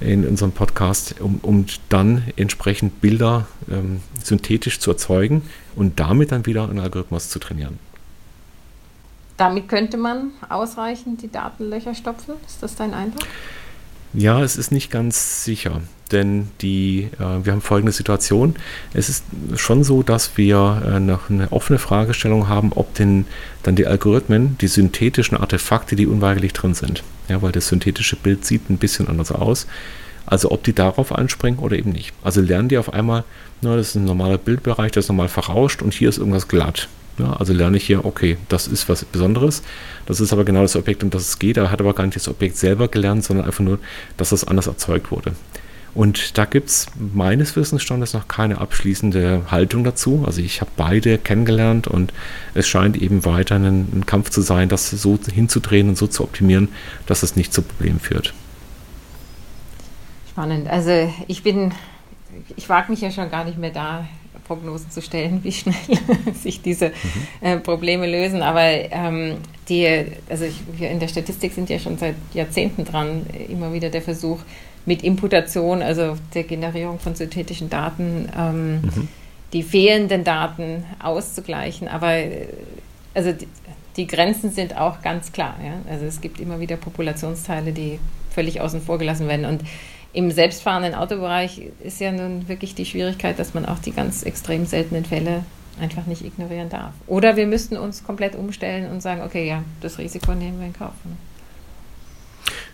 in 0.01 0.27
unserem 0.27 0.51
Podcast, 0.51 1.15
um, 1.19 1.39
um 1.43 1.65
dann 1.89 2.23
entsprechend 2.35 3.01
Bilder 3.01 3.47
ähm, 3.69 4.01
synthetisch 4.23 4.79
zu 4.79 4.91
erzeugen 4.91 5.43
und 5.75 5.99
damit 5.99 6.31
dann 6.31 6.45
wieder 6.45 6.67
einen 6.67 6.79
Algorithmus 6.79 7.29
zu 7.29 7.39
trainieren. 7.39 7.79
Damit 9.41 9.67
könnte 9.69 9.97
man 9.97 10.33
ausreichend 10.49 11.23
die 11.23 11.31
Datenlöcher 11.31 11.95
stopfen. 11.95 12.35
Ist 12.45 12.61
das 12.61 12.75
dein 12.75 12.93
Eindruck? 12.93 13.23
Ja, 14.13 14.43
es 14.43 14.55
ist 14.55 14.71
nicht 14.71 14.91
ganz 14.91 15.43
sicher, 15.43 15.81
denn 16.11 16.51
die, 16.61 17.09
äh, 17.17 17.43
wir 17.43 17.51
haben 17.51 17.61
folgende 17.61 17.91
Situation. 17.91 18.55
Es 18.93 19.09
ist 19.09 19.23
schon 19.55 19.83
so, 19.83 20.03
dass 20.03 20.37
wir 20.37 20.83
äh, 20.85 20.99
noch 20.99 21.31
eine 21.31 21.51
offene 21.51 21.79
Fragestellung 21.79 22.49
haben, 22.49 22.71
ob 22.75 22.93
denn 22.93 23.25
dann 23.63 23.75
die 23.75 23.87
Algorithmen, 23.87 24.59
die 24.61 24.67
synthetischen 24.67 25.37
Artefakte, 25.37 25.95
die 25.95 26.05
unweigerlich 26.05 26.53
drin 26.53 26.75
sind, 26.75 27.01
ja, 27.27 27.41
weil 27.41 27.51
das 27.51 27.67
synthetische 27.67 28.17
Bild 28.17 28.45
sieht 28.45 28.69
ein 28.69 28.77
bisschen 28.77 29.07
anders 29.07 29.31
aus, 29.31 29.65
also 30.27 30.51
ob 30.51 30.63
die 30.63 30.73
darauf 30.73 31.11
anspringen 31.11 31.59
oder 31.59 31.79
eben 31.79 31.93
nicht. 31.93 32.13
Also 32.23 32.41
lernen 32.41 32.69
die 32.69 32.77
auf 32.77 32.93
einmal, 32.93 33.23
na, 33.61 33.75
das 33.75 33.87
ist 33.87 33.95
ein 33.95 34.05
normaler 34.05 34.37
Bildbereich, 34.37 34.91
das 34.91 35.05
ist 35.05 35.09
normal 35.09 35.29
verrauscht 35.29 35.81
und 35.81 35.95
hier 35.95 36.09
ist 36.09 36.19
irgendwas 36.19 36.47
glatt. 36.47 36.89
Ja, 37.17 37.33
also 37.33 37.53
lerne 37.53 37.77
ich 37.77 37.85
hier, 37.85 38.05
okay, 38.05 38.37
das 38.49 38.67
ist 38.67 38.89
was 38.89 39.05
Besonderes. 39.05 39.63
Das 40.05 40.19
ist 40.19 40.33
aber 40.33 40.45
genau 40.45 40.61
das 40.61 40.75
Objekt, 40.75 41.03
um 41.03 41.09
das 41.09 41.23
es 41.23 41.39
geht. 41.39 41.57
Er 41.57 41.71
hat 41.71 41.79
aber 41.79 41.93
gar 41.93 42.05
nicht 42.05 42.15
das 42.15 42.27
Objekt 42.27 42.57
selber 42.57 42.87
gelernt, 42.87 43.23
sondern 43.23 43.45
einfach 43.45 43.63
nur, 43.63 43.79
dass 44.17 44.29
das 44.29 44.43
anders 44.43 44.67
erzeugt 44.67 45.11
wurde. 45.11 45.33
Und 45.93 46.37
da 46.37 46.45
gibt 46.45 46.69
es 46.69 46.87
meines 46.97 47.55
Wissensstandes 47.55 48.13
noch 48.13 48.27
keine 48.29 48.59
abschließende 48.59 49.43
Haltung 49.51 49.83
dazu. 49.83 50.23
Also 50.25 50.41
ich 50.41 50.61
habe 50.61 50.71
beide 50.77 51.17
kennengelernt 51.17 51.87
und 51.87 52.13
es 52.53 52.67
scheint 52.67 52.95
eben 52.95 53.25
weiter 53.25 53.55
ein, 53.55 53.65
ein, 53.93 54.05
Kampf 54.05 54.29
zu 54.29 54.41
sein, 54.41 54.69
das 54.69 54.89
so 54.89 55.19
hinzudrehen 55.31 55.89
und 55.89 55.97
so 55.97 56.07
zu 56.07 56.23
optimieren, 56.23 56.69
dass 57.07 57.23
es 57.23 57.35
nicht 57.35 57.53
zu 57.53 57.61
Problemen 57.61 57.99
führt. 57.99 58.33
Spannend. 60.29 60.69
Also 60.69 61.11
ich 61.27 61.43
bin, 61.43 61.73
ich 62.55 62.69
wage 62.69 62.89
mich 62.89 63.01
ja 63.01 63.11
schon 63.11 63.29
gar 63.29 63.43
nicht 63.43 63.57
mehr 63.57 63.71
da 63.71 64.07
Prognosen 64.51 64.91
zu 64.91 65.01
stellen, 65.01 65.45
wie 65.45 65.53
schnell 65.53 65.75
sich 66.33 66.61
diese 66.61 66.89
mhm. 66.89 66.93
äh, 67.39 67.57
Probleme 67.57 68.05
lösen. 68.05 68.41
Aber 68.41 68.61
ähm, 68.61 69.37
die, 69.69 69.87
also 70.29 70.43
ich, 70.43 70.59
wir 70.77 70.89
in 70.89 70.99
der 70.99 71.07
Statistik 71.07 71.53
sind 71.53 71.69
ja 71.69 71.79
schon 71.79 71.97
seit 71.97 72.15
Jahrzehnten 72.33 72.83
dran, 72.83 73.25
immer 73.47 73.71
wieder 73.71 73.89
der 73.89 74.01
Versuch 74.01 74.39
mit 74.85 75.03
Imputation, 75.03 75.81
also 75.81 76.17
der 76.33 76.43
Generierung 76.43 76.99
von 76.99 77.15
synthetischen 77.15 77.69
Daten, 77.69 78.27
ähm, 78.37 78.81
mhm. 78.81 79.07
die 79.53 79.63
fehlenden 79.63 80.25
Daten 80.25 80.83
auszugleichen. 81.01 81.87
Aber 81.87 82.11
äh, 82.11 82.47
also 83.13 83.31
die, 83.31 83.47
die, 83.95 84.07
Grenzen 84.07 84.51
sind 84.51 84.75
auch 84.75 85.01
ganz 85.01 85.31
klar. 85.31 85.55
Ja? 85.63 85.75
Also 85.89 86.05
es 86.05 86.19
gibt 86.19 86.41
immer 86.41 86.59
wieder 86.59 86.75
Populationsteile, 86.75 87.71
die 87.71 87.99
völlig 88.31 88.59
außen 88.59 88.81
vor 88.81 88.97
gelassen 88.97 89.29
werden. 89.29 89.45
Und 89.45 89.61
im 90.13 90.31
selbstfahrenden 90.31 90.93
Autobereich 90.93 91.61
ist 91.83 91.99
ja 91.99 92.11
nun 92.11 92.47
wirklich 92.47 92.75
die 92.75 92.85
Schwierigkeit, 92.85 93.39
dass 93.39 93.53
man 93.53 93.65
auch 93.65 93.79
die 93.79 93.91
ganz 93.91 94.23
extrem 94.23 94.65
seltenen 94.65 95.05
Fälle 95.05 95.43
einfach 95.79 96.05
nicht 96.05 96.23
ignorieren 96.23 96.69
darf. 96.69 96.93
Oder 97.07 97.35
wir 97.37 97.47
müssten 97.47 97.77
uns 97.77 98.03
komplett 98.03 98.35
umstellen 98.35 98.91
und 98.91 99.01
sagen, 99.01 99.21
okay, 99.21 99.47
ja, 99.47 99.63
das 99.79 99.97
Risiko 99.97 100.33
nehmen 100.33 100.59
wir 100.59 100.67
in 100.67 100.73
Kauf. 100.73 100.93
Ne? 101.05 101.15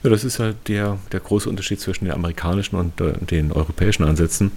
Ja, 0.03 0.09
das 0.09 0.23
ist 0.23 0.39
halt 0.39 0.55
der, 0.67 0.97
der 1.11 1.19
große 1.19 1.49
Unterschied 1.49 1.79
zwischen 1.79 2.05
den 2.05 2.13
amerikanischen 2.13 2.75
und 2.75 2.99
äh, 3.01 3.13
den 3.19 3.51
europäischen 3.51 4.03
Ansätzen. 4.03 4.51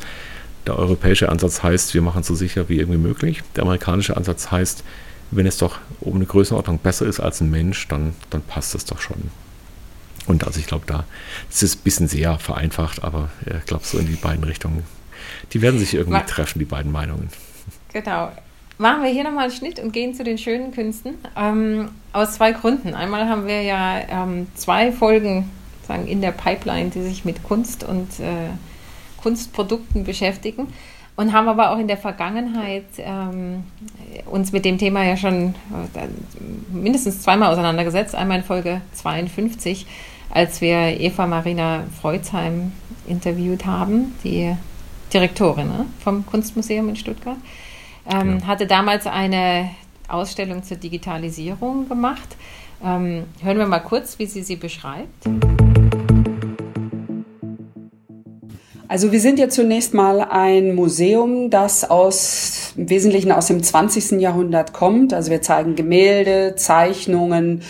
Der 0.66 0.78
europäische 0.78 1.28
Ansatz 1.28 1.62
heißt, 1.62 1.94
wir 1.94 2.02
machen 2.02 2.20
es 2.20 2.26
so 2.26 2.34
sicher 2.34 2.68
wie 2.68 2.78
irgendwie 2.78 2.98
möglich. 2.98 3.42
Der 3.56 3.64
amerikanische 3.64 4.16
Ansatz 4.16 4.50
heißt, 4.50 4.84
wenn 5.30 5.46
es 5.46 5.58
doch 5.58 5.78
um 6.00 6.16
eine 6.16 6.26
Größenordnung 6.26 6.78
besser 6.78 7.06
ist 7.06 7.20
als 7.20 7.40
ein 7.40 7.50
Mensch, 7.50 7.88
dann, 7.88 8.14
dann 8.30 8.42
passt 8.42 8.74
es 8.74 8.84
doch 8.84 9.00
schon. 9.00 9.30
Und 10.30 10.46
also 10.46 10.60
ich 10.60 10.66
glaube, 10.66 10.84
da 10.86 11.04
ist 11.50 11.62
ein 11.62 11.80
bisschen 11.82 12.08
sehr 12.08 12.38
vereinfacht, 12.38 13.02
aber 13.02 13.30
ich 13.46 13.66
glaube, 13.66 13.84
so 13.84 13.98
in 13.98 14.06
die 14.06 14.14
beiden 14.14 14.44
Richtungen, 14.44 14.84
die 15.52 15.60
werden 15.60 15.78
sich 15.78 15.94
irgendwie 15.94 16.18
Ma 16.18 16.20
treffen, 16.20 16.60
die 16.60 16.64
beiden 16.64 16.92
Meinungen. 16.92 17.28
Genau. 17.92 18.30
Machen 18.78 19.02
wir 19.02 19.10
hier 19.10 19.24
nochmal 19.24 19.44
einen 19.44 19.52
Schnitt 19.52 19.78
und 19.78 19.92
gehen 19.92 20.14
zu 20.14 20.24
den 20.24 20.38
schönen 20.38 20.72
Künsten. 20.72 21.16
Ähm, 21.36 21.90
aus 22.12 22.34
zwei 22.34 22.52
Gründen. 22.52 22.94
Einmal 22.94 23.28
haben 23.28 23.46
wir 23.46 23.60
ja 23.62 23.98
ähm, 24.08 24.46
zwei 24.54 24.92
Folgen 24.92 25.50
sagen, 25.86 26.06
in 26.06 26.20
der 26.22 26.30
Pipeline, 26.30 26.90
die 26.90 27.02
sich 27.02 27.24
mit 27.24 27.42
Kunst 27.42 27.84
und 27.84 28.20
äh, 28.20 28.50
Kunstprodukten 29.20 30.04
beschäftigen 30.04 30.68
und 31.16 31.34
haben 31.34 31.48
aber 31.48 31.72
auch 31.72 31.78
in 31.78 31.88
der 31.88 31.98
Vergangenheit 31.98 32.86
ähm, 32.96 33.64
uns 34.24 34.52
mit 34.52 34.64
dem 34.64 34.78
Thema 34.78 35.04
ja 35.04 35.18
schon 35.18 35.54
äh, 35.94 36.06
mindestens 36.72 37.20
zweimal 37.20 37.52
auseinandergesetzt. 37.52 38.14
Einmal 38.14 38.38
in 38.38 38.44
Folge 38.44 38.80
52, 38.94 39.86
als 40.30 40.60
wir 40.60 41.00
Eva 41.00 41.26
Marina 41.26 41.84
Freuzheim 42.00 42.72
interviewt 43.06 43.66
haben, 43.66 44.14
die 44.24 44.54
Direktorin 45.12 45.68
ne, 45.68 45.86
vom 46.02 46.24
Kunstmuseum 46.24 46.88
in 46.88 46.96
Stuttgart. 46.96 47.36
Ähm, 48.08 48.38
ja. 48.40 48.46
Hatte 48.46 48.66
damals 48.66 49.06
eine 49.06 49.70
Ausstellung 50.08 50.62
zur 50.62 50.76
Digitalisierung 50.76 51.88
gemacht. 51.88 52.36
Ähm, 52.82 53.24
hören 53.42 53.58
wir 53.58 53.66
mal 53.66 53.80
kurz, 53.80 54.18
wie 54.18 54.26
sie 54.26 54.42
sie 54.42 54.56
beschreibt. 54.56 55.28
Also 58.88 59.12
wir 59.12 59.20
sind 59.20 59.38
ja 59.38 59.48
zunächst 59.48 59.94
mal 59.94 60.20
ein 60.20 60.74
Museum, 60.74 61.50
das 61.50 61.88
aus 61.88 62.60
im 62.76 62.88
Wesentlichen 62.88 63.32
aus 63.32 63.46
dem 63.46 63.62
20. 63.62 64.20
Jahrhundert 64.20 64.72
kommt. 64.72 65.12
Also 65.12 65.30
wir 65.30 65.42
zeigen 65.42 65.76
Gemälde, 65.76 66.54
Zeichnungen, 66.56 67.62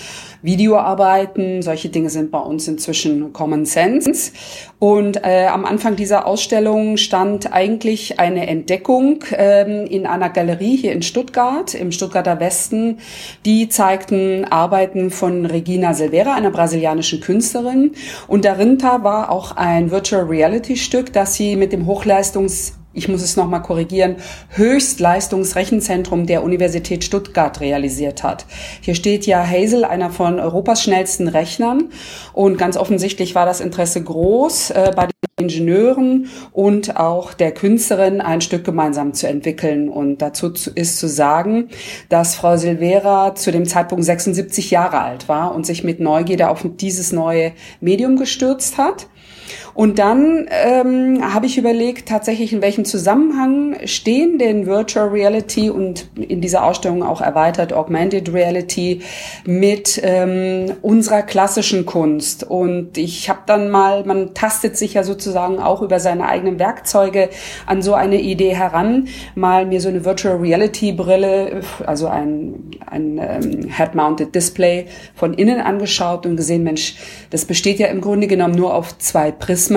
Videoarbeiten. 0.43 1.63
Solche 1.63 1.89
Dinge 1.89 2.11
sind 2.11 2.31
bei 2.31 2.39
uns 2.39 2.67
inzwischen 2.69 3.33
Common 3.33 3.67
Sense. 3.67 4.33
Und 4.79 5.25
äh, 5.25 5.47
am 5.47 5.65
Anfang 5.65 5.97
dieser 5.97 6.27
Ausstellung 6.27 6.97
stand 6.97 7.53
eigentlich 7.53 8.19
eine 8.19 8.47
Entdeckung 8.47 9.25
ähm, 9.33 9.87
in 9.87 10.07
einer 10.07 10.31
Galerie 10.31 10.77
hier 10.77 10.93
in 10.93 11.03
Stuttgart, 11.03 11.75
im 11.75 11.93
Stuttgarter 11.93 12.41
Westen. 12.41 12.99
Die 13.45 13.69
zeigten 13.69 14.45
Arbeiten 14.47 15.11
von 15.11 15.47
Regina 15.47 15.95
Silveira, 15.95 16.35
einer 16.35 16.51
brasilianischen 16.51 17.21
Künstlerin. 17.21 17.93
Und 18.27 18.45
darunter 18.45 19.05
war 19.05 19.31
auch 19.31 19.57
ein 19.57 19.91
Virtual 19.91 20.25
Reality 20.25 20.77
Stück, 20.77 21.13
das 21.13 21.35
sie 21.35 21.57
mit 21.57 21.73
dem 21.73 21.87
Hochleistungs 21.87 22.80
ich 22.93 23.09
muss 23.09 23.23
es 23.23 23.37
nochmal 23.37 23.63
korrigieren, 23.63 24.17
Höchstleistungsrechenzentrum 24.51 26.27
der 26.27 26.43
Universität 26.43 27.05
Stuttgart 27.05 27.61
realisiert 27.61 28.25
hat. 28.25 28.47
Hier 28.81 28.97
steht 28.97 29.27
ja 29.27 29.47
Hazel, 29.47 29.85
einer 29.85 30.11
von 30.11 30.41
Europas 30.41 30.83
schnellsten 30.83 31.29
Rechnern. 31.29 31.91
Und 32.33 32.59
ganz 32.59 32.77
offensichtlich 32.77 33.35
war 33.37 33.47
das 33.47 33.61
Interesse 33.61 34.03
groß 34.03 34.71
äh, 34.71 34.93
bei 34.97 35.07
den 35.07 35.13
Ingenieuren 35.41 36.29
und 36.53 36.97
auch 36.97 37.33
der 37.33 37.53
Künstlerin, 37.53 38.21
ein 38.21 38.41
Stück 38.41 38.65
gemeinsam 38.65 39.15
zu 39.15 39.29
entwickeln. 39.29 39.89
Und 39.89 40.19
dazu 40.19 40.53
ist 40.75 40.99
zu 40.99 41.09
sagen, 41.09 41.69
dass 42.09 42.35
Frau 42.35 42.57
Silvera 42.57 43.37
zu 43.37 43.53
dem 43.53 43.67
Zeitpunkt 43.67 44.05
76 44.05 44.71
Jahre 44.73 45.01
alt 45.01 45.29
war 45.29 45.55
und 45.55 45.65
sich 45.65 45.85
mit 45.85 46.01
Neugierde 46.01 46.49
auf 46.49 46.67
dieses 46.81 47.13
neue 47.13 47.53
Medium 47.81 48.17
gestürzt 48.17 48.79
hat. 48.79 49.07
Und 49.81 49.99
dann 49.99 50.47
ähm, 50.51 51.33
habe 51.33 51.47
ich 51.47 51.57
überlegt, 51.57 52.07
tatsächlich 52.07 52.53
in 52.53 52.61
welchem 52.61 52.85
Zusammenhang 52.85 53.77
stehen 53.87 54.37
denn 54.37 54.67
Virtual 54.67 55.09
Reality 55.09 55.71
und 55.71 56.07
in 56.17 56.43
dieser 56.43 56.65
Ausstellung 56.65 57.03
auch 57.03 57.23
erweitert 57.23 57.73
Augmented 57.73 58.31
Reality 58.35 59.01
mit 59.47 59.99
ähm, 60.05 60.75
unserer 60.83 61.23
klassischen 61.23 61.87
Kunst. 61.87 62.45
Und 62.45 62.99
ich 62.99 63.31
habe 63.31 63.41
dann 63.47 63.71
mal, 63.71 64.05
man 64.05 64.35
tastet 64.35 64.77
sich 64.77 64.93
ja 64.93 65.03
sozusagen 65.03 65.59
auch 65.59 65.81
über 65.81 65.99
seine 65.99 66.29
eigenen 66.29 66.59
Werkzeuge 66.59 67.31
an 67.65 67.81
so 67.81 67.95
eine 67.95 68.21
Idee 68.21 68.55
heran, 68.55 69.09
mal 69.35 69.65
mir 69.65 69.81
so 69.81 69.89
eine 69.89 70.05
Virtual 70.05 70.37
Reality 70.37 70.93
Brille, 70.93 71.63
also 71.87 72.07
ein, 72.07 72.73
ein 72.85 73.17
ähm, 73.17 73.71
Head-Mounted 73.75 74.35
Display 74.35 74.89
von 75.15 75.33
innen 75.33 75.63
angeschaut 75.63 76.27
und 76.27 76.37
gesehen, 76.37 76.65
Mensch, 76.65 76.97
das 77.31 77.47
besteht 77.47 77.79
ja 77.79 77.87
im 77.87 78.03
Grunde 78.03 78.27
genommen 78.27 78.57
nur 78.57 78.75
auf 78.75 78.99
zwei 78.99 79.31
Prismen 79.33 79.70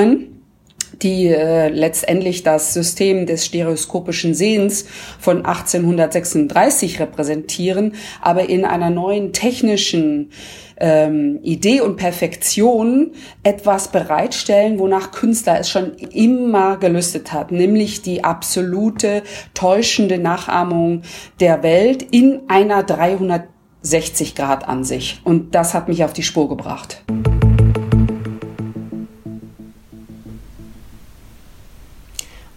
die 1.02 1.28
äh, 1.28 1.70
letztendlich 1.70 2.44
das 2.44 2.74
System 2.74 3.26
des 3.26 3.46
stereoskopischen 3.46 4.34
Sehens 4.34 4.86
von 5.20 5.46
1836 5.46 7.00
repräsentieren, 7.00 7.96
aber 8.22 8.50
in 8.50 8.66
einer 8.66 8.90
neuen 8.90 9.34
technischen 9.34 10.30
ähm, 10.78 11.40
Idee 11.44 11.82
und 11.82 11.98
Perfektion 11.98 13.12
etwas 13.44 13.90
bereitstellen, 13.90 14.80
wonach 14.80 15.12
Künstler 15.12 15.60
es 15.60 15.70
schon 15.70 15.94
immer 15.96 16.78
gelüstet 16.78 17.34
hat, 17.34 17.52
nämlich 17.52 18.02
die 18.02 18.24
absolute 18.24 19.24
täuschende 19.54 20.18
Nachahmung 20.18 21.04
der 21.40 21.64
Welt 21.64 22.04
in 22.12 22.42
einer 22.48 22.84
360 22.84 24.36
Grad 24.36 24.68
Ansicht. 24.68 25.22
Und 25.24 25.56
das 25.56 25.74
hat 25.74 25.88
mich 25.88 26.04
auf 26.04 26.14
die 26.14 26.24
Spur 26.24 26.50
gebracht. 26.50 27.04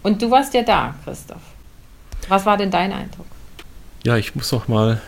Und 0.07 0.21
du 0.21 0.31
warst 0.31 0.53
ja 0.53 0.63
da, 0.63 0.95
Christoph. 1.03 1.41
Was 2.29 2.45
war 2.45 2.55
denn 2.55 2.71
dein 2.71 2.93
Eindruck? 2.93 3.25
Ja, 4.05 4.15
ich 4.15 4.35
muss 4.35 4.53
noch 4.53 4.69
mal 4.69 5.01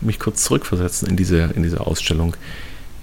mich 0.00 0.18
kurz 0.18 0.42
zurückversetzen 0.42 1.06
in 1.06 1.14
diese, 1.14 1.38
in 1.54 1.62
diese 1.62 1.86
Ausstellung. 1.86 2.34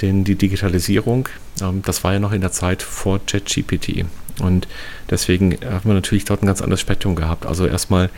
Denn 0.02 0.26
die 0.26 0.36
Digitalisierung, 0.36 1.30
ähm, 1.62 1.84
das 1.86 2.04
war 2.04 2.12
ja 2.12 2.20
noch 2.20 2.34
in 2.34 2.42
der 2.42 2.52
Zeit 2.52 2.84
vor 2.84 3.22
ChatGPT. 3.26 4.04
Und 4.42 4.68
deswegen 5.10 5.58
hat 5.64 5.86
man 5.86 5.96
natürlich 5.96 6.26
dort 6.26 6.44
ein 6.44 6.48
ganz 6.48 6.62
anderes 6.62 6.82
Spektrum 6.82 7.16
gehabt. 7.16 7.46
Also 7.46 7.66
erstmal 7.66 8.10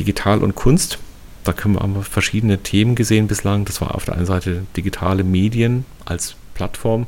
digital 0.00 0.42
und 0.42 0.56
Kunst. 0.56 0.98
Da 1.44 1.52
können 1.52 1.74
wir 1.74 1.82
haben 1.82 2.02
verschiedene 2.02 2.64
Themen 2.64 2.96
gesehen 2.96 3.28
bislang. 3.28 3.64
Das 3.64 3.80
war 3.80 3.94
auf 3.94 4.06
der 4.06 4.16
einen 4.16 4.26
Seite 4.26 4.66
digitale 4.76 5.22
Medien 5.22 5.84
als 6.04 6.34
Plattform. 6.54 7.06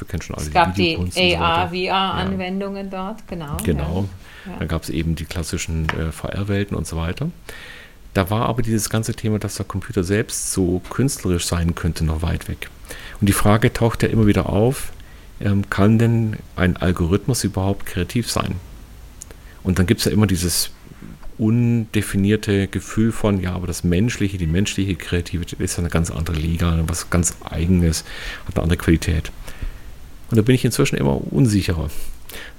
Wir 0.00 0.08
kennen 0.08 0.22
schon 0.22 0.36
alle 0.36 0.46
es 0.46 0.52
gab 0.52 0.74
die, 0.74 0.96
die 1.14 1.36
AR, 1.36 1.68
VR-Anwendungen 1.68 2.90
ja. 2.90 2.98
dort, 2.98 3.28
genau. 3.28 3.56
Genau. 3.64 4.08
Ja. 4.46 4.56
Dann 4.58 4.68
gab 4.68 4.82
es 4.82 4.90
eben 4.90 5.14
die 5.14 5.24
klassischen 5.24 5.88
äh, 5.90 6.12
VR-Welten 6.12 6.76
und 6.76 6.86
so 6.86 6.96
weiter. 6.96 7.30
Da 8.14 8.30
war 8.30 8.48
aber 8.48 8.62
dieses 8.62 8.90
ganze 8.90 9.14
Thema, 9.14 9.38
dass 9.38 9.54
der 9.54 9.66
Computer 9.66 10.02
selbst 10.02 10.52
so 10.52 10.80
künstlerisch 10.90 11.46
sein 11.46 11.74
könnte, 11.74 12.04
noch 12.04 12.22
weit 12.22 12.48
weg. 12.48 12.68
Und 13.20 13.28
die 13.28 13.32
Frage 13.32 13.72
taucht 13.72 14.02
ja 14.02 14.08
immer 14.08 14.26
wieder 14.26 14.48
auf, 14.48 14.92
ähm, 15.40 15.70
kann 15.70 15.98
denn 15.98 16.36
ein 16.56 16.76
Algorithmus 16.76 17.44
überhaupt 17.44 17.86
kreativ 17.86 18.30
sein? 18.30 18.56
Und 19.62 19.78
dann 19.78 19.86
gibt 19.86 20.00
es 20.00 20.06
ja 20.06 20.12
immer 20.12 20.26
dieses 20.26 20.70
undefinierte 21.38 22.68
Gefühl 22.68 23.12
von, 23.12 23.40
ja, 23.40 23.54
aber 23.54 23.66
das 23.66 23.82
Menschliche, 23.82 24.36
die 24.36 24.46
menschliche 24.46 24.94
Kreativität 24.94 25.58
ist 25.58 25.76
ja 25.76 25.78
eine 25.78 25.88
ganz 25.88 26.10
andere 26.10 26.36
Liga, 26.36 26.78
was 26.86 27.08
ganz 27.08 27.36
eigenes, 27.48 28.04
hat 28.46 28.56
eine 28.56 28.64
andere 28.64 28.78
Qualität. 28.78 29.32
Und 30.30 30.36
da 30.36 30.42
bin 30.42 30.54
ich 30.54 30.64
inzwischen 30.64 30.96
immer 30.96 31.20
unsicherer. 31.32 31.90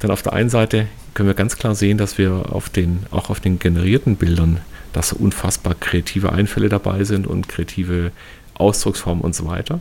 Denn 0.02 0.12
auf 0.12 0.22
der 0.22 0.34
einen 0.34 0.50
Seite 0.50 0.88
können 1.14 1.28
wir 1.28 1.34
ganz 1.34 1.58
klar 1.58 1.76
sehen, 1.76 1.98
dass 1.98 2.18
wir 2.18 2.52
auf 2.52 2.70
den, 2.70 3.06
auch 3.12 3.30
auf 3.30 3.40
den 3.40 3.60
generierten 3.60 4.18
Bildern, 4.18 4.60
dass 4.94 5.14
unfassbar 5.14 5.76
kreative 5.76 6.32
Einfälle 6.32 6.70
dabei 6.70 7.04
sind 7.04 7.28
und 7.28 7.48
kreative 7.48 8.12
Ausdrucksformen 8.56 9.24
und 9.24 9.36
so 9.36 9.48
weiter. 9.48 9.80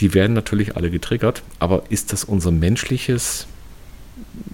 Die 0.00 0.12
werden 0.12 0.34
natürlich 0.34 0.76
alle 0.76 0.90
getriggert, 0.90 1.42
aber 1.58 1.84
ist 1.88 2.12
das 2.12 2.24
unser 2.24 2.50
menschliches 2.50 3.46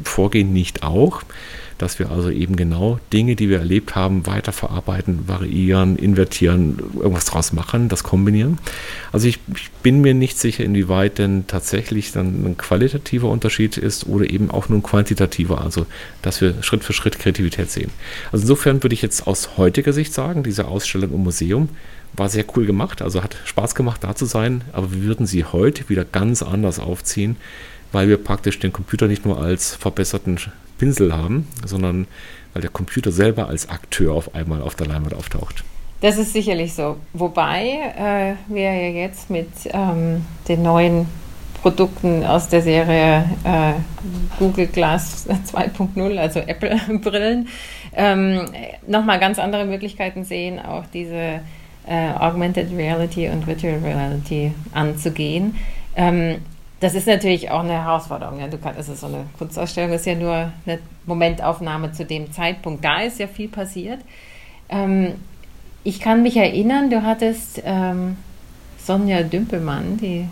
Vorgehen 0.04 0.52
nicht 0.52 0.84
auch? 0.84 1.22
Dass 1.78 1.98
wir 1.98 2.10
also 2.10 2.30
eben 2.30 2.56
genau 2.56 2.98
Dinge, 3.12 3.36
die 3.36 3.48
wir 3.48 3.58
erlebt 3.58 3.94
haben, 3.94 4.26
weiterverarbeiten, 4.26 5.28
variieren, 5.28 5.96
invertieren, 5.96 6.78
irgendwas 6.94 7.24
draus 7.24 7.52
machen, 7.52 7.88
das 7.88 8.02
kombinieren. 8.02 8.58
Also 9.12 9.28
ich, 9.28 9.38
ich, 9.54 9.70
bin 9.82 10.00
mir 10.00 10.12
nicht 10.12 10.38
sicher, 10.38 10.64
inwieweit 10.64 11.18
denn 11.18 11.46
tatsächlich 11.46 12.12
dann 12.12 12.44
ein 12.44 12.56
qualitativer 12.58 13.30
Unterschied 13.30 13.78
ist 13.78 14.06
oder 14.06 14.28
eben 14.28 14.50
auch 14.50 14.68
nur 14.68 14.80
ein 14.80 14.82
quantitativer, 14.82 15.62
also 15.62 15.86
dass 16.20 16.40
wir 16.40 16.62
Schritt 16.62 16.84
für 16.84 16.92
Schritt 16.92 17.18
Kreativität 17.18 17.70
sehen. 17.70 17.90
Also 18.32 18.42
insofern 18.42 18.82
würde 18.82 18.94
ich 18.94 19.02
jetzt 19.02 19.26
aus 19.26 19.56
heutiger 19.56 19.92
Sicht 19.92 20.12
sagen, 20.12 20.42
diese 20.42 20.66
Ausstellung 20.66 21.14
im 21.14 21.22
Museum 21.22 21.68
war 22.14 22.28
sehr 22.28 22.44
cool 22.56 22.66
gemacht, 22.66 23.02
also 23.02 23.22
hat 23.22 23.36
Spaß 23.44 23.74
gemacht, 23.74 24.02
da 24.02 24.14
zu 24.16 24.24
sein, 24.24 24.62
aber 24.72 24.92
wir 24.92 25.02
würden 25.04 25.26
sie 25.26 25.44
heute 25.44 25.88
wieder 25.88 26.04
ganz 26.04 26.42
anders 26.42 26.80
aufziehen, 26.80 27.36
weil 27.92 28.08
wir 28.08 28.16
praktisch 28.16 28.58
den 28.58 28.72
Computer 28.72 29.06
nicht 29.06 29.24
nur 29.24 29.40
als 29.40 29.74
verbesserten 29.74 30.38
Pinsel 30.78 31.14
haben, 31.14 31.46
sondern 31.64 32.06
weil 32.54 32.62
der 32.62 32.70
Computer 32.70 33.12
selber 33.12 33.48
als 33.48 33.68
Akteur 33.68 34.14
auf 34.14 34.34
einmal 34.34 34.62
auf 34.62 34.74
der 34.74 34.86
Leinwand 34.86 35.14
auftaucht. 35.14 35.64
Das 36.00 36.16
ist 36.16 36.32
sicherlich 36.32 36.74
so. 36.74 36.96
Wobei 37.12 38.36
äh, 38.48 38.52
wir 38.52 38.62
ja 38.62 38.90
jetzt 38.90 39.30
mit 39.30 39.48
ähm, 39.72 40.24
den 40.46 40.62
neuen 40.62 41.06
Produkten 41.60 42.24
aus 42.24 42.48
der 42.48 42.62
Serie 42.62 43.24
äh, 43.42 43.72
Google 44.38 44.68
Glass 44.68 45.26
2.0, 45.52 46.16
also 46.16 46.38
Apple-Brillen, 46.38 47.48
ähm, 47.94 48.44
nochmal 48.86 49.18
ganz 49.18 49.38
andere 49.40 49.64
Möglichkeiten 49.64 50.24
sehen, 50.24 50.60
auch 50.60 50.84
diese 50.92 51.40
äh, 51.86 52.10
Augmented 52.18 52.70
Reality 52.76 53.28
und 53.28 53.46
Virtual 53.46 53.78
Reality 53.82 54.52
anzugehen. 54.72 55.56
Ähm, 55.96 56.36
das 56.80 56.94
ist 56.94 57.06
natürlich 57.06 57.50
auch 57.50 57.60
eine 57.60 57.84
Herausforderung. 57.84 58.40
Ja. 58.40 58.48
Du 58.48 58.58
kannst, 58.58 58.78
also 58.78 58.94
so 58.94 59.06
eine 59.06 59.26
Kunstausstellung 59.36 59.92
ist 59.92 60.06
ja 60.06 60.14
nur 60.14 60.52
eine 60.64 60.78
Momentaufnahme 61.06 61.92
zu 61.92 62.04
dem 62.04 62.32
Zeitpunkt. 62.32 62.84
Da 62.84 63.00
ist 63.00 63.18
ja 63.18 63.26
viel 63.26 63.48
passiert. 63.48 64.00
Ähm, 64.68 65.14
ich 65.82 66.00
kann 66.00 66.22
mich 66.22 66.36
erinnern, 66.36 66.90
du 66.90 67.02
hattest 67.02 67.62
ähm, 67.64 68.16
Sonja 68.78 69.22
Dümpelmann, 69.22 69.96
die 69.96 70.28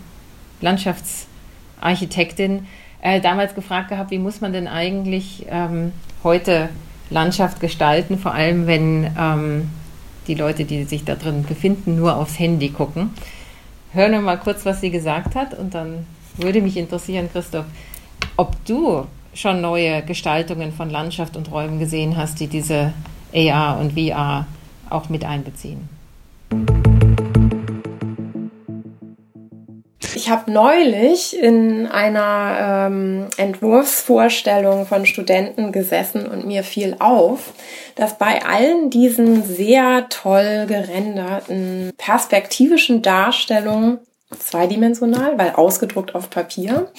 Landschaftsarchitektin, 0.61 2.67
äh, 3.01 3.21
damals 3.21 3.55
gefragt 3.55 3.89
gehabt, 3.89 4.11
wie 4.11 4.19
muss 4.19 4.41
man 4.41 4.53
denn 4.53 4.67
eigentlich 4.67 5.45
ähm, 5.49 5.91
heute 6.23 6.69
Landschaft 7.09 7.59
gestalten, 7.59 8.17
vor 8.17 8.33
allem 8.33 8.67
wenn 8.67 9.09
ähm, 9.17 9.69
die 10.27 10.35
Leute, 10.35 10.65
die 10.65 10.83
sich 10.83 11.05
da 11.05 11.15
drin 11.15 11.45
befinden, 11.47 11.95
nur 11.95 12.17
aufs 12.17 12.39
Handy 12.39 12.69
gucken. 12.69 13.11
Hören 13.93 14.11
wir 14.11 14.21
mal 14.21 14.37
kurz, 14.37 14.65
was 14.65 14.81
sie 14.81 14.91
gesagt 14.91 15.35
hat 15.35 15.53
und 15.53 15.73
dann 15.73 16.05
würde 16.37 16.61
mich 16.61 16.77
interessieren, 16.77 17.29
Christoph, 17.31 17.65
ob 18.35 18.53
du 18.65 19.05
schon 19.33 19.61
neue 19.61 20.01
Gestaltungen 20.03 20.71
von 20.71 20.89
Landschaft 20.89 21.37
und 21.37 21.51
Räumen 21.51 21.79
gesehen 21.79 22.17
hast, 22.17 22.39
die 22.39 22.47
diese 22.47 22.93
AR 23.33 23.79
und 23.79 23.93
VR 23.93 24.47
auch 24.89 25.09
mit 25.09 25.25
einbeziehen. 25.25 25.89
Ich 30.15 30.31
habe 30.31 30.51
neulich 30.51 31.39
in 31.39 31.87
einer 31.87 32.87
ähm, 32.87 33.27
Entwurfsvorstellung 33.37 34.85
von 34.85 35.05
Studenten 35.05 35.71
gesessen 35.71 36.25
und 36.25 36.45
mir 36.45 36.63
fiel 36.63 36.95
auf, 36.99 37.53
dass 37.95 38.17
bei 38.17 38.43
allen 38.43 38.89
diesen 38.89 39.43
sehr 39.43 40.09
toll 40.09 40.65
gerenderten 40.67 41.91
perspektivischen 41.97 43.01
Darstellungen 43.01 43.99
zweidimensional, 44.37 45.37
weil 45.37 45.51
ausgedruckt 45.51 46.15
auf 46.15 46.29
Papier. 46.29 46.91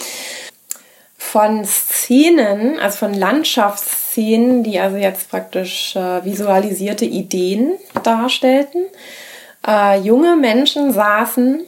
Von 1.17 1.65
Szenen, 1.65 2.79
also 2.79 2.99
von 2.99 3.15
Landschaftsszenen, 3.15 4.63
die 4.63 4.79
also 4.79 4.97
jetzt 4.97 5.31
praktisch 5.31 5.95
äh, 5.95 6.25
visualisierte 6.25 7.05
Ideen 7.05 7.73
darstellten. 8.03 8.87
Äh, 9.67 10.01
junge 10.01 10.37
Menschen 10.37 10.93
saßen, 10.93 11.65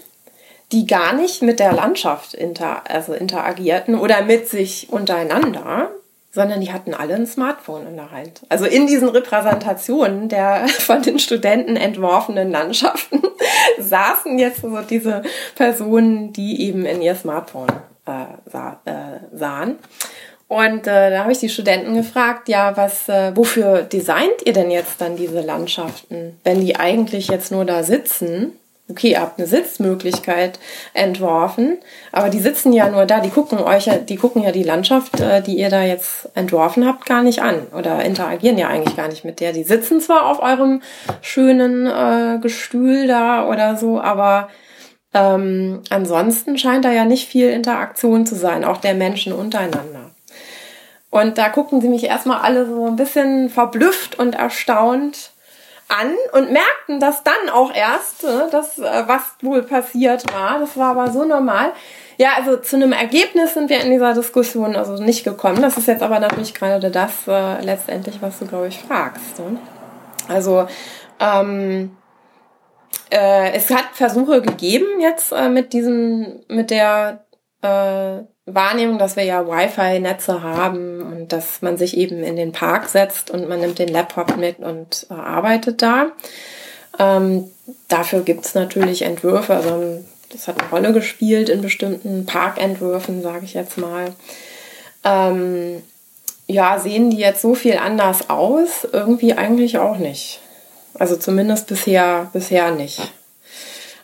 die 0.72 0.86
gar 0.86 1.12
nicht 1.12 1.42
mit 1.42 1.58
der 1.58 1.72
Landschaft 1.72 2.32
inter, 2.32 2.82
also 2.88 3.12
interagierten 3.12 3.96
oder 3.96 4.22
mit 4.22 4.48
sich 4.48 4.88
untereinander, 4.90 5.90
sondern 6.32 6.60
die 6.60 6.72
hatten 6.72 6.94
alle 6.94 7.14
ein 7.14 7.26
Smartphone 7.26 7.88
in 7.88 7.96
der 7.96 8.10
Hand. 8.10 8.42
Also 8.48 8.64
in 8.64 8.86
diesen 8.86 9.08
Repräsentationen 9.08 10.28
der 10.28 10.68
von 10.78 11.02
den 11.02 11.18
Studenten 11.18 11.76
entworfenen 11.76 12.50
Landschaften 12.50 13.22
saßen 13.78 14.38
jetzt 14.38 14.62
so 14.62 14.80
diese 14.82 15.22
Personen, 15.56 16.32
die 16.32 16.62
eben 16.62 16.86
in 16.86 17.02
ihr 17.02 17.14
Smartphone 17.16 17.68
äh, 18.06 18.50
sah, 18.50 18.80
äh, 18.84 19.36
sahen. 19.36 19.78
Und 20.46 20.88
äh, 20.88 21.10
da 21.10 21.20
habe 21.20 21.32
ich 21.32 21.38
die 21.38 21.48
Studenten 21.48 21.94
gefragt, 21.94 22.48
ja, 22.48 22.76
was, 22.76 23.08
äh, 23.08 23.36
wofür 23.36 23.82
designt 23.82 24.44
ihr 24.44 24.52
denn 24.52 24.72
jetzt 24.72 25.00
dann 25.00 25.16
diese 25.16 25.42
Landschaften, 25.42 26.40
wenn 26.42 26.60
die 26.60 26.74
eigentlich 26.74 27.28
jetzt 27.28 27.52
nur 27.52 27.64
da 27.64 27.84
sitzen 27.84 28.58
okay, 28.91 29.12
ihr 29.12 29.20
habt 29.20 29.38
eine 29.38 29.47
Sitzmöglichkeit 29.47 30.59
entworfen, 30.93 31.78
aber 32.12 32.28
die 32.28 32.41
sitzen 32.41 32.72
ja 32.72 32.88
nur 32.88 33.07
da, 33.07 33.20
die 33.20 33.30
gucken 33.30 33.59
euch 33.59 33.86
ja, 33.86 33.97
die 33.97 34.16
gucken 34.16 34.43
ja 34.43 34.53
die 34.53 34.62
Landschaft, 34.62 35.20
äh, 35.20 35.43
die 35.43 35.57
ihr 35.57 35.70
da 35.70 35.82
jetzt 35.82 36.28
entworfen 36.34 36.86
habt, 36.86 37.07
gar 37.07 37.22
nicht 37.22 37.43
an 37.43 37.66
oder 37.76 38.05
interagieren 38.05 38.59
ja 38.59 38.68
eigentlich 38.68 38.97
gar 38.97 39.09
nicht 39.09 39.24
mit 39.24 39.41
der. 39.41 39.53
Die 39.53 39.64
sitzen 39.64 40.01
zwar 40.01 40.26
auf 40.26 40.43
eurem 40.43 40.82
schönen 41.20 41.86
äh, 41.86 42.38
Gestühl 42.41 43.07
da 43.07 43.49
oder 43.49 43.76
so, 43.76 44.01
aber 44.01 44.49
ähm, 45.12 45.82
ansonsten 45.91 46.59
scheint 46.59 46.84
da 46.84 46.93
ja 46.93 47.05
nicht 47.05 47.28
viel 47.28 47.51
Interaktion 47.51 48.26
zu 48.26 48.34
sein, 48.34 48.64
auch 48.64 48.78
der 48.78 48.95
Menschen 48.95 49.32
untereinander. 49.32 50.11
Und 51.11 51.38
da 51.38 51.49
guckten 51.49 51.80
sie 51.80 51.88
mich 51.88 52.05
erstmal 52.05 52.41
alle 52.41 52.66
so 52.66 52.86
ein 52.86 52.97
bisschen 52.97 53.51
verblüfft 53.51 54.18
und 54.18 54.36
erstaunt 54.36 55.32
an 55.91 56.14
und 56.32 56.53
merkten 56.53 57.01
das 57.01 57.22
dann 57.24 57.51
auch 57.53 57.74
erst, 57.74 58.22
ne, 58.22 58.49
das, 58.51 58.78
äh, 58.78 59.05
was 59.07 59.22
wohl 59.43 59.62
passiert 59.62 60.32
war. 60.32 60.59
Das 60.61 60.76
war 60.76 60.91
aber 60.97 61.11
so 61.11 61.24
normal. 61.24 61.72
Ja, 62.16 62.30
also 62.36 62.57
zu 62.59 62.76
einem 62.76 62.93
Ergebnis 62.93 63.55
sind 63.55 63.70
wir 63.70 63.80
in 63.80 63.91
dieser 63.91 64.14
Diskussion 64.14 64.76
also 64.76 65.03
nicht 65.03 65.24
gekommen. 65.24 65.62
Das 65.62 65.78
ist 65.78 65.88
jetzt 65.88 66.03
aber 66.03 66.20
natürlich 66.20 66.55
gerade 66.55 66.91
das 66.91 67.26
äh, 67.26 67.61
letztendlich, 67.62 68.20
was 68.20 68.38
du, 68.38 68.47
glaube 68.47 68.68
ich, 68.68 68.78
fragst. 68.78 69.38
Ne? 69.38 69.59
Also 70.28 70.66
ähm, 71.18 71.97
äh, 73.11 73.53
es 73.53 73.70
hat 73.70 73.86
Versuche 73.95 74.43
gegeben 74.43 75.01
jetzt 75.01 75.32
äh, 75.32 75.49
mit 75.49 75.72
diesem, 75.72 76.41
mit 76.49 76.70
der 76.70 77.24
äh, 77.62 78.18
Wahrnehmung, 78.55 78.98
dass 78.98 79.16
wir 79.16 79.24
ja 79.24 79.46
Wi-Fi-Netze 79.46 80.42
haben 80.42 81.01
und 81.03 81.32
dass 81.32 81.62
man 81.62 81.76
sich 81.76 81.96
eben 81.96 82.22
in 82.22 82.36
den 82.36 82.53
Park 82.53 82.88
setzt 82.88 83.30
und 83.30 83.48
man 83.48 83.61
nimmt 83.61 83.78
den 83.78 83.88
Laptop 83.88 84.36
mit 84.36 84.59
und 84.59 85.07
äh, 85.11 85.14
arbeitet 85.14 85.82
da. 85.82 86.12
Ähm, 86.98 87.51
dafür 87.88 88.20
gibt's 88.20 88.55
natürlich 88.55 89.03
Entwürfe, 89.03 89.55
also 89.55 90.03
das 90.32 90.48
hat 90.48 90.61
eine 90.61 90.70
Rolle 90.70 90.92
gespielt 90.92 91.48
in 91.48 91.61
bestimmten 91.61 92.26
Parkentwürfen, 92.26 93.22
sage 93.22 93.44
ich 93.44 93.55
jetzt 93.55 93.78
mal. 93.78 94.12
Ähm, 95.05 95.82
ja, 96.46 96.78
sehen 96.78 97.11
die 97.11 97.18
jetzt 97.18 97.42
so 97.42 97.55
viel 97.55 97.76
anders 97.76 98.28
aus? 98.30 98.86
Irgendwie 98.92 99.34
eigentlich 99.34 99.78
auch 99.78 99.98
nicht. 99.98 100.40
Also 100.94 101.16
zumindest 101.16 101.68
bisher, 101.68 102.28
bisher 102.32 102.70
nicht. 102.72 103.12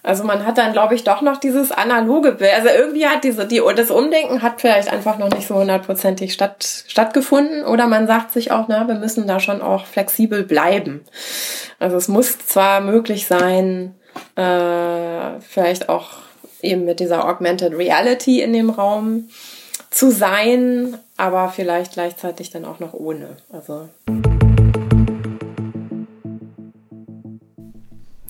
Also 0.06 0.22
man 0.22 0.46
hat 0.46 0.56
dann, 0.56 0.72
glaube 0.72 0.94
ich, 0.94 1.02
doch 1.02 1.20
noch 1.20 1.36
dieses 1.36 1.72
analoge 1.72 2.30
Bild. 2.30 2.54
Also 2.54 2.68
irgendwie 2.68 3.06
hat 3.06 3.24
diese, 3.24 3.44
die, 3.44 3.60
das 3.74 3.90
Umdenken 3.90 4.40
hat 4.40 4.60
vielleicht 4.60 4.88
einfach 4.88 5.18
noch 5.18 5.30
nicht 5.30 5.48
so 5.48 5.56
hundertprozentig 5.56 6.32
statt, 6.32 6.84
stattgefunden. 6.86 7.64
Oder 7.64 7.88
man 7.88 8.06
sagt 8.06 8.32
sich 8.32 8.52
auch, 8.52 8.68
na, 8.68 8.86
wir 8.86 8.94
müssen 8.94 9.26
da 9.26 9.40
schon 9.40 9.60
auch 9.60 9.84
flexibel 9.84 10.44
bleiben. 10.44 11.04
Also 11.80 11.96
es 11.96 12.06
muss 12.06 12.38
zwar 12.38 12.80
möglich 12.82 13.26
sein, 13.26 13.96
äh, 14.36 15.40
vielleicht 15.40 15.88
auch 15.88 16.10
eben 16.62 16.84
mit 16.84 17.00
dieser 17.00 17.28
Augmented 17.28 17.76
Reality 17.76 18.42
in 18.42 18.52
dem 18.52 18.70
Raum 18.70 19.28
zu 19.90 20.12
sein, 20.12 20.98
aber 21.16 21.48
vielleicht 21.48 21.94
gleichzeitig 21.94 22.50
dann 22.50 22.64
auch 22.64 22.78
noch 22.78 22.94
ohne. 22.94 23.38
Also. 23.52 23.88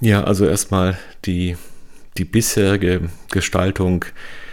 Ja, 0.00 0.24
also 0.24 0.46
erstmal 0.46 0.98
die, 1.24 1.56
die 2.18 2.24
bisherige 2.24 3.08
Gestaltung 3.30 4.04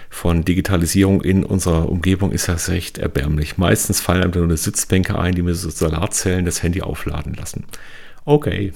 von 0.09 0.45
Digitalisierung 0.45 1.21
in 1.21 1.43
unserer 1.43 1.89
Umgebung 1.89 2.31
ist 2.31 2.47
ja 2.47 2.55
recht 2.67 2.97
erbärmlich. 2.97 3.57
Meistens 3.57 3.99
fallen 3.99 4.23
einem 4.23 4.31
nur 4.31 4.43
eine 4.43 4.57
Sitzbänke 4.57 5.17
ein, 5.17 5.35
die 5.35 5.41
mit 5.41 5.55
so 5.55 5.69
Solarzellen 5.69 6.45
das 6.45 6.61
Handy 6.61 6.81
aufladen 6.81 7.33
lassen. 7.33 7.65
Okay. 8.23 8.73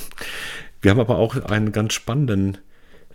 Wir 0.80 0.92
haben 0.92 1.00
aber 1.00 1.18
auch 1.18 1.36
einen 1.36 1.72
ganz 1.72 1.92
spannenden 1.92 2.56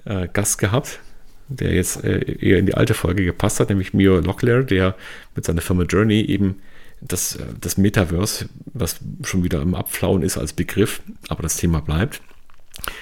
äh, 0.03 0.27
Gast 0.31 0.59
gehabt, 0.59 0.99
der 1.47 1.73
jetzt 1.73 2.03
äh, 2.03 2.19
eher 2.39 2.59
in 2.59 2.67
die 2.67 2.75
alte 2.75 2.93
Folge 2.93 3.25
gepasst 3.25 3.59
hat, 3.59 3.69
nämlich 3.69 3.93
Mio 3.93 4.19
Locklear, 4.19 4.63
der 4.63 4.95
mit 5.33 5.45
seiner 5.45 5.61
Firma 5.61 5.83
Journey 5.83 6.21
eben 6.21 6.61
das, 7.01 7.38
äh, 7.38 7.45
das 7.59 7.77
Metaverse, 7.77 8.49
was 8.73 8.99
schon 9.23 9.43
wieder 9.43 9.61
im 9.61 9.73
Abflauen 9.73 10.21
ist 10.21 10.38
als 10.38 10.53
Begriff, 10.53 11.01
aber 11.29 11.41
das 11.41 11.57
Thema 11.57 11.81
bleibt, 11.81 12.21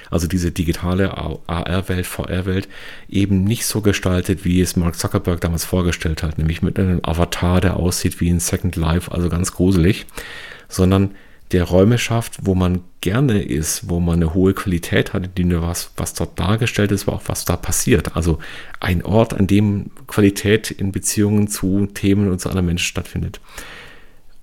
also 0.10 0.28
diese 0.28 0.52
digitale 0.52 1.18
AR-Welt, 1.18 2.06
VR-Welt, 2.06 2.68
eben 3.10 3.44
nicht 3.44 3.66
so 3.66 3.82
gestaltet, 3.82 4.46
wie 4.46 4.62
es 4.62 4.76
Mark 4.76 4.96
Zuckerberg 4.96 5.42
damals 5.42 5.66
vorgestellt 5.66 6.24
hat, 6.24 6.38
nämlich 6.38 6.62
mit 6.62 6.80
einem 6.80 7.00
Avatar, 7.04 7.62
der 7.62 7.78
aussieht 7.78 8.20
wie 8.22 8.30
ein 8.30 8.40
Second 8.40 8.76
Life, 8.76 9.12
also 9.12 9.30
ganz 9.30 9.54
gruselig, 9.54 10.06
sondern 10.70 11.12
der 11.54 11.66
Räume 11.66 12.00
schafft, 12.00 12.46
wo 12.46 12.56
man 12.56 12.82
gerne 13.02 13.44
ist, 13.44 13.90
wo 13.90 14.00
man 14.00 14.16
eine 14.16 14.34
hohe 14.34 14.54
Qualität 14.54 15.14
hat, 15.14 15.38
die 15.38 15.44
nur 15.44 15.62
was, 15.62 15.92
was 15.98 16.14
dort 16.14 16.40
dargestellt 16.40 16.92
ist, 16.92 17.08
aber 17.08 17.18
auch 17.18 17.24
was 17.28 17.46
da 17.46 17.56
passiert. 17.56 18.16
Also 18.16 18.40
ein 18.80 19.06
Ort, 19.06 19.36
an 19.36 19.46
dem 19.46 19.92
Qualität 20.08 20.72
in 20.72 20.92
Beziehungen 20.92 21.48
zu 21.48 21.86
Themen 21.86 22.32
und 22.32 22.40
zu 22.40 22.50
anderen 22.50 22.66
Menschen 22.66 22.88
stattfindet. 22.88 23.40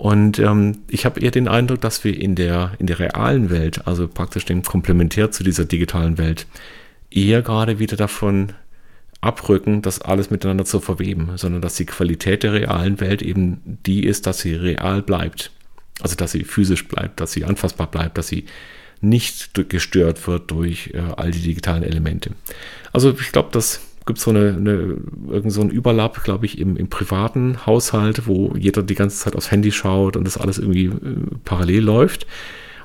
Und 0.00 0.38
ähm, 0.38 0.78
ich 0.88 1.04
habe 1.04 1.20
eher 1.20 1.30
den 1.30 1.46
Eindruck, 1.46 1.82
dass 1.82 2.04
wir 2.04 2.18
in 2.18 2.34
der, 2.34 2.72
in 2.78 2.86
der 2.86 2.98
realen 3.00 3.50
Welt, 3.50 3.86
also 3.86 4.08
praktisch 4.08 4.46
dem 4.46 4.62
komplementär 4.62 5.30
zu 5.30 5.44
dieser 5.44 5.66
digitalen 5.66 6.16
Welt, 6.16 6.46
eher 7.10 7.42
gerade 7.42 7.78
wieder 7.78 7.98
davon 7.98 8.54
abrücken, 9.20 9.82
das 9.82 10.00
alles 10.00 10.30
miteinander 10.30 10.64
zu 10.64 10.80
verweben, 10.80 11.32
sondern 11.36 11.60
dass 11.60 11.74
die 11.74 11.84
Qualität 11.84 12.44
der 12.44 12.54
realen 12.54 12.98
Welt 12.98 13.20
eben 13.20 13.78
die 13.84 14.06
ist, 14.06 14.26
dass 14.26 14.38
sie 14.38 14.54
real 14.54 15.02
bleibt. 15.02 15.50
Also 16.00 16.16
dass 16.16 16.32
sie 16.32 16.44
physisch 16.44 16.88
bleibt, 16.88 17.20
dass 17.20 17.32
sie 17.32 17.44
anfassbar 17.44 17.90
bleibt, 17.90 18.16
dass 18.16 18.28
sie 18.28 18.46
nicht 19.02 19.68
gestört 19.68 20.26
wird 20.26 20.50
durch 20.50 20.92
äh, 20.94 21.02
all 21.14 21.30
die 21.30 21.42
digitalen 21.42 21.82
Elemente. 21.82 22.30
Also 22.94 23.10
ich 23.10 23.32
glaube, 23.32 23.50
dass 23.52 23.82
gibt 24.06 24.18
es 24.18 24.24
so 24.24 24.30
eine, 24.30 24.54
eine 24.56 24.96
irgend 25.28 25.52
so 25.52 25.60
ein 25.60 25.70
Überlapp, 25.70 26.24
glaube 26.24 26.46
ich, 26.46 26.58
im, 26.58 26.76
im 26.76 26.88
privaten 26.88 27.66
Haushalt, 27.66 28.26
wo 28.26 28.54
jeder 28.56 28.82
die 28.82 28.94
ganze 28.94 29.18
Zeit 29.18 29.36
aufs 29.36 29.50
Handy 29.50 29.72
schaut 29.72 30.16
und 30.16 30.24
das 30.24 30.38
alles 30.38 30.58
irgendwie 30.58 30.86
äh, 30.86 31.16
parallel 31.44 31.84
läuft. 31.84 32.26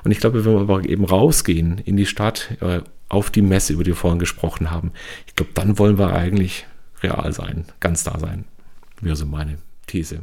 Und 0.04 0.12
ich 0.12 0.20
glaube, 0.20 0.44
wenn 0.44 0.52
wir 0.52 0.60
aber 0.60 0.84
eben 0.88 1.04
rausgehen 1.04 1.78
in 1.78 1.96
die 1.96 2.06
Stadt, 2.06 2.56
äh, 2.60 2.80
auf 3.08 3.30
die 3.30 3.42
Messe, 3.42 3.72
über 3.72 3.84
die 3.84 3.90
wir 3.90 3.96
vorhin 3.96 4.18
gesprochen 4.18 4.70
haben, 4.70 4.92
ich 5.26 5.34
glaube, 5.34 5.52
dann 5.54 5.78
wollen 5.78 5.98
wir 5.98 6.12
eigentlich 6.12 6.66
real 7.02 7.32
sein, 7.32 7.64
ganz 7.80 8.04
da 8.04 8.18
sein. 8.18 8.44
Wäre 9.00 9.16
so 9.16 9.26
meine 9.26 9.58
These. 9.86 10.20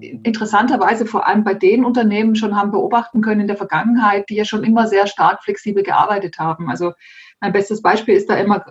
Interessanterweise 0.00 1.06
vor 1.06 1.26
allem 1.26 1.44
bei 1.44 1.54
den 1.54 1.84
Unternehmen 1.84 2.34
schon 2.34 2.56
haben 2.56 2.72
beobachten 2.72 3.20
können 3.20 3.42
in 3.42 3.46
der 3.46 3.56
Vergangenheit, 3.56 4.28
die 4.28 4.34
ja 4.34 4.44
schon 4.44 4.64
immer 4.64 4.88
sehr 4.88 5.06
stark 5.06 5.44
flexibel 5.44 5.82
gearbeitet 5.82 6.38
haben. 6.38 6.68
Also 6.68 6.94
mein 7.40 7.52
bestes 7.52 7.82
Beispiel 7.82 8.16
ist 8.16 8.30
da 8.30 8.36
immer 8.36 8.64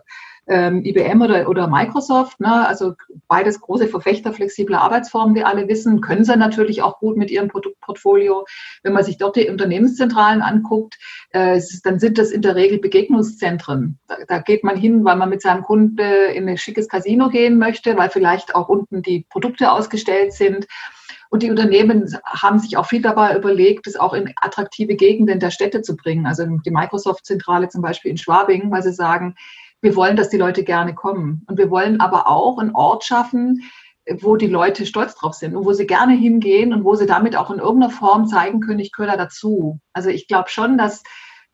ähm, 0.47 0.84
IBM 0.84 1.22
oder, 1.22 1.49
oder 1.49 1.68
Microsoft, 1.68 2.39
ne? 2.39 2.68
also 2.68 2.93
beides 3.28 3.59
große 3.61 3.88
Verfechter 3.88 4.32
flexibler 4.32 4.82
Arbeitsformen, 4.82 5.36
wie 5.36 5.43
alle 5.43 5.68
wissen, 5.68 6.01
können 6.01 6.24
sie 6.24 6.36
natürlich 6.36 6.82
auch 6.82 6.99
gut 6.99 7.18
mit 7.18 7.32
ihrem 7.32 7.47
Produktportfolio. 7.47 8.45
Wenn 8.84 8.93
man 8.93 9.03
sich 9.03 9.18
dort 9.18 9.36
die 9.36 9.49
Unternehmenszentralen 9.49 10.41
anguckt, 10.41 10.97
äh, 11.32 11.59
dann 11.84 11.99
sind 11.99 12.18
das 12.18 12.32
in 12.32 12.41
der 12.41 12.55
Regel 12.55 12.80
Begegnungszentren. 12.80 13.97
Da, 14.07 14.18
da 14.28 14.39
geht 14.39 14.63
man 14.63 14.78
hin, 14.78 15.03
weil 15.03 15.16
man 15.16 15.30
mit 15.30 15.41
seinem 15.41 15.63
Kunde 15.63 16.28
in 16.34 16.47
ein 16.47 16.57
schickes 16.57 16.88
Casino 16.88 17.30
gehen 17.30 17.57
möchte, 17.57 17.97
weil 17.97 18.09
vielleicht 18.09 18.53
auch 18.53 18.70
unten 18.70 19.01
die 19.01 19.26
Produkte 19.30 19.72
ausgestellt 19.72 20.34
sind. 20.34 20.68
Und 21.36 21.43
die 21.43 21.49
Unternehmen 21.49 22.17
haben 22.23 22.59
sich 22.59 22.77
auch 22.77 22.86
viel 22.86 23.01
dabei 23.01 23.36
überlegt, 23.36 23.88
es 23.88 23.97
auch 23.97 24.13
in 24.13 24.33
attraktive 24.38 24.95
Gegenden 24.95 25.41
der 25.41 25.51
Städte 25.51 25.81
zu 25.81 25.97
bringen. 25.97 26.25
Also 26.25 26.45
die 26.45 26.71
Microsoft-Zentrale 26.71 27.67
zum 27.67 27.81
Beispiel 27.81 28.11
in 28.11 28.15
Schwabing, 28.17 28.71
weil 28.71 28.81
sie 28.83 28.93
sagen, 28.93 29.36
wir 29.81 29.97
wollen, 29.97 30.15
dass 30.15 30.29
die 30.29 30.38
Leute 30.38 30.63
gerne 30.63 30.95
kommen. 30.95 31.43
Und 31.47 31.57
wir 31.57 31.69
wollen 31.69 31.99
aber 31.99 32.29
auch 32.29 32.57
einen 32.57 32.73
Ort 32.73 33.03
schaffen, 33.03 33.63
wo 34.21 34.38
die 34.38 34.47
Leute 34.47 34.86
stolz 34.86 35.13
drauf 35.15 35.33
sind 35.33 35.57
und 35.57 35.65
wo 35.65 35.73
sie 35.73 35.86
gerne 35.86 36.13
hingehen 36.13 36.73
und 36.73 36.86
wo 36.86 36.95
sie 36.95 37.05
damit 37.05 37.36
auch 37.36 37.51
in 37.51 37.59
irgendeiner 37.59 37.91
Form 37.91 38.27
zeigen 38.27 38.61
können, 38.61 38.79
ich 38.79 38.93
gehöre 38.93 39.11
da 39.11 39.17
dazu. 39.17 39.81
Also 39.91 40.07
ich 40.07 40.29
glaube 40.29 40.47
schon, 40.47 40.77
dass 40.77 41.03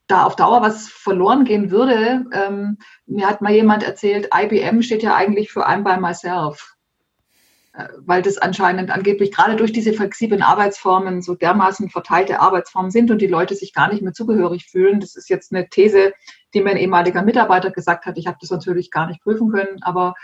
da 0.05 0.25
auf 0.25 0.35
Dauer 0.35 0.61
was 0.61 0.89
verloren 0.89 1.43
gehen 1.43 1.71
würde. 1.71 2.27
Ähm, 2.33 2.77
mir 3.07 3.27
hat 3.27 3.41
mal 3.41 3.51
jemand 3.51 3.81
erzählt, 3.81 4.29
IBM 4.31 4.83
steht 4.83 5.01
ja 5.01 5.15
eigentlich 5.15 5.51
für 5.51 5.67
I'm 5.67 5.81
by 5.81 5.99
myself. 5.99 6.75
Äh, 7.73 7.87
weil 7.99 8.21
das 8.21 8.37
anscheinend 8.37 8.91
angeblich 8.91 9.31
gerade 9.31 9.55
durch 9.55 9.71
diese 9.71 9.93
flexiblen 9.93 10.41
Arbeitsformen 10.41 11.21
so 11.21 11.35
dermaßen 11.35 11.89
verteilte 11.89 12.41
Arbeitsformen 12.41 12.91
sind 12.91 13.11
und 13.11 13.21
die 13.21 13.27
Leute 13.27 13.55
sich 13.55 13.73
gar 13.73 13.89
nicht 13.91 14.01
mehr 14.01 14.13
zugehörig 14.13 14.65
fühlen. 14.65 14.99
Das 14.99 15.15
ist 15.15 15.29
jetzt 15.29 15.53
eine 15.53 15.69
These, 15.69 16.13
die 16.53 16.61
mir 16.61 16.71
ein 16.71 16.77
ehemaliger 16.77 17.21
Mitarbeiter 17.21 17.71
gesagt 17.71 18.05
hat. 18.05 18.17
Ich 18.17 18.27
habe 18.27 18.37
das 18.41 18.51
natürlich 18.51 18.91
gar 18.91 19.07
nicht 19.07 19.23
prüfen 19.23 19.49
können, 19.51 19.81
aber 19.83 20.15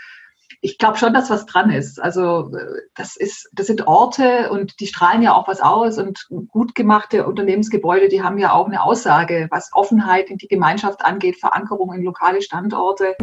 ich 0.60 0.76
glaube 0.76 0.98
schon, 0.98 1.14
dass 1.14 1.30
was 1.30 1.46
dran 1.46 1.70
ist. 1.70 2.02
Also 2.02 2.52
äh, 2.54 2.82
das 2.94 3.16
ist, 3.16 3.48
das 3.54 3.66
sind 3.66 3.86
Orte 3.86 4.50
und 4.50 4.78
die 4.80 4.86
strahlen 4.86 5.22
ja 5.22 5.32
auch 5.32 5.48
was 5.48 5.62
aus 5.62 5.96
und 5.96 6.26
gut 6.48 6.74
gemachte 6.74 7.26
Unternehmensgebäude, 7.26 8.08
die 8.08 8.22
haben 8.22 8.36
ja 8.36 8.52
auch 8.52 8.66
eine 8.66 8.82
Aussage, 8.82 9.48
was 9.50 9.70
Offenheit 9.72 10.28
in 10.28 10.36
die 10.36 10.48
Gemeinschaft 10.48 11.02
angeht, 11.02 11.38
Verankerung 11.40 11.94
in 11.94 12.02
lokale 12.02 12.42
Standorte. 12.42 13.16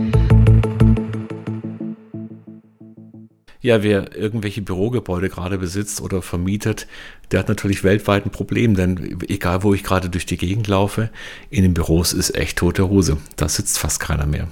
Ja, 3.66 3.82
wer 3.82 4.16
irgendwelche 4.16 4.61
Bürogebäude 4.61 5.28
gerade 5.28 5.57
besitzt 5.57 5.99
oder 5.99 6.22
vermietet, 6.22 6.86
der 7.32 7.39
hat 7.39 7.49
natürlich 7.49 7.84
weltweit 7.84 8.24
ein 8.24 8.30
Problem, 8.30 8.76
denn 8.76 9.18
egal 9.28 9.63
wo 9.63 9.74
ich 9.74 9.84
gerade 9.84 10.07
durch 10.07 10.28
die 10.28 10.38
Gegend 10.38 10.68
laufe, 10.68 11.09
in 11.49 11.63
den 11.63 11.74
Büros 11.74 12.13
ist 12.13 12.36
echt 12.36 12.59
tote 12.59 12.89
Hose. 12.89 13.18
Da 13.38 13.49
sitzt 13.49 13.80
fast 13.80 13.99
keiner 13.99 14.28
mehr. 14.28 14.49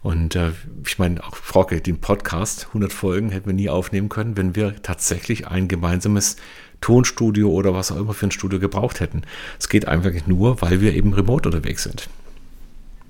Und 0.00 0.36
äh, 0.36 0.52
ich 0.86 0.98
meine, 0.98 1.22
auch 1.22 1.36
Frauke, 1.36 1.82
den 1.82 2.00
Podcast, 2.00 2.68
100 2.68 2.94
Folgen, 2.94 3.28
hätten 3.28 3.44
wir 3.44 3.52
nie 3.52 3.68
aufnehmen 3.68 4.08
können, 4.08 4.38
wenn 4.38 4.56
wir 4.56 4.74
tatsächlich 4.80 5.46
ein 5.46 5.68
gemeinsames 5.68 6.36
Tonstudio 6.80 7.50
oder 7.50 7.74
was 7.74 7.92
auch 7.92 7.98
immer 7.98 8.14
für 8.14 8.28
ein 8.28 8.30
Studio 8.30 8.58
gebraucht 8.58 9.00
hätten. 9.00 9.20
Es 9.58 9.68
geht 9.68 9.86
einfach 9.86 10.12
nur, 10.26 10.62
weil 10.62 10.80
wir 10.80 10.94
eben 10.94 11.12
remote 11.12 11.46
unterwegs 11.46 11.82
sind. 11.82 12.08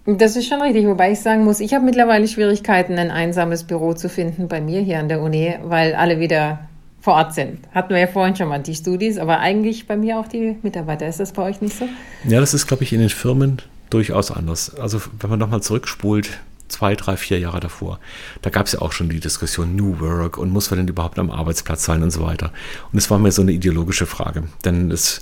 Das 0.06 0.34
ist 0.34 0.48
schon 0.48 0.62
richtig, 0.62 0.86
wobei 0.86 1.12
ich 1.12 1.20
sagen 1.20 1.44
muss, 1.44 1.60
ich 1.60 1.74
habe 1.74 1.84
mittlerweile 1.84 2.26
Schwierigkeiten, 2.26 2.98
ein 2.98 3.10
einsames 3.10 3.64
Büro 3.64 3.92
zu 3.92 4.08
finden 4.08 4.48
bei 4.48 4.60
mir 4.60 4.80
hier 4.80 4.98
an 4.98 5.08
der 5.08 5.20
Uni, 5.20 5.54
weil 5.62 5.94
alle 5.94 6.18
wieder 6.20 6.60
vor 7.00 7.14
Ort 7.14 7.34
sind. 7.34 7.58
Hatten 7.74 7.90
wir 7.90 8.00
ja 8.00 8.06
vorhin 8.06 8.36
schon 8.36 8.48
mal 8.48 8.58
die 8.58 8.74
Studis, 8.74 9.18
aber 9.18 9.40
eigentlich 9.40 9.86
bei 9.86 9.96
mir 9.96 10.18
auch 10.18 10.28
die 10.28 10.56
Mitarbeiter. 10.62 11.06
Ist 11.06 11.20
das 11.20 11.32
bei 11.32 11.42
euch 11.42 11.60
nicht 11.60 11.76
so? 11.76 11.88
Ja, 12.24 12.40
das 12.40 12.54
ist, 12.54 12.66
glaube 12.66 12.84
ich, 12.84 12.92
in 12.92 13.00
den 13.00 13.08
Firmen 13.08 13.62
durchaus 13.90 14.30
anders. 14.30 14.74
Also 14.76 15.00
wenn 15.18 15.30
man 15.30 15.38
nochmal 15.38 15.62
zurückspult, 15.62 16.40
zwei, 16.68 16.94
drei, 16.94 17.16
vier 17.16 17.38
Jahre 17.38 17.60
davor. 17.60 17.98
Da 18.42 18.50
gab 18.50 18.66
es 18.66 18.72
ja 18.72 18.80
auch 18.80 18.92
schon 18.92 19.08
die 19.08 19.20
Diskussion 19.20 19.74
New 19.76 20.00
Work 20.00 20.38
und 20.38 20.50
muss 20.50 20.70
man 20.70 20.78
denn 20.78 20.88
überhaupt 20.88 21.18
am 21.18 21.30
Arbeitsplatz 21.30 21.84
sein 21.84 22.02
und 22.02 22.10
so 22.10 22.22
weiter. 22.22 22.52
Und 22.92 22.98
es 22.98 23.10
war 23.10 23.18
mir 23.18 23.32
so 23.32 23.42
eine 23.42 23.52
ideologische 23.52 24.06
Frage, 24.06 24.44
denn 24.64 24.90
es 24.90 25.20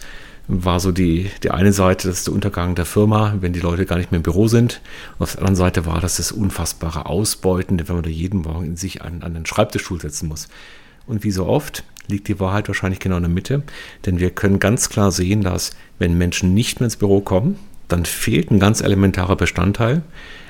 war 0.49 0.81
so 0.81 0.93
die, 0.93 1.31
die 1.43 1.51
eine 1.51 1.73
Seite, 1.73 2.09
das 2.09 2.19
ist 2.19 2.27
der 2.27 2.35
Untergang 2.35 2.75
der 2.75 2.87
Firma, 2.87 3.35
wenn 3.41 3.53
die 3.53 3.61
Leute 3.61 3.85
gar 3.85 3.99
nicht 3.99 4.11
mehr 4.11 4.17
im 4.17 4.23
Büro 4.23 4.49
sind. 4.49 4.81
Auf 5.19 5.33
der 5.33 5.41
anderen 5.41 5.57
Seite 5.57 5.85
war 5.85 6.01
das 6.01 6.17
das 6.17 6.33
unfassbare 6.33 7.07
Ausbeuten, 7.07 7.79
wenn 7.87 7.95
man 7.95 8.03
da 8.03 8.11
jeden 8.11 8.41
Morgen 8.41 8.65
in 8.65 8.77
sich 8.77 9.03
an, 9.03 9.23
an 9.23 9.35
den 9.35 9.45
Schreibtischstuhl 9.45 10.01
setzen 10.01 10.29
muss. 10.29 10.49
Und 11.07 11.23
wie 11.23 11.31
so 11.31 11.47
oft 11.47 11.85
liegt 12.07 12.29
die 12.29 12.41
Wahrheit 12.41 12.69
wahrscheinlich 12.69 12.99
genau 12.99 13.17
in 13.17 13.23
der 13.23 13.31
Mitte, 13.31 13.63
denn 14.07 14.19
wir 14.19 14.31
können 14.31 14.59
ganz 14.59 14.89
klar 14.89 15.13
sehen, 15.13 15.43
dass 15.43 15.73
wenn 15.99 16.17
Menschen 16.17 16.55
nicht 16.55 16.81
mehr 16.81 16.87
ins 16.87 16.97
Büro 16.97 17.21
kommen, 17.21 17.59
dann 17.87 18.07
fehlt 18.07 18.51
ein 18.51 18.59
ganz 18.59 18.81
elementarer 18.81 19.37
Bestandteil, 19.37 20.03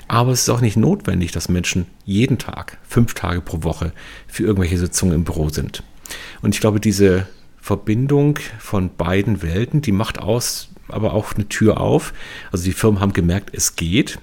aber 0.07 0.31
es 0.31 0.43
ist 0.43 0.49
auch 0.49 0.61
nicht 0.61 0.77
notwendig, 0.77 1.33
dass 1.33 1.49
Menschen 1.49 1.87
jeden 2.05 2.39
Tag, 2.39 2.79
fünf 2.89 3.15
Tage 3.15 3.41
pro 3.41 3.65
Woche 3.65 3.93
für 4.29 4.45
irgendwelche 4.45 4.79
Sitzungen 4.79 5.15
im 5.15 5.25
Büro 5.25 5.49
sind. 5.49 5.83
Und 6.41 6.55
ich 6.55 6.61
glaube, 6.61 6.81
diese 6.81 7.27
Verbindung 7.69 8.39
von 8.59 8.89
beiden 8.97 9.43
Welten, 9.43 9.83
die 9.83 9.93
macht 9.93 10.21
aus, 10.21 10.71
aber 10.89 11.13
auch 11.13 11.35
eine 11.35 11.51
Tür 11.51 11.83
auf. 11.83 12.15
Also 12.51 12.65
die 12.65 12.73
Firmen 12.73 12.99
haben 12.99 13.13
gemerkt, 13.13 13.51
es 13.53 13.77
geht 13.77 14.19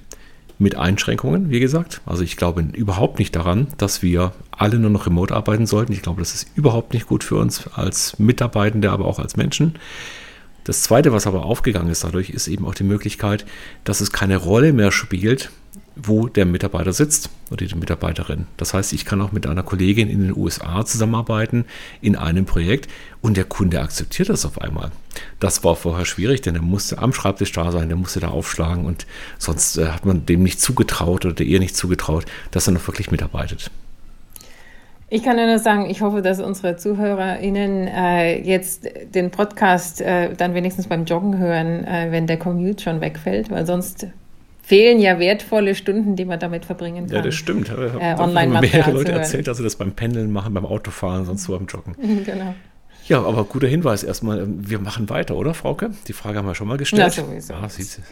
mit 0.58 0.76
Einschränkungen, 0.76 1.52
wie 1.52 1.60
gesagt. 1.60 2.02
Also 2.08 2.24
ich 2.24 2.38
glaube 2.38 2.62
überhaupt 2.74 3.20
nicht 3.20 3.36
daran, 3.36 3.68
dass 3.78 4.02
wir 4.02 4.32
alle 4.50 4.80
nur 4.80 4.90
noch 4.90 5.06
remote 5.06 5.32
arbeiten 5.32 5.68
sollten. 5.68 5.94
Ich 5.94 6.02
glaube, 6.02 6.22
das 6.22 6.34
ist 6.34 6.48
überhaupt 6.56 6.96
nicht 6.96 7.06
gut 7.06 7.24
für 7.24 7.36
uns 7.36 7.68
als 7.68 8.18
Mitarbeitende, 8.18 8.90
aber 8.90 9.06
auch 9.06 9.20
als 9.20 9.38
Menschen. 9.38 9.76
Das 10.64 10.82
Zweite, 10.82 11.12
was 11.12 11.28
aber 11.28 11.46
aufgegangen 11.46 11.92
ist 11.92 12.04
dadurch, 12.04 12.32
ist 12.32 12.48
eben 12.48 12.66
auch 12.66 12.74
die 12.74 12.84
Möglichkeit, 12.84 13.46
dass 13.84 14.02
es 14.02 14.12
keine 14.12 14.38
Rolle 14.38 14.74
mehr 14.74 14.92
spielt, 14.92 15.52
wo 15.96 16.28
der 16.28 16.46
Mitarbeiter 16.46 16.94
sitzt 16.94 17.30
oder 17.52 17.66
die 17.66 17.76
Mitarbeiterin. 17.76 18.48
Das 18.58 18.74
heißt, 18.74 18.94
ich 18.94 19.06
kann 19.06 19.22
auch 19.22 19.32
mit 19.32 19.48
einer 19.48 19.64
Kollegin 19.64 20.10
in 20.10 20.22
den 20.22 20.36
USA 20.36 20.86
zusammenarbeiten 20.86 21.66
in 22.02 22.16
einem 22.16 22.46
Projekt 22.46 22.90
und 23.22 23.38
der 23.38 23.46
Kunde 23.46 23.82
akzeptiert 23.82 24.30
das 24.30 24.46
auf 24.46 24.62
einmal. 24.62 24.92
Das 25.40 25.64
war 25.64 25.76
vorher 25.76 26.06
schwierig, 26.06 26.42
denn 26.42 26.56
er 26.56 26.62
musste 26.62 27.00
am 27.00 27.14
Schreibtisch 27.14 27.52
da 27.54 27.72
sein, 27.72 27.88
der 27.88 27.98
musste 27.98 28.20
da 28.20 28.28
aufschlagen 28.28 28.86
und 28.86 29.06
sonst 29.38 29.78
äh, 29.78 29.88
hat 29.88 30.06
man 30.06 30.26
dem 30.26 30.44
nicht 30.44 30.60
zugetraut 30.60 31.26
oder 31.26 31.42
ihr 31.42 31.60
nicht 31.60 31.78
zugetraut, 31.78 32.26
dass 32.52 32.68
er 32.68 32.74
noch 32.74 32.88
wirklich 32.88 33.12
mitarbeitet. 33.12 33.72
Ich 35.08 35.24
kann 35.24 35.38
nur 35.38 35.60
sagen, 35.60 35.88
ich 35.90 36.02
hoffe, 36.02 36.22
dass 36.24 36.42
unsere 36.42 36.78
ZuhörerInnen 36.78 37.88
äh, 37.88 38.42
jetzt 38.42 38.90
den 39.14 39.30
Podcast 39.30 40.02
äh, 40.02 40.34
dann 40.34 40.56
wenigstens 40.56 40.88
beim 40.88 41.06
Joggen 41.06 41.38
hören, 41.38 41.86
äh, 41.86 42.08
wenn 42.10 42.26
der 42.26 42.38
Commute 42.38 42.84
schon 42.84 43.02
wegfällt, 43.02 43.52
weil 43.52 43.68
sonst 43.68 44.08
fehlen 44.66 45.00
ja 45.00 45.20
wertvolle 45.20 45.76
Stunden, 45.76 46.16
die 46.16 46.26
man 46.26 46.40
damit 46.40 46.66
verbringen 46.66 47.08
kann. 47.08 47.16
Ja, 47.16 47.22
das 47.22 47.36
stimmt. 47.36 47.70
Äh, 47.70 48.16
online 48.18 48.60
mehrere 48.62 48.92
Leute 48.92 49.12
erzählt, 49.12 49.48
dass 49.48 49.58
sie 49.58 49.64
das 49.64 49.76
beim 49.76 49.92
Pendeln 49.92 50.32
machen, 50.32 50.54
beim 50.54 50.66
Autofahren, 50.66 51.26
sonst 51.26 51.44
so 51.44 51.58
beim 51.58 51.68
Joggen. 51.68 51.96
genau. 52.26 52.56
Ja, 53.08 53.24
aber 53.24 53.44
guter 53.44 53.68
Hinweis 53.68 54.04
erstmal. 54.04 54.40
Ähm, 54.42 54.68
wir 54.68 54.80
machen 54.80 55.10
weiter, 55.10 55.36
oder, 55.36 55.54
Frauke? 55.54 55.92
Die 56.08 56.14
Frage 56.14 56.40
haben 56.40 56.48
wir 56.48 56.56
schon 56.56 56.68
mal 56.68 56.78
gestellt. 56.78 57.16
Ja, 57.16 57.24
sowieso. 57.24 57.54
Ah, 57.54 57.68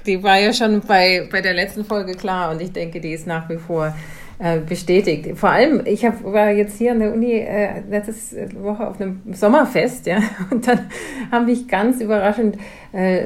die 0.06 0.22
war 0.22 0.40
ja 0.40 0.54
schon 0.54 0.82
bei, 0.82 1.28
bei 1.32 1.42
der 1.42 1.54
letzten 1.54 1.84
Folge 1.84 2.14
klar 2.14 2.52
und 2.52 2.62
ich 2.62 2.72
denke, 2.72 3.02
die 3.02 3.14
ist 3.14 3.26
nach 3.26 3.50
wie 3.50 3.58
vor 3.58 3.96
äh, 4.38 4.60
bestätigt. 4.60 5.38
Vor 5.38 5.50
allem, 5.50 5.82
ich 5.86 6.06
hab, 6.06 6.24
war 6.24 6.52
jetzt 6.52 6.78
hier 6.78 6.92
an 6.92 7.00
der 7.00 7.14
Uni 7.14 7.32
äh, 7.32 7.82
letzte 7.90 8.48
Woche 8.62 8.88
auf 8.88 9.02
einem 9.02 9.22
Sommerfest, 9.32 10.06
ja, 10.06 10.20
und 10.52 10.68
dann 10.68 10.90
haben 11.32 11.46
mich 11.46 11.68
ganz 11.68 12.00
überraschend 12.02 12.58
äh, 12.94 13.26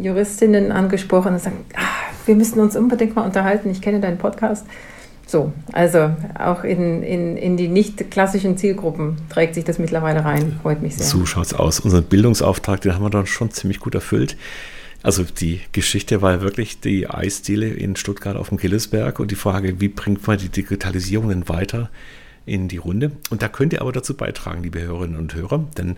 Juristinnen 0.00 0.72
angesprochen 0.72 1.34
und 1.34 1.40
sagen, 1.40 1.64
ah, 1.76 2.03
wir 2.26 2.34
müssen 2.34 2.60
uns 2.60 2.76
unbedingt 2.76 3.14
mal 3.16 3.24
unterhalten, 3.24 3.70
ich 3.70 3.80
kenne 3.80 4.00
deinen 4.00 4.18
Podcast. 4.18 4.66
So, 5.26 5.52
also 5.72 6.10
auch 6.38 6.64
in, 6.64 7.02
in, 7.02 7.36
in 7.36 7.56
die 7.56 7.68
nicht 7.68 8.10
klassischen 8.10 8.58
Zielgruppen 8.58 9.16
trägt 9.30 9.54
sich 9.54 9.64
das 9.64 9.78
mittlerweile 9.78 10.24
rein. 10.24 10.58
Freut 10.62 10.82
mich 10.82 10.96
sehr. 10.96 11.06
So 11.06 11.24
schaut 11.24 11.46
es 11.46 11.54
aus. 11.54 11.80
Unseren 11.80 12.04
Bildungsauftrag, 12.04 12.82
den 12.82 12.94
haben 12.94 13.02
wir 13.02 13.10
dann 13.10 13.26
schon 13.26 13.50
ziemlich 13.50 13.80
gut 13.80 13.94
erfüllt. 13.94 14.36
Also 15.02 15.22
die 15.22 15.60
Geschichte 15.72 16.22
war 16.22 16.40
wirklich 16.40 16.80
die 16.80 17.08
Eisdiele 17.08 17.68
in 17.68 17.96
Stuttgart 17.96 18.36
auf 18.36 18.48
dem 18.48 18.58
Gillesberg 18.58 19.18
und 19.20 19.30
die 19.30 19.34
Frage, 19.36 19.80
wie 19.80 19.88
bringt 19.88 20.26
man 20.26 20.38
die 20.38 20.48
Digitalisierung 20.48 21.48
weiter 21.48 21.90
in 22.46 22.68
die 22.68 22.78
Runde? 22.78 23.12
Und 23.30 23.42
da 23.42 23.48
könnt 23.48 23.72
ihr 23.72 23.82
aber 23.82 23.92
dazu 23.92 24.14
beitragen, 24.14 24.62
liebe 24.62 24.80
Hörerinnen 24.80 25.18
und 25.18 25.34
Hörer, 25.34 25.64
denn 25.76 25.96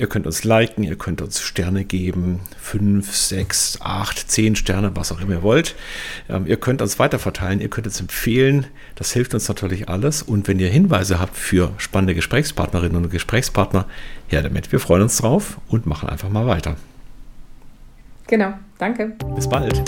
Ihr 0.00 0.06
könnt 0.06 0.26
uns 0.26 0.44
liken, 0.44 0.82
ihr 0.82 0.96
könnt 0.96 1.20
uns 1.20 1.42
Sterne 1.42 1.84
geben, 1.84 2.40
5, 2.58 3.14
6, 3.14 3.80
8, 3.82 4.30
10 4.30 4.56
Sterne, 4.56 4.96
was 4.96 5.12
auch 5.12 5.20
immer 5.20 5.34
ihr 5.34 5.42
wollt. 5.42 5.74
Ähm, 6.30 6.46
ihr 6.46 6.56
könnt 6.56 6.80
uns 6.80 6.98
weiterverteilen, 6.98 7.60
ihr 7.60 7.68
könnt 7.68 7.86
uns 7.86 8.00
empfehlen, 8.00 8.66
das 8.94 9.12
hilft 9.12 9.34
uns 9.34 9.46
natürlich 9.46 9.90
alles. 9.90 10.22
Und 10.22 10.48
wenn 10.48 10.58
ihr 10.58 10.70
Hinweise 10.70 11.20
habt 11.20 11.36
für 11.36 11.72
spannende 11.76 12.14
Gesprächspartnerinnen 12.14 12.96
und 12.96 13.10
Gesprächspartner, 13.10 13.84
her 14.28 14.42
damit. 14.42 14.72
Wir 14.72 14.80
freuen 14.80 15.02
uns 15.02 15.18
drauf 15.18 15.58
und 15.68 15.84
machen 15.84 16.08
einfach 16.08 16.30
mal 16.30 16.46
weiter. 16.46 16.76
Genau, 18.26 18.54
danke. 18.78 19.16
Bis 19.34 19.46
bald. 19.46 19.82